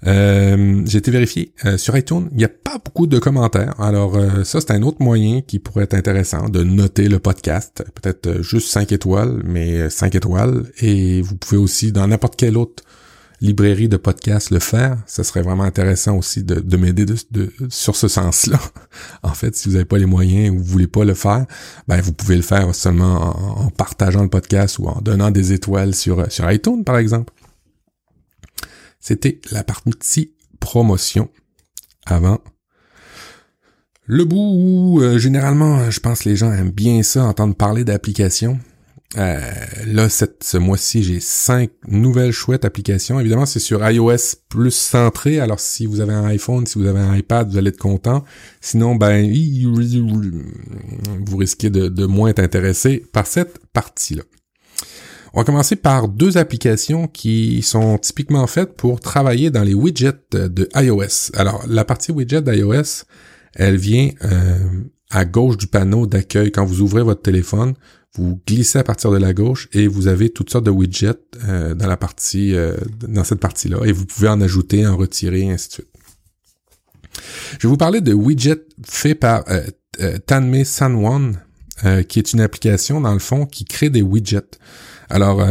Euh, 0.05 0.81
j'ai 0.85 0.97
été 0.97 1.11
vérifié 1.11 1.53
euh, 1.65 1.77
sur 1.77 1.95
iTunes, 1.97 2.27
il 2.31 2.37
n'y 2.37 2.43
a 2.43 2.49
pas 2.49 2.77
beaucoup 2.83 3.07
de 3.07 3.19
commentaires. 3.19 3.79
Alors 3.79 4.17
euh, 4.17 4.43
ça 4.43 4.59
c'est 4.59 4.71
un 4.71 4.81
autre 4.81 5.01
moyen 5.01 5.41
qui 5.41 5.59
pourrait 5.59 5.85
être 5.85 5.93
intéressant 5.93 6.49
de 6.49 6.63
noter 6.63 7.07
le 7.07 7.19
podcast, 7.19 7.83
peut-être 7.95 8.41
juste 8.41 8.67
5 8.69 8.91
étoiles, 8.91 9.41
mais 9.45 9.89
5 9.89 10.15
étoiles. 10.15 10.65
Et 10.81 11.21
vous 11.21 11.35
pouvez 11.35 11.57
aussi 11.57 11.91
dans 11.91 12.07
n'importe 12.07 12.35
quel 12.35 12.57
autre 12.57 12.83
librairie 13.43 13.89
de 13.89 13.97
podcast 13.97 14.51
le 14.51 14.59
faire, 14.59 14.97
ça 15.05 15.23
serait 15.23 15.41
vraiment 15.41 15.63
intéressant 15.63 16.17
aussi 16.17 16.43
de, 16.43 16.55
de 16.55 16.77
m'aider 16.77 17.05
de, 17.05 17.53
sur 17.69 17.97
ce 17.97 18.07
sens-là. 18.07 18.59
en 19.23 19.33
fait, 19.33 19.53
si 19.55 19.67
vous 19.67 19.73
n'avez 19.73 19.85
pas 19.85 19.97
les 19.97 20.05
moyens 20.05 20.49
ou 20.49 20.59
vous 20.59 20.63
voulez 20.63 20.87
pas 20.87 21.03
le 21.03 21.13
faire, 21.13 21.45
ben 21.87 21.99
vous 21.99 22.13
pouvez 22.13 22.37
le 22.37 22.41
faire 22.41 22.73
seulement 22.73 23.65
en, 23.65 23.69
partageant 23.69 24.23
le 24.23 24.29
podcast 24.29 24.79
ou 24.79 24.87
en 24.87 25.01
donnant 25.01 25.29
des 25.29 25.51
étoiles 25.51 25.93
sur, 25.93 26.31
sur 26.31 26.49
iTunes, 26.49 26.85
par 26.85 26.97
exemple. 26.97 27.33
C'était 29.01 29.41
la 29.51 29.65
partie 29.65 30.33
promotion 30.61 31.29
avant 32.05 32.39
le 34.05 34.25
bout 34.25 34.53
où 34.55 35.01
euh, 35.01 35.17
généralement, 35.17 35.89
je 35.89 35.99
pense 35.99 36.23
que 36.23 36.29
les 36.29 36.35
gens 36.35 36.51
aiment 36.51 36.71
bien 36.71 37.03
ça, 37.03 37.23
entendre 37.23 37.55
parler 37.55 37.83
d'applications. 37.83 38.59
Euh, 39.15 39.39
là, 39.85 40.09
cette, 40.09 40.43
ce 40.43 40.57
mois-ci, 40.57 41.03
j'ai 41.03 41.19
cinq 41.19 41.69
nouvelles 41.87 42.31
chouettes 42.31 42.65
applications. 42.65 43.19
Évidemment, 43.19 43.45
c'est 43.45 43.59
sur 43.59 43.87
iOS 43.87 44.37
plus 44.49 44.71
centré. 44.71 45.39
Alors, 45.39 45.59
si 45.59 45.85
vous 45.85 46.01
avez 46.01 46.13
un 46.13 46.25
iPhone, 46.25 46.65
si 46.65 46.79
vous 46.79 46.87
avez 46.87 46.99
un 46.99 47.15
iPad, 47.15 47.49
vous 47.49 47.57
allez 47.57 47.69
être 47.69 47.77
content. 47.77 48.23
Sinon, 48.59 48.95
ben, 48.95 49.31
vous 51.25 51.37
risquez 51.37 51.69
de, 51.69 51.89
de 51.89 52.05
moins 52.05 52.29
être 52.29 52.39
intéressé 52.39 53.05
par 53.13 53.27
cette 53.27 53.59
partie-là. 53.71 54.23
On 55.35 55.39
va 55.39 55.45
commencer 55.45 55.75
par 55.75 56.07
deux 56.07 56.37
applications 56.37 57.07
qui 57.07 57.63
sont 57.63 57.97
typiquement 57.97 58.45
faites 58.45 58.75
pour 58.75 58.99
travailler 58.99 59.49
dans 59.49 59.63
les 59.63 59.73
widgets 59.73 60.13
de 60.31 60.69
iOS. 60.75 61.31
Alors, 61.35 61.63
la 61.67 61.85
partie 61.85 62.11
widget 62.11 62.41
d'iOS, 62.41 63.05
elle 63.55 63.77
vient 63.77 64.09
euh, 64.25 64.59
à 65.09 65.25
gauche 65.25 65.57
du 65.57 65.67
panneau 65.67 66.05
d'accueil. 66.05 66.51
Quand 66.51 66.65
vous 66.65 66.81
ouvrez 66.81 67.01
votre 67.01 67.23
téléphone, 67.23 67.73
vous 68.15 68.39
glissez 68.47 68.77
à 68.77 68.83
partir 68.83 69.11
de 69.11 69.17
la 69.17 69.33
gauche 69.33 69.69
et 69.73 69.87
vous 69.87 70.07
avez 70.07 70.29
toutes 70.29 70.51
sortes 70.51 70.65
de 70.65 70.71
widgets 70.71 71.13
euh, 71.45 71.73
dans 71.73 71.87
la 71.87 71.97
partie 71.97 72.53
euh, 72.53 72.77
dans 73.07 73.23
cette 73.23 73.39
partie-là 73.39 73.79
et 73.85 73.91
vous 73.91 74.05
pouvez 74.05 74.27
en 74.27 74.39
ajouter, 74.39 74.85
en 74.85 74.95
retirer, 74.95 75.41
et 75.41 75.51
ainsi 75.51 75.69
de 75.69 75.73
suite. 75.73 75.87
Je 77.59 77.67
vais 77.67 77.69
vous 77.69 77.77
parler 77.77 78.01
de 78.01 78.13
widgets 78.13 78.65
faits 78.85 79.19
par 79.19 79.43
euh, 79.49 79.63
euh 79.99 80.17
Tanmay 80.25 80.63
Sanwan, 80.63 81.39
qui 82.07 82.19
est 82.19 82.31
une 82.31 82.39
application 82.39 83.01
dans 83.01 83.13
le 83.13 83.19
fond 83.19 83.45
qui 83.45 83.65
crée 83.65 83.89
des 83.89 84.01
widgets. 84.01 84.57
Alors 85.09 85.45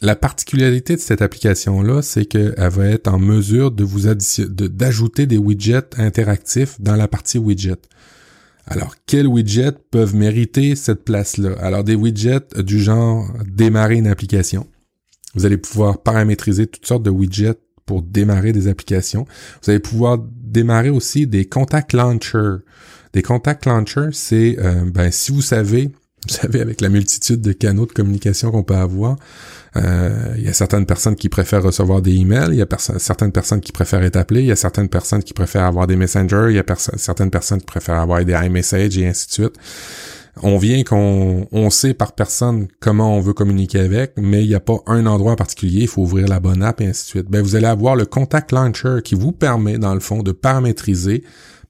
la 0.00 0.16
particularité 0.16 0.96
de 0.96 1.00
cette 1.00 1.22
application-là, 1.22 2.02
c'est 2.02 2.24
qu'elle 2.24 2.54
va 2.58 2.86
être 2.86 3.06
en 3.06 3.20
mesure 3.20 3.70
de 3.70 3.84
vous 3.84 4.08
d'ajouter 4.08 5.26
des 5.26 5.38
widgets 5.38 5.96
interactifs 5.96 6.80
dans 6.80 6.96
la 6.96 7.06
partie 7.06 7.38
widget. 7.38 7.80
Alors, 8.66 8.94
quels 9.06 9.26
widgets 9.26 9.78
peuvent 9.90 10.14
mériter 10.14 10.74
cette 10.74 11.04
place-là? 11.04 11.54
Alors, 11.60 11.84
des 11.84 11.94
widgets 11.94 12.48
du 12.58 12.80
genre 12.80 13.30
démarrer 13.46 13.96
une 13.96 14.06
application. 14.06 14.66
Vous 15.34 15.44
allez 15.44 15.58
pouvoir 15.58 16.02
paramétriser 16.02 16.66
toutes 16.66 16.86
sortes 16.86 17.02
de 17.02 17.10
widgets 17.10 17.58
pour 17.86 18.02
démarrer 18.02 18.52
des 18.52 18.68
applications. 18.68 19.26
Vous 19.62 19.70
allez 19.70 19.80
pouvoir 19.80 20.18
démarrer 20.18 20.90
aussi 20.90 21.26
des 21.26 21.44
contact 21.46 21.92
launchers. 21.92 22.62
Des 23.12 23.22
contact 23.22 23.66
launchers, 23.66 24.10
c'est 24.12 24.56
euh, 24.58 24.90
ben 24.90 25.10
si 25.10 25.32
vous 25.32 25.42
savez, 25.42 25.92
vous 26.26 26.34
savez 26.34 26.60
avec 26.60 26.80
la 26.80 26.88
multitude 26.88 27.40
de 27.40 27.52
canaux 27.52 27.86
de 27.86 27.92
communication 27.92 28.50
qu'on 28.50 28.62
peut 28.62 28.74
avoir, 28.74 29.16
euh, 29.76 30.34
il 30.36 30.44
y 30.44 30.48
a 30.48 30.52
certaines 30.52 30.86
personnes 30.86 31.16
qui 31.16 31.28
préfèrent 31.28 31.62
recevoir 31.62 32.00
des 32.00 32.14
emails, 32.14 32.50
il 32.52 32.58
y 32.58 32.62
a 32.62 32.66
certaines 32.98 33.32
personnes 33.32 33.60
qui 33.60 33.72
préfèrent 33.72 34.02
être 34.02 34.16
appelées, 34.16 34.40
il 34.40 34.46
y 34.46 34.52
a 34.52 34.56
certaines 34.56 34.88
personnes 34.88 35.22
qui 35.22 35.34
préfèrent 35.34 35.64
avoir 35.64 35.86
des 35.86 35.96
messengers, 35.96 36.46
il 36.50 36.56
y 36.56 36.58
a 36.58 36.64
certaines 36.96 37.30
personnes 37.30 37.60
qui 37.60 37.66
préfèrent 37.66 38.00
avoir 38.00 38.24
des 38.24 38.32
iMessage 38.32 38.98
et 38.98 39.06
ainsi 39.06 39.26
de 39.28 39.32
suite. 39.32 39.54
On 40.42 40.58
vient 40.58 40.82
qu'on 40.82 41.46
on 41.52 41.70
sait 41.70 41.94
par 41.94 42.12
personne 42.12 42.66
comment 42.80 43.16
on 43.16 43.20
veut 43.20 43.34
communiquer 43.34 43.80
avec, 43.80 44.14
mais 44.16 44.42
il 44.42 44.48
n'y 44.48 44.54
a 44.54 44.60
pas 44.60 44.78
un 44.86 45.06
endroit 45.06 45.32
en 45.32 45.36
particulier, 45.36 45.82
il 45.82 45.88
faut 45.88 46.02
ouvrir 46.02 46.26
la 46.26 46.40
bonne 46.40 46.62
app 46.62 46.80
et 46.80 46.86
ainsi 46.86 47.04
de 47.04 47.08
suite. 47.08 47.30
Ben, 47.30 47.40
vous 47.40 47.54
allez 47.54 47.66
avoir 47.66 47.94
le 47.94 48.04
Contact 48.04 48.50
Launcher 48.50 48.98
qui 49.04 49.14
vous 49.14 49.30
permet, 49.30 49.78
dans 49.78 49.94
le 49.94 50.00
fond, 50.00 50.22
de 50.22 50.32
paramétriser 50.32 51.22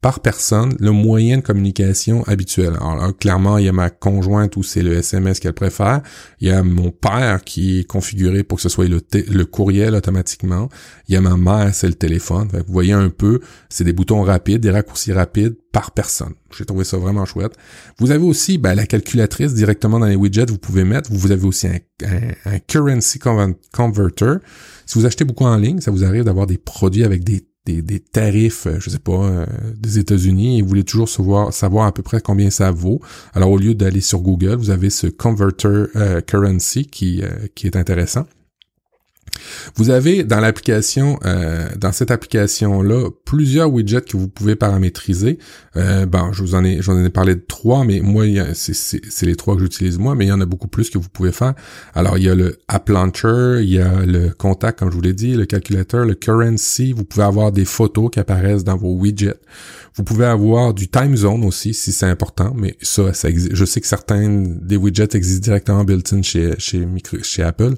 par 0.04 0.20
personne 0.20 0.76
le 0.80 0.90
moyen 0.90 1.38
de 1.38 1.42
communication 1.42 2.24
habituel. 2.24 2.74
Alors 2.78 3.16
clairement, 3.16 3.56
il 3.56 3.64
y 3.64 3.70
a 3.70 3.72
ma 3.72 3.88
conjointe 3.88 4.54
où 4.58 4.62
c'est 4.62 4.82
le 4.82 4.92
SMS 4.92 5.40
qu'elle 5.40 5.54
préfère. 5.54 6.02
Il 6.40 6.48
y 6.48 6.50
a 6.50 6.62
mon 6.62 6.90
père 6.90 7.42
qui 7.42 7.78
est 7.78 7.84
configuré 7.84 8.42
pour 8.42 8.56
que 8.56 8.62
ce 8.62 8.68
soit 8.68 8.86
le, 8.86 9.44
courriel 9.46 9.94
automatiquement. 9.94 10.68
Il 11.08 11.14
y 11.14 11.16
a 11.16 11.22
ma 11.22 11.38
mère, 11.38 11.74
c'est 11.74 11.86
le 11.86 11.94
téléphone. 11.94 12.48
vous 12.52 12.70
voyez 12.70 12.92
un 12.92 13.08
peu, 13.08 13.40
c'est 13.70 13.84
des 13.84 13.94
boutons 13.94 14.20
rapides, 14.20 14.60
des 14.60 14.70
raccourcis 14.70 15.14
rapides 15.14 15.56
par 15.72 15.92
personne. 15.92 16.34
J'ai 16.54 16.66
trouvé 16.66 16.84
ça 16.84 16.98
vraiment 16.98 17.24
chouette. 17.24 17.54
Vous 17.98 18.10
avez 18.10 18.24
aussi 18.24 18.58
ben, 18.58 18.74
la 18.74 18.84
calculatrice 18.84 19.54
directement 19.54 19.98
dans 19.98 20.06
les 20.06 20.16
widgets, 20.16 20.50
vous 20.50 20.58
pouvez 20.58 20.84
mettre. 20.84 21.10
Vous 21.14 21.32
avez 21.32 21.46
aussi 21.46 21.66
un 21.66 22.58
currency 22.68 23.18
converter. 23.72 24.34
Si 24.84 24.98
vous 24.98 25.06
achetez 25.06 25.24
beaucoup 25.24 25.46
en 25.46 25.56
ligne, 25.56 25.80
ça 25.80 25.90
vous 25.90 26.04
arrive 26.04 26.24
d'avoir 26.24 26.46
des 26.46 26.58
produits 26.58 27.04
avec 27.04 27.24
des 27.24 27.46
des, 27.66 28.00
tarifs, 28.00 28.66
euh, 28.66 28.76
je 28.78 28.90
sais 28.90 28.98
pas, 28.98 29.12
euh, 29.12 29.46
des 29.76 29.98
États-Unis 29.98 30.58
et 30.58 30.62
vous 30.62 30.68
voulez 30.68 30.84
toujours 30.84 31.08
savoir, 31.08 31.52
savoir 31.52 31.86
à 31.86 31.92
peu 31.92 32.02
près 32.02 32.20
combien 32.20 32.50
ça 32.50 32.70
vaut. 32.70 33.00
Alors 33.32 33.50
au 33.50 33.58
lieu 33.58 33.74
d'aller 33.74 34.00
sur 34.00 34.20
Google, 34.20 34.56
vous 34.56 34.70
avez 34.70 34.90
ce 34.90 35.06
converter 35.06 35.86
euh, 35.96 36.20
currency 36.20 36.86
qui, 36.86 37.22
qui 37.54 37.66
est 37.66 37.76
intéressant. 37.76 38.26
Vous 39.76 39.90
avez 39.90 40.24
dans 40.24 40.40
l'application, 40.40 41.18
euh, 41.24 41.68
dans 41.76 41.92
cette 41.92 42.10
application-là, 42.10 43.10
plusieurs 43.24 43.70
widgets 43.70 44.02
que 44.02 44.16
vous 44.16 44.28
pouvez 44.28 44.56
paramétriser. 44.56 45.38
Euh, 45.76 46.06
bon, 46.06 46.32
je 46.32 46.42
vous 46.42 46.54
en 46.54 46.64
ai, 46.64 46.80
j'en 46.80 47.02
ai 47.02 47.10
parlé 47.10 47.34
de 47.34 47.44
trois, 47.46 47.84
mais 47.84 48.00
moi, 48.00 48.24
c'est 48.54 49.26
les 49.26 49.36
trois 49.36 49.56
que 49.56 49.62
j'utilise 49.62 49.98
moi, 49.98 50.14
mais 50.14 50.26
il 50.26 50.28
y 50.28 50.32
en 50.32 50.40
a 50.40 50.46
beaucoup 50.46 50.68
plus 50.68 50.90
que 50.90 50.98
vous 50.98 51.08
pouvez 51.08 51.32
faire. 51.32 51.54
Alors, 51.94 52.18
il 52.18 52.24
y 52.24 52.28
a 52.28 52.34
le 52.34 52.58
App 52.68 52.88
Launcher, 52.88 53.62
il 53.62 53.70
y 53.70 53.80
a 53.80 54.04
le 54.04 54.30
contact, 54.30 54.78
comme 54.78 54.90
je 54.90 54.94
vous 54.96 55.02
l'ai 55.02 55.14
dit, 55.14 55.34
le 55.34 55.46
calculateur, 55.46 56.04
le 56.04 56.14
currency. 56.14 56.92
Vous 56.92 57.04
pouvez 57.04 57.24
avoir 57.24 57.52
des 57.52 57.64
photos 57.64 58.10
qui 58.10 58.20
apparaissent 58.20 58.64
dans 58.64 58.76
vos 58.76 58.94
widgets. 58.94 59.40
Vous 59.96 60.02
pouvez 60.02 60.26
avoir 60.26 60.74
du 60.74 60.88
time 60.88 61.16
zone 61.16 61.44
aussi, 61.44 61.72
si 61.74 61.92
c'est 61.92 62.06
important, 62.06 62.52
mais 62.56 62.76
ça, 62.82 63.12
ça 63.14 63.28
existe. 63.28 63.54
Je 63.54 63.64
sais 63.64 63.80
que 63.80 63.86
certains 63.86 64.28
des 64.28 64.76
widgets 64.76 65.14
existent 65.14 65.44
directement 65.44 65.84
built-in 65.84 66.22
chez, 66.22 66.54
chez, 66.58 66.86
chez 67.22 67.42
Apple 67.42 67.74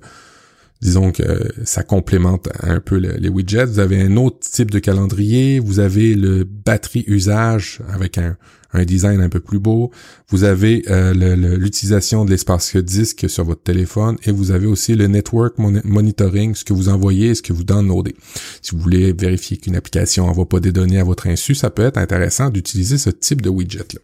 disons 0.81 1.11
que 1.11 1.23
ça 1.65 1.83
complémente 1.83 2.49
un 2.61 2.81
peu 2.81 2.97
les 2.97 3.29
widgets. 3.29 3.67
Vous 3.67 3.79
avez 3.79 4.01
un 4.01 4.17
autre 4.17 4.39
type 4.41 4.71
de 4.71 4.79
calendrier, 4.79 5.59
vous 5.59 5.81
avez 5.81 6.15
le 6.15 6.45
batterie 6.45 7.05
usage 7.07 7.81
avec 7.89 8.19
un, 8.19 8.37
design 8.85 9.23
un 9.23 9.31
peu 9.31 9.41
plus 9.41 9.59
beau, 9.59 9.91
vous 10.29 10.45
avez 10.45 10.85
euh, 10.91 11.15
l'utilisation 11.57 12.27
de 12.27 12.31
l'espace 12.31 12.77
disque 12.77 13.31
sur 13.31 13.43
votre 13.43 13.63
téléphone 13.63 14.19
et 14.25 14.33
vous 14.33 14.51
avez 14.51 14.67
aussi 14.67 14.95
le 14.95 15.07
network 15.07 15.57
monitoring, 15.57 16.55
ce 16.55 16.63
que 16.63 16.75
vous 16.75 16.91
envoyez 16.91 17.29
et 17.29 17.35
ce 17.35 17.41
que 17.41 17.55
vous 17.55 17.65
downloadez. 17.65 18.15
Si 18.61 18.77
vous 18.77 18.83
voulez 18.83 19.15
vérifier 19.15 19.57
qu'une 19.57 19.77
application 19.77 20.27
n'envoie 20.27 20.47
pas 20.47 20.61
des 20.61 20.73
données 20.73 21.01
à 21.01 21.05
votre 21.05 21.27
insu, 21.27 21.55
ça 21.55 21.71
peut 21.71 21.85
être 21.85 21.97
intéressant 21.97 22.51
d'utiliser 22.51 22.99
ce 22.99 23.09
type 23.09 23.41
de 23.41 23.49
widget-là. 23.49 24.01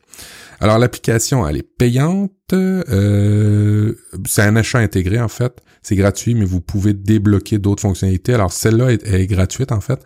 Alors 0.63 0.79
l'application, 0.79 1.47
elle 1.47 1.57
est 1.57 1.69
payante. 1.77 2.33
Euh, 2.53 3.95
c'est 4.27 4.43
un 4.43 4.55
achat 4.57 4.79
intégré 4.79 5.21
en 5.21 5.29
fait. 5.29 5.61
C'est 5.83 5.97
gratuit, 5.97 6.35
mais 6.35 6.45
vous 6.45 6.61
pouvez 6.61 6.95
débloquer 6.95 7.59
d'autres 7.59 7.83
fonctionnalités. 7.83 8.35
Alors 8.35 8.53
celle-là 8.53 8.93
est, 8.93 9.27
gratuite 9.27 9.73
en 9.73 9.81
fait, 9.81 10.01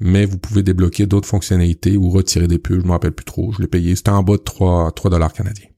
mais 0.00 0.26
vous 0.26 0.38
pouvez 0.38 0.62
débloquer 0.62 1.06
d'autres 1.06 1.28
fonctionnalités 1.28 1.96
ou 1.96 2.10
retirer 2.10 2.48
des 2.48 2.58
pubs. 2.58 2.80
Je 2.80 2.86
me 2.86 2.92
rappelle 2.92 3.12
plus 3.12 3.24
trop. 3.24 3.52
Je 3.52 3.60
l'ai 3.60 3.68
payé. 3.68 3.94
C'était 3.94 4.10
en 4.10 4.22
bas 4.22 4.36
de 4.36 4.42
3, 4.42 4.92
3 4.92 5.10
dollars 5.10 5.32
canadiens. 5.32 5.68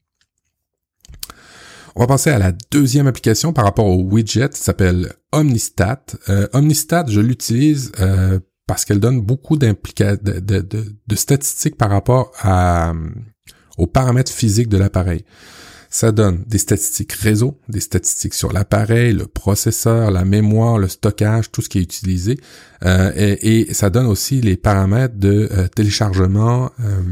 On 1.95 2.01
va 2.01 2.07
passer 2.07 2.31
à 2.31 2.39
la 2.39 2.53
deuxième 2.71 3.07
application 3.07 3.53
par 3.53 3.65
rapport 3.65 3.87
au 3.87 4.03
widget. 4.03 4.49
Ça 4.53 4.65
s'appelle 4.65 5.13
Omnistat. 5.33 6.05
Euh, 6.31 6.49
Omnistat, 6.55 7.05
je 7.09 7.21
l'utilise 7.21 7.93
euh, 8.01 8.41
parce 8.67 8.87
qu'elle 8.87 9.01
donne 9.01 9.21
beaucoup 9.21 9.59
de, 9.59 9.75
statistiques 11.15 11.77
par 11.77 11.91
rapport 11.91 12.33
à, 12.41 12.95
aux 13.77 13.87
paramètres 13.87 14.33
physiques 14.33 14.69
de 14.69 14.79
l'appareil. 14.79 15.27
Ça 15.93 16.11
donne 16.11 16.43
des 16.47 16.57
statistiques 16.57 17.13
réseau, 17.13 17.61
des 17.69 17.81
statistiques 17.81 18.33
sur 18.33 18.51
l'appareil, 18.51 19.13
le 19.13 19.27
processeur, 19.27 20.11
la 20.11 20.25
mémoire, 20.25 20.79
le 20.79 20.89
stockage, 20.89 21.53
tout 21.53 21.61
ce 21.61 21.69
qui 21.69 21.81
est 21.81 21.83
utilisé. 21.83 22.41
Euh, 22.83 23.13
et, 23.15 23.75
ça 23.75 23.91
donne 23.91 24.07
aussi 24.07 24.41
les 24.41 24.57
paramètres 24.57 25.17
de 25.19 25.51
euh, 25.53 25.69
téléchargement 25.69 26.71
euh, 26.81 27.03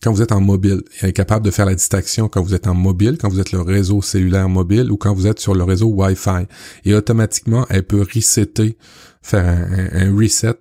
quand 0.00 0.12
vous 0.12 0.22
êtes 0.22 0.30
en 0.30 0.40
mobile. 0.40 0.84
Il 1.02 1.08
est 1.08 1.12
capable 1.12 1.44
de 1.44 1.50
faire 1.50 1.66
la 1.66 1.74
distinction 1.74 2.28
quand 2.28 2.42
vous 2.42 2.54
êtes 2.54 2.68
en 2.68 2.74
mobile, 2.74 3.18
quand 3.20 3.28
vous 3.28 3.40
êtes 3.40 3.50
le 3.50 3.60
réseau 3.60 4.02
cellulaire 4.02 4.48
mobile 4.48 4.92
ou 4.92 4.96
quand 4.96 5.12
vous 5.12 5.26
êtes 5.26 5.40
sur 5.40 5.56
le 5.56 5.64
réseau 5.64 5.88
Wi-Fi. 5.88 6.46
Et 6.84 6.94
automatiquement, 6.94 7.66
elle 7.70 7.82
peut 7.82 8.06
resetter, 8.14 8.78
faire 9.20 9.44
un, 9.46 10.16
reset, 10.16 10.54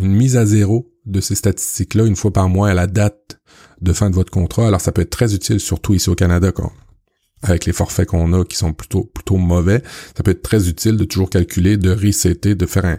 une 0.00 0.14
mise 0.14 0.36
à 0.36 0.46
zéro 0.46 0.92
de 1.06 1.20
ces 1.20 1.34
statistiques-là 1.34 2.04
une 2.04 2.14
fois 2.14 2.32
par 2.32 2.48
mois 2.48 2.68
à 2.68 2.74
la 2.74 2.86
date 2.86 3.37
de 3.80 3.92
fin 3.92 4.10
de 4.10 4.14
votre 4.14 4.30
contrat. 4.30 4.66
Alors 4.68 4.80
ça 4.80 4.92
peut 4.92 5.02
être 5.02 5.10
très 5.10 5.34
utile, 5.34 5.60
surtout 5.60 5.94
ici 5.94 6.10
au 6.10 6.14
Canada, 6.14 6.52
quand, 6.52 6.72
avec 7.42 7.66
les 7.66 7.72
forfaits 7.72 8.08
qu'on 8.08 8.32
a 8.32 8.44
qui 8.44 8.56
sont 8.56 8.72
plutôt 8.72 9.04
plutôt 9.04 9.36
mauvais. 9.36 9.82
Ça 10.16 10.22
peut 10.22 10.30
être 10.30 10.42
très 10.42 10.68
utile 10.68 10.96
de 10.96 11.04
toujours 11.04 11.30
calculer, 11.30 11.76
de 11.76 11.90
resetter, 11.90 12.54
de 12.54 12.66
faire 12.66 12.84
un, 12.84 12.98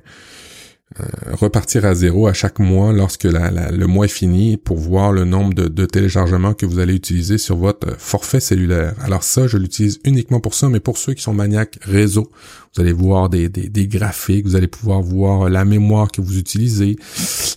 euh, 0.99 1.35
repartir 1.35 1.85
à 1.85 1.93
zéro 1.93 2.25
à 2.25 2.33
chaque 2.33 2.57
mois 2.57 2.91
lorsque 2.91 3.25
le 3.25 3.85
mois 3.85 4.05
est 4.05 4.07
fini 4.07 4.57
pour 4.57 4.77
voir 4.77 5.11
le 5.11 5.23
nombre 5.23 5.53
de, 5.53 5.85
téléchargements 5.85 6.55
que 6.55 6.65
vous 6.65 6.79
allez 6.79 6.95
utiliser 6.95 7.37
sur 7.37 7.57
votre 7.57 7.95
forfait 7.99 8.39
cellulaire. 8.39 8.95
Alors 9.03 9.21
ça, 9.21 9.45
je 9.45 9.59
l'utilise 9.59 9.99
uniquement 10.03 10.39
pour 10.39 10.55
ça, 10.55 10.67
mais 10.67 10.79
pour 10.79 10.97
ceux 10.97 11.13
qui 11.13 11.21
sont 11.21 11.33
maniaques 11.35 11.77
réseau, 11.83 12.31
vous 12.73 12.81
allez 12.81 12.91
voir 12.91 13.29
des, 13.29 13.49
graphiques, 13.87 14.47
vous 14.47 14.55
allez 14.55 14.67
pouvoir 14.67 15.03
voir 15.03 15.47
la 15.47 15.63
mémoire 15.63 16.11
que 16.11 16.21
vous 16.21 16.39
utilisez, 16.39 16.95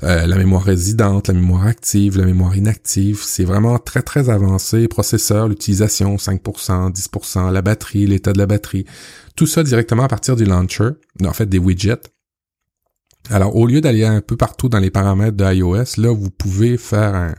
euh, 0.02 0.26
la 0.26 0.36
mémoire 0.36 0.64
résidente, 0.64 1.28
la 1.28 1.34
mémoire 1.34 1.66
active, 1.66 2.18
la 2.18 2.26
mémoire 2.26 2.54
inactive. 2.54 3.22
C'est 3.22 3.44
vraiment 3.44 3.78
très 3.78 4.02
très 4.02 4.28
avancé. 4.28 4.88
Processeur, 4.88 5.48
l'utilisation, 5.48 6.16
5%, 6.16 6.92
10%, 6.92 7.50
la 7.50 7.62
batterie, 7.62 8.06
l'état 8.06 8.34
de 8.34 8.38
la 8.38 8.46
batterie. 8.46 8.84
Tout 9.36 9.46
ça 9.46 9.62
directement 9.62 10.02
à 10.02 10.08
partir 10.08 10.36
du 10.36 10.44
launcher, 10.44 10.90
en 11.24 11.32
fait 11.32 11.46
des 11.46 11.58
widgets 11.58 11.96
alors, 13.32 13.56
au 13.56 13.66
lieu 13.66 13.80
d'aller 13.80 14.04
un 14.04 14.20
peu 14.20 14.36
partout 14.36 14.68
dans 14.68 14.78
les 14.78 14.90
paramètres 14.90 15.36
de 15.36 15.44
iOS, 15.44 16.00
là, 16.00 16.12
vous 16.12 16.30
pouvez 16.30 16.76
faire 16.76 17.14
un, 17.14 17.34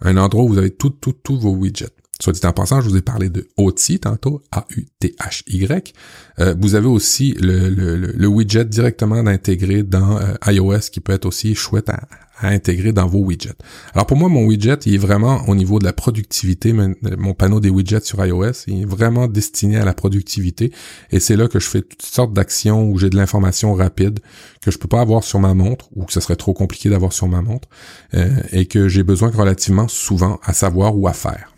un 0.00 0.16
endroit 0.16 0.44
où 0.44 0.48
vous 0.48 0.58
avez 0.58 0.70
tout, 0.70 0.90
tout, 0.90 1.12
tous 1.12 1.38
vos 1.38 1.50
widgets. 1.50 1.90
Soit 2.20 2.32
dit 2.32 2.46
en 2.46 2.52
passant, 2.52 2.80
je 2.80 2.88
vous 2.88 2.96
ai 2.96 3.02
parlé 3.02 3.28
de 3.28 3.48
OTI 3.56 3.98
tantôt, 3.98 4.42
A-U-T-H-Y. 4.52 5.92
Euh, 6.38 6.54
vous 6.58 6.76
avez 6.76 6.86
aussi 6.86 7.32
le, 7.40 7.68
le, 7.68 8.26
widget 8.28 8.64
directement 8.66 9.22
d'intégrer 9.22 9.82
dans 9.82 10.18
euh, 10.18 10.34
iOS 10.46 10.90
qui 10.92 11.00
peut 11.00 11.12
être 11.12 11.26
aussi 11.26 11.56
chouette 11.56 11.88
à, 11.88 12.00
à 12.38 12.48
intégrer 12.48 12.92
dans 12.92 13.06
vos 13.06 13.20
widgets. 13.20 13.56
Alors 13.94 14.06
pour 14.06 14.16
moi, 14.16 14.28
mon 14.28 14.44
widget, 14.44 14.78
il 14.86 14.94
est 14.94 14.98
vraiment 14.98 15.48
au 15.48 15.54
niveau 15.54 15.78
de 15.78 15.84
la 15.84 15.92
productivité. 15.92 16.72
Mon 16.72 17.34
panneau 17.34 17.60
des 17.60 17.70
widgets 17.70 18.04
sur 18.04 18.24
iOS, 18.24 18.64
il 18.66 18.82
est 18.82 18.84
vraiment 18.86 19.28
destiné 19.28 19.76
à 19.76 19.84
la 19.84 19.94
productivité. 19.94 20.72
Et 21.10 21.20
c'est 21.20 21.36
là 21.36 21.48
que 21.48 21.60
je 21.60 21.68
fais 21.68 21.82
toutes 21.82 22.02
sortes 22.02 22.32
d'actions 22.32 22.84
où 22.84 22.98
j'ai 22.98 23.10
de 23.10 23.16
l'information 23.16 23.74
rapide 23.74 24.20
que 24.60 24.70
je 24.70 24.78
peux 24.78 24.88
pas 24.88 25.00
avoir 25.00 25.22
sur 25.22 25.38
ma 25.38 25.54
montre 25.54 25.88
ou 25.94 26.04
que 26.04 26.12
ce 26.12 26.20
serait 26.20 26.36
trop 26.36 26.54
compliqué 26.54 26.88
d'avoir 26.88 27.12
sur 27.12 27.28
ma 27.28 27.42
montre 27.42 27.68
euh, 28.14 28.28
et 28.52 28.66
que 28.66 28.88
j'ai 28.88 29.02
besoin 29.02 29.30
relativement 29.30 29.88
souvent 29.88 30.40
à 30.42 30.52
savoir 30.52 30.96
ou 30.96 31.06
à 31.06 31.12
faire. 31.12 31.54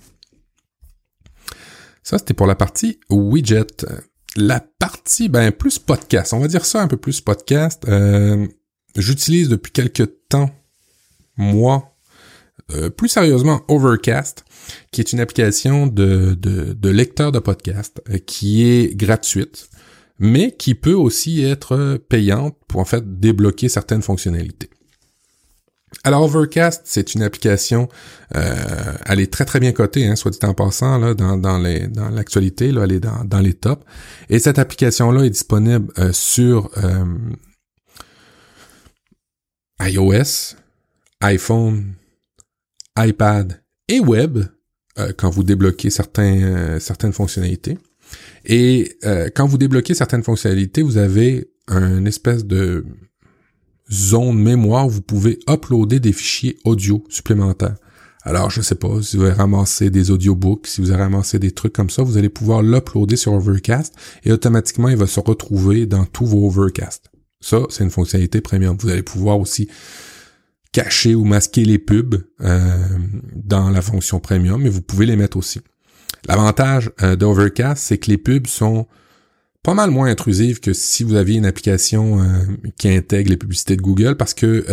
Ça, 2.03 2.18
c'était 2.18 2.35
pour 2.35 2.47
la 2.47 2.55
partie 2.55 3.01
widget. 3.11 3.85
La 4.37 4.61
partie, 4.61 5.29
ben, 5.29 5.51
plus 5.51 5.79
podcast. 5.79 6.35
On 6.35 6.39
va 6.39 6.47
dire 6.47 6.64
ça 6.64 6.83
un 6.83 6.89
peu 6.89 6.99
plus 6.99 7.20
podcast. 7.20 7.83
Euh, 7.89 8.47
j'utilise 8.95 9.49
depuis 9.49 9.72
quelques 9.72 10.29
temps 10.29 10.51
moi, 11.37 11.97
euh, 12.72 12.91
plus 12.91 13.09
sérieusement, 13.09 13.62
Overcast, 13.68 14.45
qui 14.91 15.01
est 15.01 15.12
une 15.12 15.20
application 15.20 15.87
de, 15.87 16.34
de, 16.34 16.89
lecteur 16.89 17.30
de 17.30 17.39
podcast 17.39 18.03
euh, 18.11 18.18
qui 18.18 18.66
est 18.66 18.97
gratuite, 18.97 19.68
mais 20.18 20.53
qui 20.57 20.74
peut 20.74 20.95
aussi 20.95 21.45
être 21.45 21.99
payante 22.09 22.57
pour 22.66 22.80
en 22.80 22.84
fait 22.84 23.20
débloquer 23.20 23.68
certaines 23.68 24.03
fonctionnalités. 24.03 24.70
Alors 26.03 26.24
Overcast, 26.24 26.82
c'est 26.84 27.14
une 27.14 27.22
application, 27.22 27.89
euh, 28.34 28.55
elle 29.07 29.20
est 29.20 29.32
très 29.32 29.45
très 29.45 29.61
bien 29.61 29.70
cotée, 29.70 30.07
hein, 30.07 30.16
soit 30.16 30.32
dit 30.32 30.39
en 30.43 30.53
passant, 30.53 30.99
là, 30.99 31.14
dans, 31.14 31.37
dans, 31.37 31.59
les, 31.59 31.87
dans 31.87 32.09
l'actualité, 32.09 32.68
elle 32.70 32.93
est 32.93 33.01
dans, 33.01 33.24
dans 33.24 33.41
les 33.41 33.55
tops. 33.55 33.84
Et 34.28 34.41
cette 34.41 34.59
application-là 34.59 35.24
est 35.24 35.30
disponible 35.30 35.93
sur 36.12 36.70
iOS, 39.80 40.57
iPhone, 41.21 41.95
iPad 42.99 43.62
et 43.89 44.01
web 44.01 44.39
euh, 44.99 45.12
quand 45.17 45.31
vous 45.31 45.45
débloquez 45.45 45.89
euh, 46.19 46.81
certaines 46.81 47.12
fonctionnalités. 47.12 47.79
Et 48.45 48.97
euh, 49.05 49.29
quand 49.35 49.47
vous 49.47 49.59
débloquez 49.59 49.95
certaines 49.95 50.23
fonctionnalités, 50.23 50.83
vous 50.83 50.97
avez 50.97 51.51
une 51.69 52.07
espèce 52.07 52.45
de 52.45 52.85
zone 53.93 54.39
mémoire 54.39 54.87
où 54.87 54.91
vous 54.91 55.03
pouvez 55.03 55.41
uploader 55.49 55.99
des 55.99 56.12
fichiers 56.12 56.57
audio 56.64 57.05
supplémentaires. 57.09 57.75
Alors, 58.23 58.51
je 58.51 58.61
sais 58.61 58.75
pas, 58.75 59.03
si 59.03 59.17
vous 59.17 59.25
avez 59.25 59.33
ramassé 59.33 59.91
des 59.91 60.11
audiobooks, 60.11 60.67
si 60.67 60.81
vous 60.81 60.91
avez 60.91 61.03
ramassé 61.03 61.39
des 61.39 61.53
trucs 61.53 61.73
comme 61.73 61.91
ça, 61.91 62.03
vous 62.03 62.17
allez 62.17 62.29
pouvoir 62.29 62.62
l'uploader 62.62 63.17
sur 63.17 63.33
Overcast 63.33 63.95
et 64.25 64.33
automatiquement, 64.33 64.89
il 64.89 64.97
va 64.97 65.07
se 65.07 65.21
retrouver 65.21 65.87
dans 65.87 66.05
tous 66.05 66.27
vos 66.27 66.47
Overcast. 66.47 67.11
Ça, 67.41 67.59
c'est 67.69 67.85
une 67.85 67.91
fonctionnalité 67.91 68.41
premium. 68.41 68.77
Vous 68.81 68.89
allez 68.89 69.05
pouvoir 69.05 69.39
aussi 69.39 69.69
cacher 70.77 71.14
ou 71.14 71.24
masquer 71.24 71.64
les 71.64 71.79
pubs 71.79 72.22
euh, 72.43 72.77
dans 73.35 73.70
la 73.70 73.81
fonction 73.81 74.20
premium, 74.20 74.61
mais 74.61 74.68
vous 74.68 74.83
pouvez 74.83 75.07
les 75.07 75.16
mettre 75.16 75.39
aussi. 75.39 75.62
L'avantage 76.29 76.91
euh, 77.01 77.16
d'Overcast, 77.16 77.83
c'est 77.83 77.97
que 77.97 78.11
les 78.11 78.18
pubs 78.18 78.47
sont 78.47 78.87
pas 79.62 79.72
mal 79.72 79.91
moins 79.91 80.11
intrusives 80.11 80.61
que 80.61 80.74
si 80.74 81.03
vous 81.03 81.14
aviez 81.14 81.39
une 81.39 81.47
application 81.47 82.20
euh, 82.20 82.24
qui 82.77 82.91
intègre 82.91 83.31
les 83.31 83.39
publicités 83.39 83.74
de 83.74 83.81
Google, 83.81 84.18
parce 84.18 84.35
que 84.35 84.66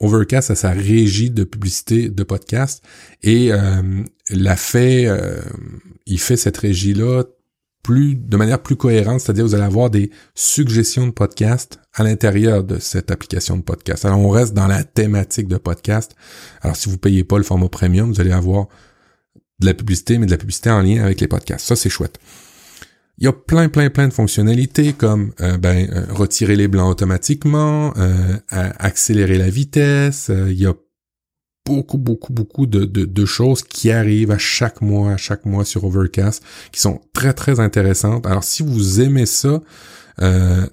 Overcast 0.00 0.50
a 0.50 0.54
sa 0.54 0.70
régie 0.70 1.28
de 1.28 1.44
publicité 1.44 2.08
de 2.08 2.22
podcast 2.22 2.82
et 3.22 3.50
l'a 4.30 4.56
fait, 4.56 5.06
il 6.06 6.18
fait 6.18 6.36
cette 6.36 6.56
régie-là 6.56 7.24
plus 7.84 8.16
de 8.16 8.36
manière 8.36 8.60
plus 8.60 8.76
cohérente, 8.76 9.20
c'est-à-dire 9.20 9.44
vous 9.44 9.54
allez 9.54 9.62
avoir 9.62 9.90
des 9.90 10.10
suggestions 10.34 11.06
de 11.06 11.12
podcast 11.12 11.78
à 11.92 12.02
l'intérieur 12.02 12.64
de 12.64 12.78
cette 12.78 13.12
application 13.12 13.58
de 13.58 13.62
podcast. 13.62 14.04
Alors 14.06 14.18
on 14.18 14.30
reste 14.30 14.54
dans 14.54 14.66
la 14.66 14.82
thématique 14.82 15.46
de 15.46 15.58
podcast. 15.58 16.16
Alors 16.62 16.76
si 16.76 16.88
vous 16.88 16.96
payez 16.98 17.22
pas 17.24 17.36
le 17.36 17.44
format 17.44 17.68
premium, 17.68 18.10
vous 18.10 18.20
allez 18.20 18.32
avoir 18.32 18.66
de 19.60 19.66
la 19.66 19.74
publicité, 19.74 20.18
mais 20.18 20.26
de 20.26 20.30
la 20.30 20.38
publicité 20.38 20.70
en 20.70 20.80
lien 20.80 21.04
avec 21.04 21.20
les 21.20 21.28
podcasts. 21.28 21.66
Ça 21.66 21.76
c'est 21.76 21.90
chouette. 21.90 22.18
Il 23.18 23.24
y 23.24 23.28
a 23.28 23.32
plein, 23.32 23.68
plein, 23.68 23.90
plein 23.90 24.08
de 24.08 24.12
fonctionnalités 24.12 24.92
comme 24.94 25.32
euh, 25.40 25.56
ben, 25.56 25.88
euh, 25.92 26.06
retirer 26.10 26.56
les 26.56 26.66
blancs 26.66 26.90
automatiquement, 26.90 27.92
euh, 27.96 28.36
accélérer 28.50 29.38
la 29.38 29.50
vitesse. 29.50 30.32
il 30.48 30.58
y 30.58 30.66
a 30.66 30.74
beaucoup, 31.64 31.98
beaucoup, 31.98 32.32
beaucoup 32.32 32.66
de, 32.66 32.84
de, 32.84 33.24
choses 33.24 33.62
qui 33.62 33.90
arrivent 33.90 34.30
à 34.30 34.38
chaque 34.38 34.82
mois, 34.82 35.12
à 35.12 35.16
chaque 35.16 35.46
mois 35.46 35.64
sur 35.64 35.84
Overcast, 35.84 36.42
qui 36.72 36.80
sont 36.80 37.00
très, 37.12 37.32
très 37.32 37.60
intéressantes. 37.60 38.26
Alors, 38.26 38.44
si 38.44 38.62
vous 38.62 39.00
aimez 39.00 39.26
ça, 39.26 39.60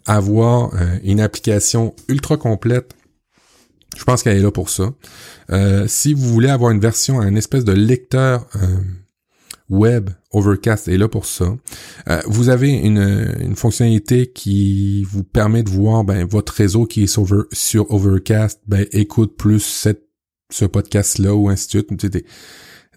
avoir 0.05 0.71
une 1.03 1.19
application 1.19 1.95
ultra 2.09 2.37
complète, 2.37 2.93
je 3.97 4.03
pense 4.03 4.21
qu'elle 4.21 4.37
est 4.37 4.41
là 4.41 4.51
pour 4.51 4.69
ça. 4.69 4.91
si 5.87 6.13
vous 6.13 6.27
voulez 6.27 6.49
avoir 6.49 6.71
une 6.71 6.79
version, 6.79 7.21
un 7.21 7.35
espèce 7.35 7.63
de 7.63 7.71
lecteur 7.71 8.45
web, 9.71 10.09
Overcast 10.31 10.87
est 10.87 10.97
là 10.97 11.07
pour 11.07 11.25
ça. 11.25 11.57
Euh, 12.09 12.21
vous 12.27 12.49
avez 12.49 12.69
une, 12.69 13.33
une, 13.39 13.55
fonctionnalité 13.55 14.27
qui 14.27 15.03
vous 15.03 15.23
permet 15.23 15.63
de 15.63 15.69
voir 15.69 16.03
ben, 16.03 16.27
votre 16.27 16.53
réseau 16.53 16.85
qui 16.85 17.03
est 17.03 17.07
sur 17.07 17.91
Overcast, 17.91 18.61
ben, 18.67 18.85
écoute 18.91 19.35
plus 19.37 19.61
cette, 19.61 20.03
ce 20.51 20.65
podcast-là 20.65 21.33
ou 21.33 21.49
ainsi 21.49 21.67
de 21.67 21.71
suite. 21.71 22.03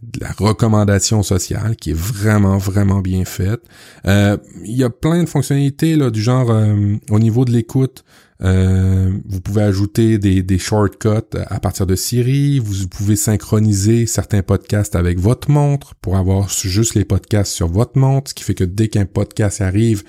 de 0.02 0.20
la 0.20 0.32
recommandation 0.32 1.22
sociale 1.22 1.76
qui 1.76 1.90
est 1.90 1.96
vraiment, 1.96 2.58
vraiment 2.58 3.00
bien 3.00 3.24
faite. 3.24 3.62
Euh, 4.06 4.36
il 4.64 4.76
y 4.76 4.84
a 4.84 4.90
plein 4.90 5.22
de 5.22 5.28
fonctionnalités 5.28 5.96
là, 5.96 6.10
du 6.10 6.20
genre 6.22 6.50
euh, 6.50 6.96
au 7.10 7.18
niveau 7.18 7.44
de 7.44 7.52
l'écoute. 7.52 8.04
Euh, 8.42 9.10
vous 9.26 9.40
pouvez 9.40 9.62
ajouter 9.62 10.18
des, 10.18 10.42
des, 10.42 10.58
shortcuts 10.58 11.38
à 11.46 11.60
partir 11.60 11.86
de 11.86 11.94
Siri. 11.94 12.58
Vous 12.58 12.88
pouvez 12.88 13.16
synchroniser 13.16 14.06
certains 14.06 14.42
podcasts 14.42 14.96
avec 14.96 15.18
votre 15.18 15.50
montre 15.50 15.94
pour 16.02 16.16
avoir 16.16 16.48
juste 16.50 16.94
les 16.94 17.04
podcasts 17.04 17.52
sur 17.52 17.68
votre 17.68 17.96
montre, 17.96 18.30
ce 18.30 18.34
qui 18.34 18.44
fait 18.44 18.54
que 18.54 18.64
dès 18.64 18.88
qu'un 18.88 19.06
podcast 19.06 19.60
arrive, 19.60 20.02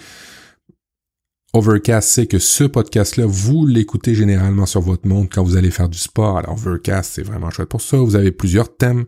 Overcast 1.56 2.10
sait 2.10 2.28
que 2.28 2.38
ce 2.38 2.66
podcast-là, 2.66 3.26
vous 3.26 3.66
l'écoutez 3.66 4.14
généralement 4.14 4.66
sur 4.66 4.82
votre 4.82 5.08
montre 5.08 5.34
quand 5.34 5.42
vous 5.42 5.56
allez 5.56 5.72
faire 5.72 5.88
du 5.88 5.98
sport. 5.98 6.38
Alors 6.38 6.52
Overcast, 6.54 7.14
c'est 7.14 7.24
vraiment 7.24 7.50
chouette 7.50 7.70
pour 7.70 7.82
ça. 7.82 7.96
Vous 7.96 8.18
avez 8.18 8.34
plusieurs 8.34 8.76
thèmes, 8.76 9.06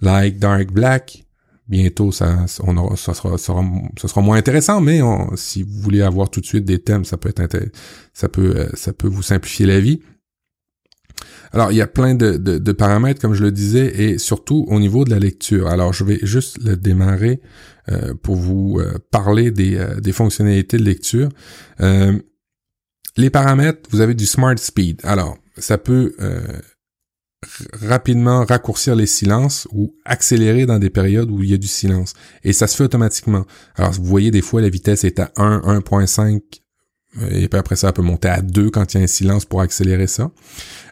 like 0.00 0.40
Dark 0.40 0.72
Black, 0.72 1.24
bientôt 1.68 2.10
ça, 2.10 2.46
on 2.64 2.76
aura, 2.76 2.96
ça, 2.96 3.14
sera, 3.14 3.38
ça 3.38 4.08
sera 4.08 4.20
moins 4.22 4.36
intéressant, 4.36 4.80
mais 4.80 5.00
si 5.36 5.62
vous 5.62 5.78
voulez 5.80 6.02
avoir 6.02 6.30
tout 6.30 6.40
de 6.40 6.46
suite 6.46 6.64
des 6.64 6.80
thèmes, 6.80 7.04
ça 7.04 7.16
peut 7.16 7.28
être 7.36 7.70
ça 8.12 8.28
peut 8.28 8.56
euh, 8.56 8.68
ça 8.74 8.92
peut 8.92 9.06
vous 9.06 9.22
simplifier 9.22 9.66
la 9.66 9.78
vie. 9.78 10.00
Alors, 11.52 11.72
il 11.72 11.76
y 11.76 11.82
a 11.82 11.86
plein 11.86 12.14
de, 12.14 12.72
paramètres, 12.72 13.20
comme 13.20 13.34
je 13.34 13.42
le 13.42 13.52
disais, 13.52 13.92
et 14.00 14.18
surtout 14.18 14.66
au 14.68 14.78
niveau 14.80 15.04
de 15.04 15.10
la 15.10 15.18
lecture. 15.18 15.68
Alors, 15.68 15.92
je 15.92 16.04
vais 16.04 16.18
juste 16.22 16.62
le 16.62 16.76
démarrer 16.76 17.40
euh, 17.90 18.14
pour 18.22 18.36
vous 18.36 18.78
euh, 18.78 18.98
parler 19.10 19.50
des, 19.50 19.82
des, 20.00 20.12
fonctionnalités 20.12 20.76
de 20.76 20.84
lecture. 20.84 21.28
les 23.16 23.30
paramètres, 23.30 23.88
vous 23.90 24.00
avez 24.00 24.14
du 24.14 24.26
Smart 24.26 24.56
Speed. 24.58 25.00
Alors, 25.04 25.38
ça 25.56 25.78
peut 25.78 26.14
rapidement 27.80 28.44
raccourcir 28.44 28.96
les 28.96 29.06
silences 29.06 29.68
ou 29.72 29.94
accélérer 30.04 30.66
dans 30.66 30.78
des 30.78 30.90
périodes 30.90 31.30
où 31.30 31.42
il 31.42 31.50
y 31.50 31.54
a 31.54 31.58
du 31.58 31.68
silence. 31.68 32.14
Et 32.44 32.52
ça 32.52 32.66
se 32.66 32.76
fait 32.76 32.84
automatiquement. 32.84 33.44
Alors, 33.76 33.92
vous 33.92 34.04
voyez, 34.04 34.30
des 34.30 34.42
fois, 34.42 34.60
la 34.60 34.68
vitesse 34.68 35.04
est 35.04 35.20
à 35.20 35.32
1, 35.36 35.80
1.5, 35.80 36.40
et 37.30 37.48
puis 37.48 37.58
après 37.58 37.76
ça, 37.76 37.88
elle 37.88 37.94
peut 37.94 38.02
monter 38.02 38.28
à 38.28 38.42
2 38.42 38.70
quand 38.70 38.94
il 38.94 38.98
y 38.98 39.00
a 39.00 39.04
un 39.04 39.08
silence 39.08 39.44
pour 39.44 39.60
accélérer 39.60 40.06
ça. 40.06 40.30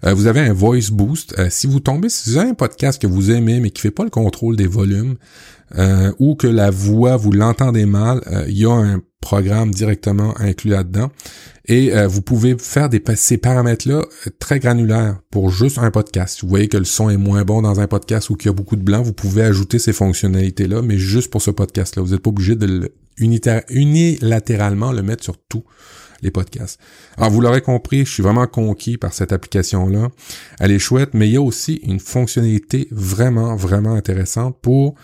Euh, 0.05 0.15
vous 0.15 0.27
avez 0.27 0.41
un 0.41 0.53
voice 0.53 0.91
boost. 0.91 1.39
Euh, 1.39 1.49
si 1.51 1.67
vous 1.67 1.81
tombez, 1.81 2.09
si 2.09 2.31
vous 2.31 2.39
avez 2.39 2.51
un 2.51 2.55
podcast 2.55 3.01
que 3.01 3.07
vous 3.07 3.31
aimez, 3.31 3.61
mais 3.61 3.71
qui 3.71 3.83
fait 3.83 3.91
pas 3.91 4.05
le 4.05 4.11
contrôle 4.11 4.57
des 4.57 4.67
volumes, 4.67 5.17
euh, 5.77 6.13
ou 6.19 6.35
que 6.35 6.47
la 6.47 6.71
voix, 6.71 7.17
vous 7.17 7.33
l'entendez 7.33 7.87
mal, 7.87 8.23
il 8.49 8.59
y 8.59 8.65
a 8.65 8.73
un 8.73 9.03
programme 9.21 9.73
directement 9.73 10.39
inclus 10.39 10.71
là-dedans. 10.71 11.11
Et 11.69 11.95
euh, 11.95 12.07
vous 12.07 12.23
pouvez 12.23 12.57
faire 12.59 12.89
des, 12.89 13.03
ces 13.17 13.39
paramètres-là 13.39 13.97
euh, 13.97 14.31
très 14.39 14.61
granulaires 14.61 15.19
pour 15.31 15.51
juste 15.51 15.79
un 15.79 15.91
podcast. 15.91 16.43
Vous 16.43 16.49
voyez 16.49 16.69
que 16.69 16.77
le 16.77 16.85
son 16.85 17.11
est 17.11 17.17
moins 17.17 17.43
bon 17.43 17.61
dans 17.61 17.81
un 17.81 17.89
podcast 17.89 18.31
ou 18.31 18.37
qu'il 18.37 18.47
y 18.47 18.51
a 18.51 18.55
beaucoup 18.55 18.77
de 18.77 18.83
blanc, 18.83 19.03
vous 19.03 19.13
pouvez 19.13 19.43
ajouter 19.43 19.81
ces 19.81 19.93
fonctionnalités-là, 19.93 20.83
mais 20.83 20.97
juste 20.97 21.31
pour 21.31 21.43
ce 21.43 21.51
podcast-là. 21.51 22.03
Vous 22.05 22.13
n'êtes 22.13 22.23
pas 22.23 22.31
obligé 22.31 22.55
de 22.55 22.67
le 22.67 22.95
unilatéralement 23.19 24.93
le 24.93 25.03
mettre 25.03 25.25
sur 25.25 25.39
tous 25.39 25.65
les 26.23 26.31
podcasts. 26.31 26.81
Alors 27.17 27.31
vous 27.31 27.41
l'aurez 27.41 27.61
compris, 27.61 28.05
je 28.05 28.11
suis 28.11 28.23
vraiment 28.23 28.47
conquis 28.47 28.97
par 28.97 29.13
cette 29.13 29.33
application-là. 29.33 30.09
Elle 30.61 30.73
est 30.73 30.79
chouette, 30.79 31.11
mais 31.15 31.29
il 31.29 31.33
y 31.33 31.37
a 31.37 31.43
aussi 31.43 31.75
une 31.83 32.01
fonctionnalité 32.01 32.89
vraiment, 32.91 33.57
vraiment 33.57 33.95
intéressante 33.95 34.57
pour 34.61 34.95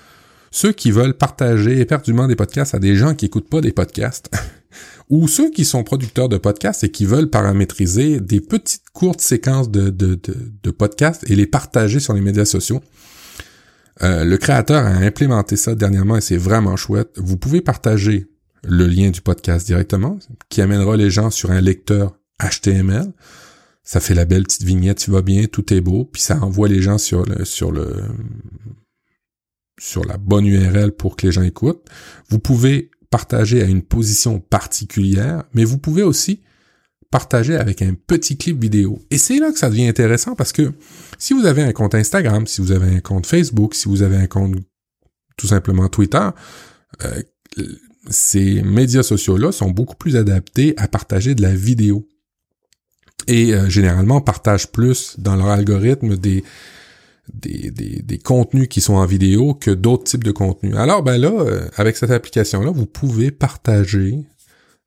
ceux 0.50 0.72
qui 0.72 0.90
veulent 0.90 1.14
partager 1.14 1.80
éperdument 1.80 2.28
des 2.28 2.36
podcasts 2.36 2.74
à 2.74 2.78
des 2.78 2.94
gens 2.94 3.14
qui 3.14 3.26
écoutent 3.26 3.48
pas 3.48 3.60
des 3.60 3.72
podcasts. 3.72 4.30
ou 5.10 5.28
ceux 5.28 5.50
qui 5.50 5.64
sont 5.64 5.84
producteurs 5.84 6.28
de 6.28 6.38
podcasts 6.38 6.84
et 6.84 6.90
qui 6.90 7.04
veulent 7.04 7.28
paramétriser 7.28 8.20
des 8.20 8.40
petites 8.40 8.88
courtes 8.92 9.20
séquences 9.20 9.70
de, 9.70 10.70
podcasts 10.70 11.28
et 11.28 11.36
les 11.36 11.46
partager 11.46 12.00
sur 12.00 12.14
les 12.14 12.20
médias 12.20 12.44
sociaux. 12.44 12.80
Euh, 14.02 14.24
le 14.24 14.38
créateur 14.38 14.84
a 14.86 14.88
implémenté 14.88 15.56
ça 15.56 15.74
dernièrement 15.74 16.16
et 16.16 16.22
c'est 16.22 16.38
vraiment 16.38 16.76
chouette. 16.76 17.10
Vous 17.16 17.36
pouvez 17.36 17.60
partager 17.60 18.31
le 18.64 18.86
lien 18.86 19.10
du 19.10 19.20
podcast 19.20 19.66
directement, 19.66 20.18
qui 20.48 20.60
amènera 20.60 20.96
les 20.96 21.10
gens 21.10 21.30
sur 21.30 21.50
un 21.50 21.60
lecteur 21.60 22.18
HTML. 22.40 23.12
Ça 23.82 24.00
fait 24.00 24.14
la 24.14 24.24
belle 24.24 24.44
petite 24.44 24.62
vignette, 24.62 24.98
tu 24.98 25.10
va 25.10 25.22
bien, 25.22 25.46
tout 25.46 25.72
est 25.74 25.80
beau, 25.80 26.04
puis 26.04 26.22
ça 26.22 26.38
envoie 26.40 26.68
les 26.68 26.80
gens 26.80 26.98
sur 26.98 27.24
le, 27.24 27.44
sur 27.44 27.72
le, 27.72 28.02
sur 29.80 30.04
la 30.04 30.16
bonne 30.16 30.46
URL 30.46 30.92
pour 30.92 31.16
que 31.16 31.26
les 31.26 31.32
gens 31.32 31.42
écoutent. 31.42 31.88
Vous 32.28 32.38
pouvez 32.38 32.90
partager 33.10 33.60
à 33.60 33.66
une 33.66 33.82
position 33.82 34.38
particulière, 34.38 35.44
mais 35.52 35.64
vous 35.64 35.78
pouvez 35.78 36.02
aussi 36.02 36.40
partager 37.10 37.56
avec 37.56 37.82
un 37.82 37.94
petit 37.94 38.38
clip 38.38 38.60
vidéo. 38.60 39.00
Et 39.10 39.18
c'est 39.18 39.38
là 39.38 39.52
que 39.52 39.58
ça 39.58 39.68
devient 39.68 39.86
intéressant 39.86 40.34
parce 40.34 40.52
que 40.52 40.72
si 41.18 41.34
vous 41.34 41.44
avez 41.44 41.62
un 41.62 41.72
compte 41.72 41.94
Instagram, 41.94 42.46
si 42.46 42.62
vous 42.62 42.72
avez 42.72 42.96
un 42.96 43.00
compte 43.00 43.26
Facebook, 43.26 43.74
si 43.74 43.88
vous 43.88 44.02
avez 44.02 44.16
un 44.16 44.26
compte 44.26 44.54
tout 45.36 45.46
simplement 45.46 45.88
Twitter, 45.88 46.26
euh, 47.04 47.22
ces 48.10 48.62
médias 48.62 49.02
sociaux-là 49.02 49.52
sont 49.52 49.70
beaucoup 49.70 49.96
plus 49.96 50.16
adaptés 50.16 50.74
à 50.76 50.88
partager 50.88 51.34
de 51.34 51.42
la 51.42 51.54
vidéo. 51.54 52.06
Et 53.28 53.54
euh, 53.54 53.68
généralement 53.68 54.20
partagent 54.20 54.72
plus 54.72 55.14
dans 55.18 55.36
leur 55.36 55.46
algorithme 55.46 56.16
des, 56.16 56.42
des, 57.32 57.70
des, 57.70 58.18
contenus 58.18 58.68
qui 58.68 58.80
sont 58.80 58.94
en 58.94 59.06
vidéo 59.06 59.54
que 59.54 59.70
d'autres 59.70 60.04
types 60.04 60.24
de 60.24 60.32
contenus. 60.32 60.74
Alors 60.76 61.02
ben 61.02 61.18
là, 61.18 61.30
euh, 61.30 61.68
avec 61.76 61.96
cette 61.96 62.10
application-là, 62.10 62.70
vous 62.70 62.86
pouvez 62.86 63.30
partager 63.30 64.24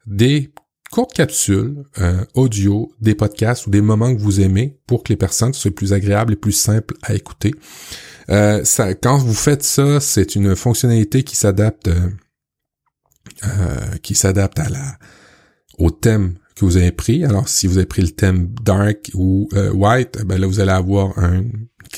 des 0.06 0.52
courtes 0.92 1.14
capsules 1.14 1.84
euh, 2.00 2.24
audio, 2.34 2.92
des 3.02 3.16
podcasts 3.16 3.68
ou 3.68 3.70
des 3.70 3.82
moments 3.82 4.14
que 4.14 4.20
vous 4.20 4.42
aimez 4.42 4.78
pour 4.86 5.04
que 5.04 5.14
les 5.14 5.18
personnes 5.18 5.54
soient 5.54 5.72
plus 5.72 5.94
agréables 5.94 6.34
et 6.34 6.38
plus 6.38 6.52
simples 6.52 6.96
à 7.04 7.16
écouter. 7.16 7.54
Euh, 8.30 8.64
ça, 8.64 8.94
quand 8.94 9.18
vous 9.18 9.34
faites 9.34 9.64
ça, 9.64 10.00
c'est 10.00 10.36
une 10.36 10.56
fonctionnalité 10.56 11.24
qui 11.24 11.36
s'adapte 11.36 11.90
qui 14.02 14.16
s'adapte 14.16 14.60
à 14.60 14.70
la 14.70 14.98
au 15.78 15.92
thème 15.92 16.36
que 16.56 16.66
vous 16.66 16.78
avez 16.78 16.92
pris. 16.92 17.26
Alors, 17.26 17.50
si 17.50 17.68
vous 17.68 17.78
avez 17.78 17.86
pris 17.86 18.02
le 18.02 18.12
thème 18.12 18.50
dark 18.64 19.12
ou 19.14 19.50
white, 19.74 20.20
ben 20.26 20.40
là, 20.40 20.48
vous 20.48 20.60
allez 20.60 20.72
avoir 20.72 21.20
un, 21.20 21.44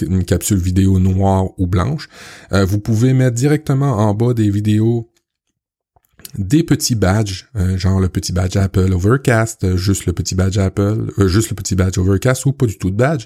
une 0.02 0.24
capsule 0.24 0.58
vidéo 0.58 1.00
noire 1.00 1.48
ou 1.60 1.68
blanche. 1.68 2.10
Euh, 2.52 2.66
vous 2.66 2.80
pouvez 2.80 3.14
mettre 3.14 3.36
directement 3.36 3.98
en 3.98 4.14
bas 4.14 4.34
des 4.34 4.50
vidéos 4.50 5.12
des 6.38 6.64
petits 6.64 6.96
badges, 6.96 7.48
euh, 7.56 7.78
genre 7.78 8.00
le 8.00 8.10
petit 8.10 8.32
badge 8.32 8.58
Apple 8.58 8.94
Overcast, 8.94 9.64
euh, 9.64 9.78
juste 9.78 10.06
le 10.06 10.14
petit 10.14 10.36
badge 10.36 10.58
Apple, 10.58 11.12
juste 11.26 11.50
le 11.50 11.56
petit 11.56 11.76
badge 11.76 11.98
Overcast 11.98 12.46
ou 12.46 12.52
pas 12.52 12.66
du 12.66 12.78
tout 12.78 12.92
de 12.92 12.96
badge. 12.96 13.26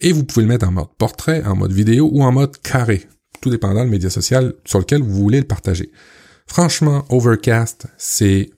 Et 0.00 0.12
vous 0.12 0.24
pouvez 0.24 0.42
le 0.42 0.48
mettre 0.48 0.68
en 0.68 0.72
mode 0.72 0.88
portrait, 0.98 1.44
en 1.44 1.56
mode 1.56 1.72
vidéo 1.72 2.08
ou 2.12 2.22
en 2.22 2.32
mode 2.32 2.56
carré, 2.58 3.06
tout 3.40 3.50
dépendant 3.50 3.84
du 3.84 3.90
média 3.90 4.10
social 4.10 4.54
sur 4.64 4.78
lequel 4.78 5.02
vous 5.02 5.14
voulez 5.14 5.38
le 5.38 5.46
partager. 5.46 5.90
Franchement, 6.46 7.04
Overcast, 7.10 7.86
c'est 7.96 8.50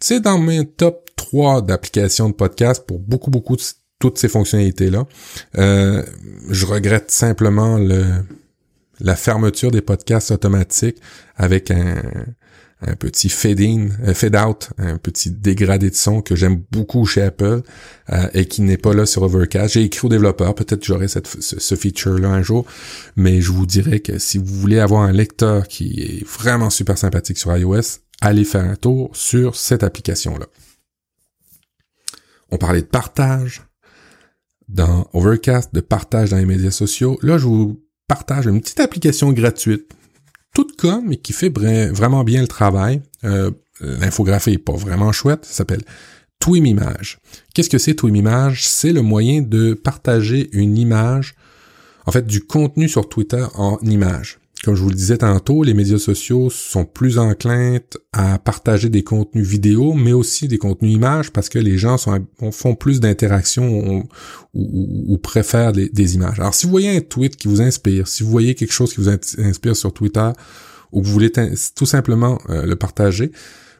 c'est 0.00 0.20
dans 0.20 0.38
mes 0.38 0.66
top 0.66 1.08
3 1.16 1.62
d'applications 1.62 2.28
de 2.28 2.34
podcast 2.34 2.84
pour 2.86 2.98
beaucoup, 2.98 3.30
beaucoup 3.30 3.56
de 3.56 3.62
toutes 3.98 4.18
ces 4.18 4.28
fonctionnalités-là. 4.28 5.06
Euh, 5.56 6.02
je 6.50 6.66
regrette 6.66 7.10
simplement 7.10 7.78
le, 7.78 8.04
la 9.00 9.16
fermeture 9.16 9.70
des 9.70 9.80
podcasts 9.80 10.30
automatiques 10.30 10.98
avec 11.36 11.70
un, 11.70 12.02
un 12.86 12.96
petit 12.96 13.28
fade-in, 13.28 13.88
euh, 14.06 14.14
fade-out, 14.14 14.70
un 14.78 14.98
petit 14.98 15.30
dégradé 15.30 15.90
de 15.90 15.94
son 15.94 16.22
que 16.22 16.36
j'aime 16.36 16.62
beaucoup 16.70 17.06
chez 17.06 17.22
Apple 17.22 17.62
euh, 18.12 18.28
et 18.34 18.46
qui 18.46 18.62
n'est 18.62 18.76
pas 18.76 18.94
là 18.94 19.06
sur 19.06 19.22
Overcast. 19.22 19.74
J'ai 19.74 19.82
écrit 19.82 20.06
au 20.06 20.10
développeur, 20.10 20.54
peut-être 20.54 20.84
j'aurai 20.84 21.08
ce, 21.08 21.20
ce 21.40 21.74
feature-là 21.74 22.28
un 22.28 22.42
jour, 22.42 22.66
mais 23.16 23.40
je 23.40 23.52
vous 23.52 23.66
dirais 23.66 24.00
que 24.00 24.18
si 24.18 24.38
vous 24.38 24.54
voulez 24.54 24.78
avoir 24.78 25.02
un 25.02 25.12
lecteur 25.12 25.66
qui 25.66 26.00
est 26.00 26.26
vraiment 26.26 26.70
super 26.70 26.98
sympathique 26.98 27.38
sur 27.38 27.56
iOS, 27.56 28.00
allez 28.20 28.44
faire 28.44 28.64
un 28.64 28.76
tour 28.76 29.10
sur 29.14 29.56
cette 29.56 29.82
application-là. 29.82 30.46
On 32.50 32.58
parlait 32.58 32.82
de 32.82 32.86
partage, 32.86 33.62
dans 34.68 35.08
Overcast, 35.12 35.74
de 35.74 35.80
partage 35.80 36.30
dans 36.30 36.36
les 36.36 36.46
médias 36.46 36.70
sociaux. 36.70 37.18
Là, 37.22 37.38
je 37.38 37.46
vous 37.46 37.82
partage 38.08 38.46
une 38.46 38.60
petite 38.60 38.80
application 38.80 39.32
gratuite 39.32 39.92
tout 40.54 40.66
com, 40.78 41.04
mais 41.06 41.16
qui 41.16 41.32
fait 41.32 41.52
vraiment 41.90 42.24
bien 42.24 42.40
le 42.40 42.48
travail. 42.48 43.02
Euh, 43.24 43.50
L'infographie 43.80 44.52
est 44.52 44.58
pas 44.58 44.76
vraiment 44.76 45.10
chouette. 45.10 45.44
Ça 45.44 45.52
s'appelle 45.52 45.82
Twimimage. 46.38 47.18
Qu'est-ce 47.54 47.68
que 47.68 47.78
c'est 47.78 47.94
Twimimage? 47.94 48.66
C'est 48.66 48.92
le 48.92 49.02
moyen 49.02 49.42
de 49.42 49.74
partager 49.74 50.48
une 50.52 50.78
image, 50.78 51.34
en 52.06 52.12
fait, 52.12 52.26
du 52.26 52.40
contenu 52.40 52.88
sur 52.88 53.08
Twitter 53.08 53.44
en 53.54 53.78
image. 53.82 54.38
Comme 54.64 54.76
je 54.76 54.82
vous 54.82 54.88
le 54.88 54.94
disais 54.94 55.18
tantôt, 55.18 55.62
les 55.62 55.74
médias 55.74 55.98
sociaux 55.98 56.48
sont 56.48 56.86
plus 56.86 57.18
enclins 57.18 57.80
à 58.14 58.38
partager 58.38 58.88
des 58.88 59.04
contenus 59.04 59.46
vidéo, 59.46 59.92
mais 59.92 60.14
aussi 60.14 60.48
des 60.48 60.56
contenus 60.56 60.94
images 60.94 61.30
parce 61.32 61.50
que 61.50 61.58
les 61.58 61.76
gens 61.76 61.98
sont, 61.98 62.26
font 62.50 62.74
plus 62.74 62.98
d'interactions 62.98 64.06
ou, 64.54 65.18
préfèrent 65.18 65.72
des, 65.72 66.14
images. 66.14 66.40
Alors, 66.40 66.54
si 66.54 66.64
vous 66.64 66.70
voyez 66.70 66.96
un 66.96 67.00
tweet 67.00 67.36
qui 67.36 67.48
vous 67.48 67.60
inspire, 67.60 68.08
si 68.08 68.22
vous 68.22 68.30
voyez 68.30 68.54
quelque 68.54 68.72
chose 68.72 68.94
qui 68.94 69.02
vous 69.02 69.10
inspire 69.10 69.76
sur 69.76 69.92
Twitter 69.92 70.30
ou 70.92 71.02
que 71.02 71.06
vous 71.06 71.12
voulez 71.12 71.32
tout 71.74 71.86
simplement 71.86 72.38
euh, 72.48 72.64
le 72.64 72.76
partager, 72.76 73.32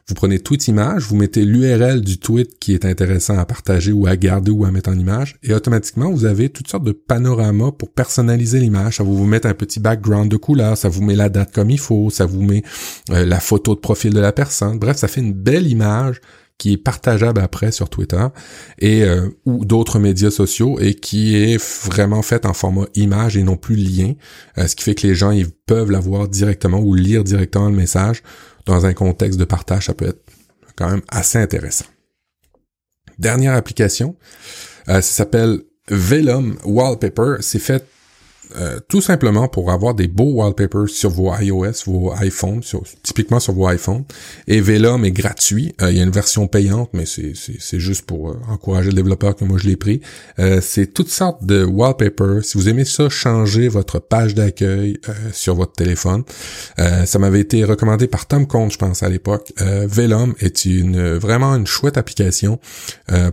vous 0.07 0.13
prenez 0.13 0.37
tweet 0.37 0.67
image, 0.67 1.03
vous 1.03 1.15
mettez 1.15 1.45
l'URL 1.45 2.01
du 2.01 2.19
tweet 2.19 2.59
qui 2.59 2.73
est 2.73 2.85
intéressant 2.85 3.39
à 3.39 3.45
partager 3.45 3.91
ou 3.91 4.05
à 4.05 4.15
garder 4.15 4.51
ou 4.51 4.63
à 4.63 4.71
mettre 4.71 4.91
en 4.91 4.99
image, 4.99 5.37
et 5.41 5.53
automatiquement, 5.53 6.11
vous 6.11 6.25
avez 6.25 6.49
toutes 6.49 6.67
sortes 6.67 6.83
de 6.83 6.91
panoramas 6.91 7.71
pour 7.71 7.91
personnaliser 7.91 8.59
l'image. 8.59 8.97
Ça 8.97 9.03
va 9.03 9.09
vous 9.09 9.25
mettre 9.25 9.47
un 9.47 9.55
petit 9.55 9.79
background 9.79 10.29
de 10.29 10.37
couleur, 10.37 10.77
ça 10.77 10.89
vous 10.89 11.01
met 11.01 11.15
la 11.15 11.29
date 11.29 11.51
comme 11.51 11.71
il 11.71 11.79
faut, 11.79 12.11
ça 12.11 12.27
vous 12.27 12.43
met 12.43 12.61
euh, 13.09 13.25
la 13.25 13.39
photo 13.39 13.73
de 13.73 13.79
profil 13.79 14.13
de 14.13 14.19
la 14.19 14.31
personne. 14.31 14.77
Bref, 14.77 14.97
ça 14.97 15.07
fait 15.07 15.21
une 15.21 15.33
belle 15.33 15.67
image 15.67 16.21
qui 16.57 16.73
est 16.73 16.77
partageable 16.77 17.41
après 17.41 17.71
sur 17.71 17.89
Twitter 17.89 18.25
et 18.79 19.03
euh, 19.03 19.27
ou 19.45 19.65
d'autres 19.65 19.99
médias 19.99 20.31
sociaux 20.31 20.79
et 20.79 20.93
qui 20.93 21.35
est 21.35 21.57
vraiment 21.85 22.21
faite 22.21 22.45
en 22.45 22.53
format 22.53 22.85
image 22.95 23.35
et 23.35 23.43
non 23.43 23.57
plus 23.57 23.75
lien, 23.75 24.13
euh, 24.57 24.67
ce 24.67 24.75
qui 24.75 24.83
fait 24.83 24.95
que 24.95 25.05
les 25.05 25.15
gens 25.15 25.31
ils 25.31 25.49
peuvent 25.49 25.91
la 25.91 25.99
voir 25.99 26.29
directement 26.29 26.79
ou 26.79 26.93
lire 26.93 27.23
directement 27.25 27.67
le 27.67 27.75
message 27.75 28.23
dans 28.65 28.85
un 28.85 28.93
contexte 28.93 29.39
de 29.39 29.45
partage, 29.45 29.87
ça 29.87 29.93
peut 29.93 30.07
être 30.07 30.23
quand 30.75 30.89
même 30.89 31.01
assez 31.09 31.37
intéressant. 31.37 31.85
Dernière 33.17 33.53
application, 33.53 34.15
euh, 34.89 34.95
ça 34.95 35.01
s'appelle 35.01 35.61
Velum 35.87 36.57
Wallpaper. 36.65 37.37
C'est 37.41 37.59
fait 37.59 37.87
euh, 38.57 38.79
tout 38.87 39.01
simplement 39.01 39.47
pour 39.47 39.71
avoir 39.71 39.93
des 39.93 40.07
beaux 40.07 40.33
wallpapers 40.35 40.89
sur 40.89 41.09
vos 41.09 41.33
iOS, 41.35 41.83
vos 41.85 42.13
iPhones, 42.21 42.61
typiquement 43.03 43.39
sur 43.39 43.53
vos 43.53 43.69
iPhones. 43.69 44.05
Et 44.47 44.61
Velum 44.61 45.03
est 45.05 45.11
gratuit. 45.11 45.75
Euh, 45.81 45.91
il 45.91 45.97
y 45.97 45.99
a 45.99 46.03
une 46.03 46.11
version 46.11 46.47
payante, 46.47 46.89
mais 46.93 47.05
c'est 47.05 47.79
juste 47.79 48.05
pour 48.05 48.29
euh, 48.29 48.39
encourager 48.49 48.89
le 48.89 48.95
développeur 48.95 49.35
que 49.35 49.43
moi 49.43 49.57
je 49.57 49.67
l'ai 49.67 49.75
pris. 49.75 50.01
c'est 50.61 50.93
toutes 50.93 51.09
sortes 51.09 51.43
de 51.45 51.63
wallpapers. 51.63 52.43
Si 52.43 52.57
vous 52.57 52.69
aimez 52.69 52.85
ça, 52.85 53.09
changez 53.09 53.67
votre 53.67 53.99
page 53.99 54.35
d'accueil 54.35 54.99
sur 55.31 55.55
votre 55.55 55.73
téléphone. 55.73 56.23
ça 56.77 57.19
m'avait 57.19 57.41
été 57.41 57.63
recommandé 57.63 58.07
par 58.07 58.27
Tom 58.27 58.47
Comte, 58.47 58.71
je 58.71 58.77
pense, 58.77 59.03
à 59.03 59.09
l'époque. 59.09 59.53
Velum 59.57 60.33
est 60.39 60.65
une 60.65 61.15
vraiment 61.15 61.55
une 61.55 61.67
chouette 61.67 61.97
application 61.97 62.59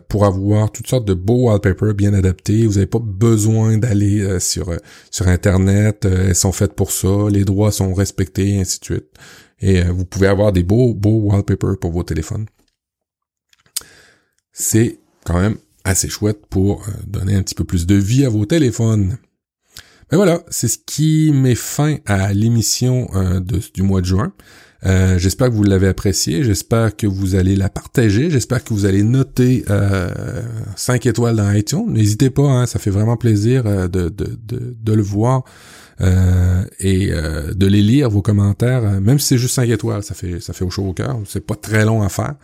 pour 0.09 0.25
avoir 0.25 0.71
toutes 0.71 0.87
sortes 0.87 1.07
de 1.07 1.15
beaux 1.15 1.49
wallpapers 1.49 1.95
bien 1.95 2.15
adaptés. 2.15 2.67
Vous 2.67 2.75
n'avez 2.75 2.87
pas 2.87 3.01
besoin 3.01 3.79
d'aller 3.79 4.41
sur 4.41 4.71
sur 5.13 5.29
Internet, 5.29 6.07
euh, 6.07 6.29
elles 6.29 6.35
sont 6.35 6.53
faites 6.53 6.73
pour 6.73 6.91
ça, 6.91 7.29
les 7.31 7.45
droits 7.45 7.71
sont 7.71 7.93
respectés, 7.93 8.55
et 8.55 8.61
ainsi 8.61 8.81
de 8.81 8.85
suite. 8.87 9.09
Et 9.61 9.83
euh, 9.83 9.93
vous 9.93 10.07
pouvez 10.07 10.27
avoir 10.27 10.53
des 10.53 10.65
beaux, 10.65 10.95
beaux 10.95 11.21
wallpapers 11.21 11.79
pour 11.79 11.93
vos 11.93 12.03
téléphones. 12.03 12.47
C'est 14.53 14.99
quand 15.25 15.39
même 15.39 15.59
assez 15.85 16.09
chouette 16.09 16.47
pour 16.47 16.89
euh, 16.89 16.93
donner 17.07 17.35
un 17.35 17.43
petit 17.43 17.55
peu 17.55 17.65
plus 17.65 17.87
de 17.87 17.95
vie 17.95 18.25
à 18.25 18.31
vos 18.31 18.47
téléphones. 18.47 19.19
Mais 20.11 20.17
voilà, 20.17 20.43
c'est 20.49 20.69
ce 20.69 20.79
qui 20.79 21.31
met 21.33 21.55
fin 21.55 21.99
à 22.07 22.33
l'émission 22.35 23.09
du 23.73 23.83
mois 23.83 24.03
de 24.03 24.07
juin. 24.07 24.35
Euh, 24.85 25.19
j'espère 25.19 25.49
que 25.49 25.55
vous 25.55 25.63
l'avez 25.63 25.87
apprécié, 25.87 26.43
j'espère 26.43 26.97
que 26.97 27.07
vous 27.07 27.35
allez 27.35 27.55
la 27.55 27.69
partager, 27.69 28.31
j'espère 28.31 28.65
que 28.65 28.75
vous 28.75 28.85
allez 28.85 29.05
noter 29.05 29.65
euh, 29.71 30.43
5 30.77 31.07
étoiles 31.07 31.37
dans 31.37 31.51
iTunes. 31.53 31.87
N'hésitez 31.89 32.31
pas, 32.31 32.49
hein, 32.49 32.67
ça 32.67 32.79
fait 32.79 32.91
vraiment 32.91 33.17
plaisir 33.17 33.63
euh, 33.67 33.89
de, 33.89 34.09
de, 34.09 34.39
de, 34.47 34.77
de, 34.81 34.93
le 34.93 35.03
voir 35.03 35.45
euh, 36.01 36.65
et 36.81 37.11
euh, 37.13 37.55
de 37.55 37.67
les 37.67 37.83
lire, 37.83 38.11
vos 38.11 38.23
commentaires. 38.23 39.01
même 39.01 39.19
si 39.19 39.29
c'est 39.29 39.39
juste 39.39 39.55
5 39.55 39.69
étoiles, 39.69 40.03
ça 40.03 40.15
fait 40.15 40.41
ça 40.41 40.53
fait 40.53 40.65
au 40.65 40.71
chaud 40.71 40.87
au 40.89 40.93
cœur. 40.93 41.19
C'est 41.27 41.47
pas 41.47 41.55
très 41.55 41.85
long 41.85 42.03
à 42.03 42.09
faire. 42.09 42.35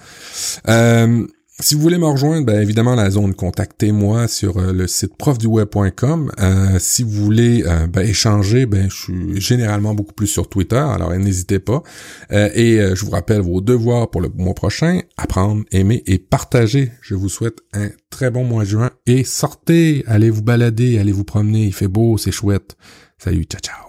Si 1.61 1.75
vous 1.75 1.81
voulez 1.81 1.99
me 1.99 2.07
rejoindre, 2.07 2.47
bien 2.47 2.61
évidemment, 2.61 2.95
la 2.95 3.11
zone 3.11 3.35
contactez-moi 3.35 4.29
sur 4.29 4.59
euh, 4.59 4.73
le 4.73 4.87
site 4.87 5.17
profduweb.com. 5.17 6.31
Euh, 6.39 6.79
si 6.79 7.03
vous 7.03 7.11
voulez 7.11 7.65
euh, 7.67 7.89
ben, 7.89 8.07
échanger, 8.07 8.65
ben, 8.65 8.89
je 8.89 8.95
suis 8.95 9.41
généralement 9.41 9.93
beaucoup 9.93 10.13
plus 10.13 10.29
sur 10.29 10.49
Twitter, 10.49 10.77
alors 10.77 11.13
n'hésitez 11.17 11.59
pas. 11.59 11.83
et 12.31 12.79
je 12.95 13.05
vous 13.05 13.11
rappelle 13.11 13.41
vos 13.41 13.61
devoirs 13.61 14.09
pour 14.09 14.21
le 14.21 14.29
mois 14.29 14.55
prochain, 14.55 15.01
apprendre, 15.17 15.65
aimer 15.73 16.05
et 16.07 16.19
partager. 16.19 16.93
Je 17.03 17.17
vous 17.17 17.29
souhaite 17.29 17.59
un 17.73 17.89
très 18.09 18.31
bon 18.31 18.45
mois 18.45 18.63
de 18.63 18.69
juin 18.69 18.91
et 19.07 19.25
sortez, 19.25 20.05
allez 20.07 20.31
vous 20.31 20.43
balader, 20.43 21.01
allez 21.01 21.13
vous 21.13 21.25
promener, 21.25 21.65
il 21.65 21.75
fait 21.75 21.89
beau, 21.89 22.19
c'est 22.19 22.31
chouette. 22.31 22.77
Salut, 23.19 23.43
ciao 23.43 23.61
ciao. 23.61 23.89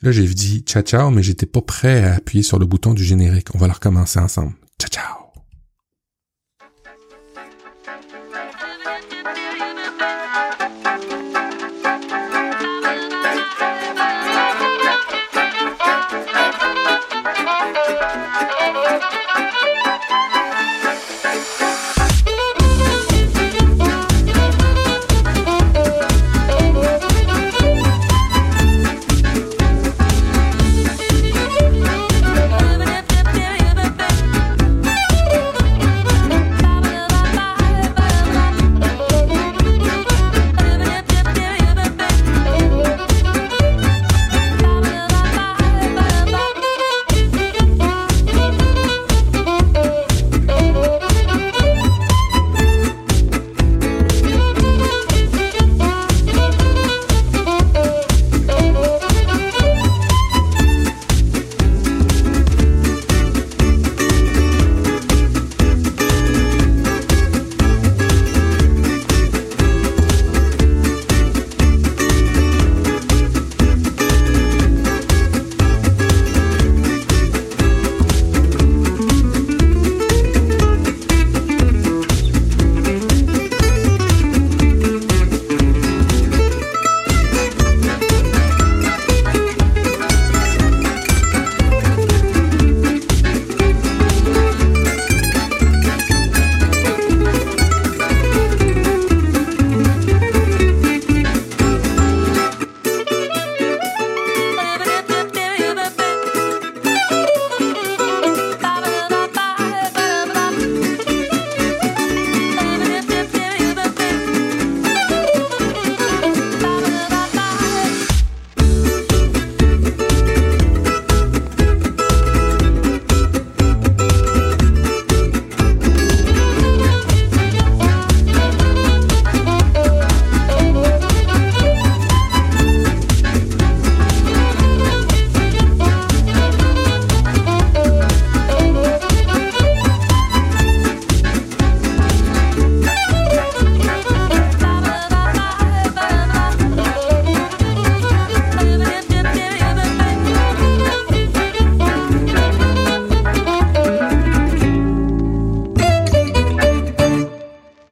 Là, 0.00 0.12
j'ai 0.12 0.28
dit 0.28 0.60
ciao 0.60 0.82
ciao, 0.84 1.10
mais 1.10 1.24
j'étais 1.24 1.46
pas 1.46 1.60
prêt 1.60 2.04
à 2.04 2.14
appuyer 2.14 2.44
sur 2.44 2.60
le 2.60 2.66
bouton 2.66 2.94
du 2.94 3.02
générique. 3.02 3.52
On 3.56 3.58
va 3.58 3.66
le 3.66 3.72
recommencer 3.72 4.20
ensemble. 4.20 4.52
Ciao, 4.80 4.88
ciao. 4.88 5.27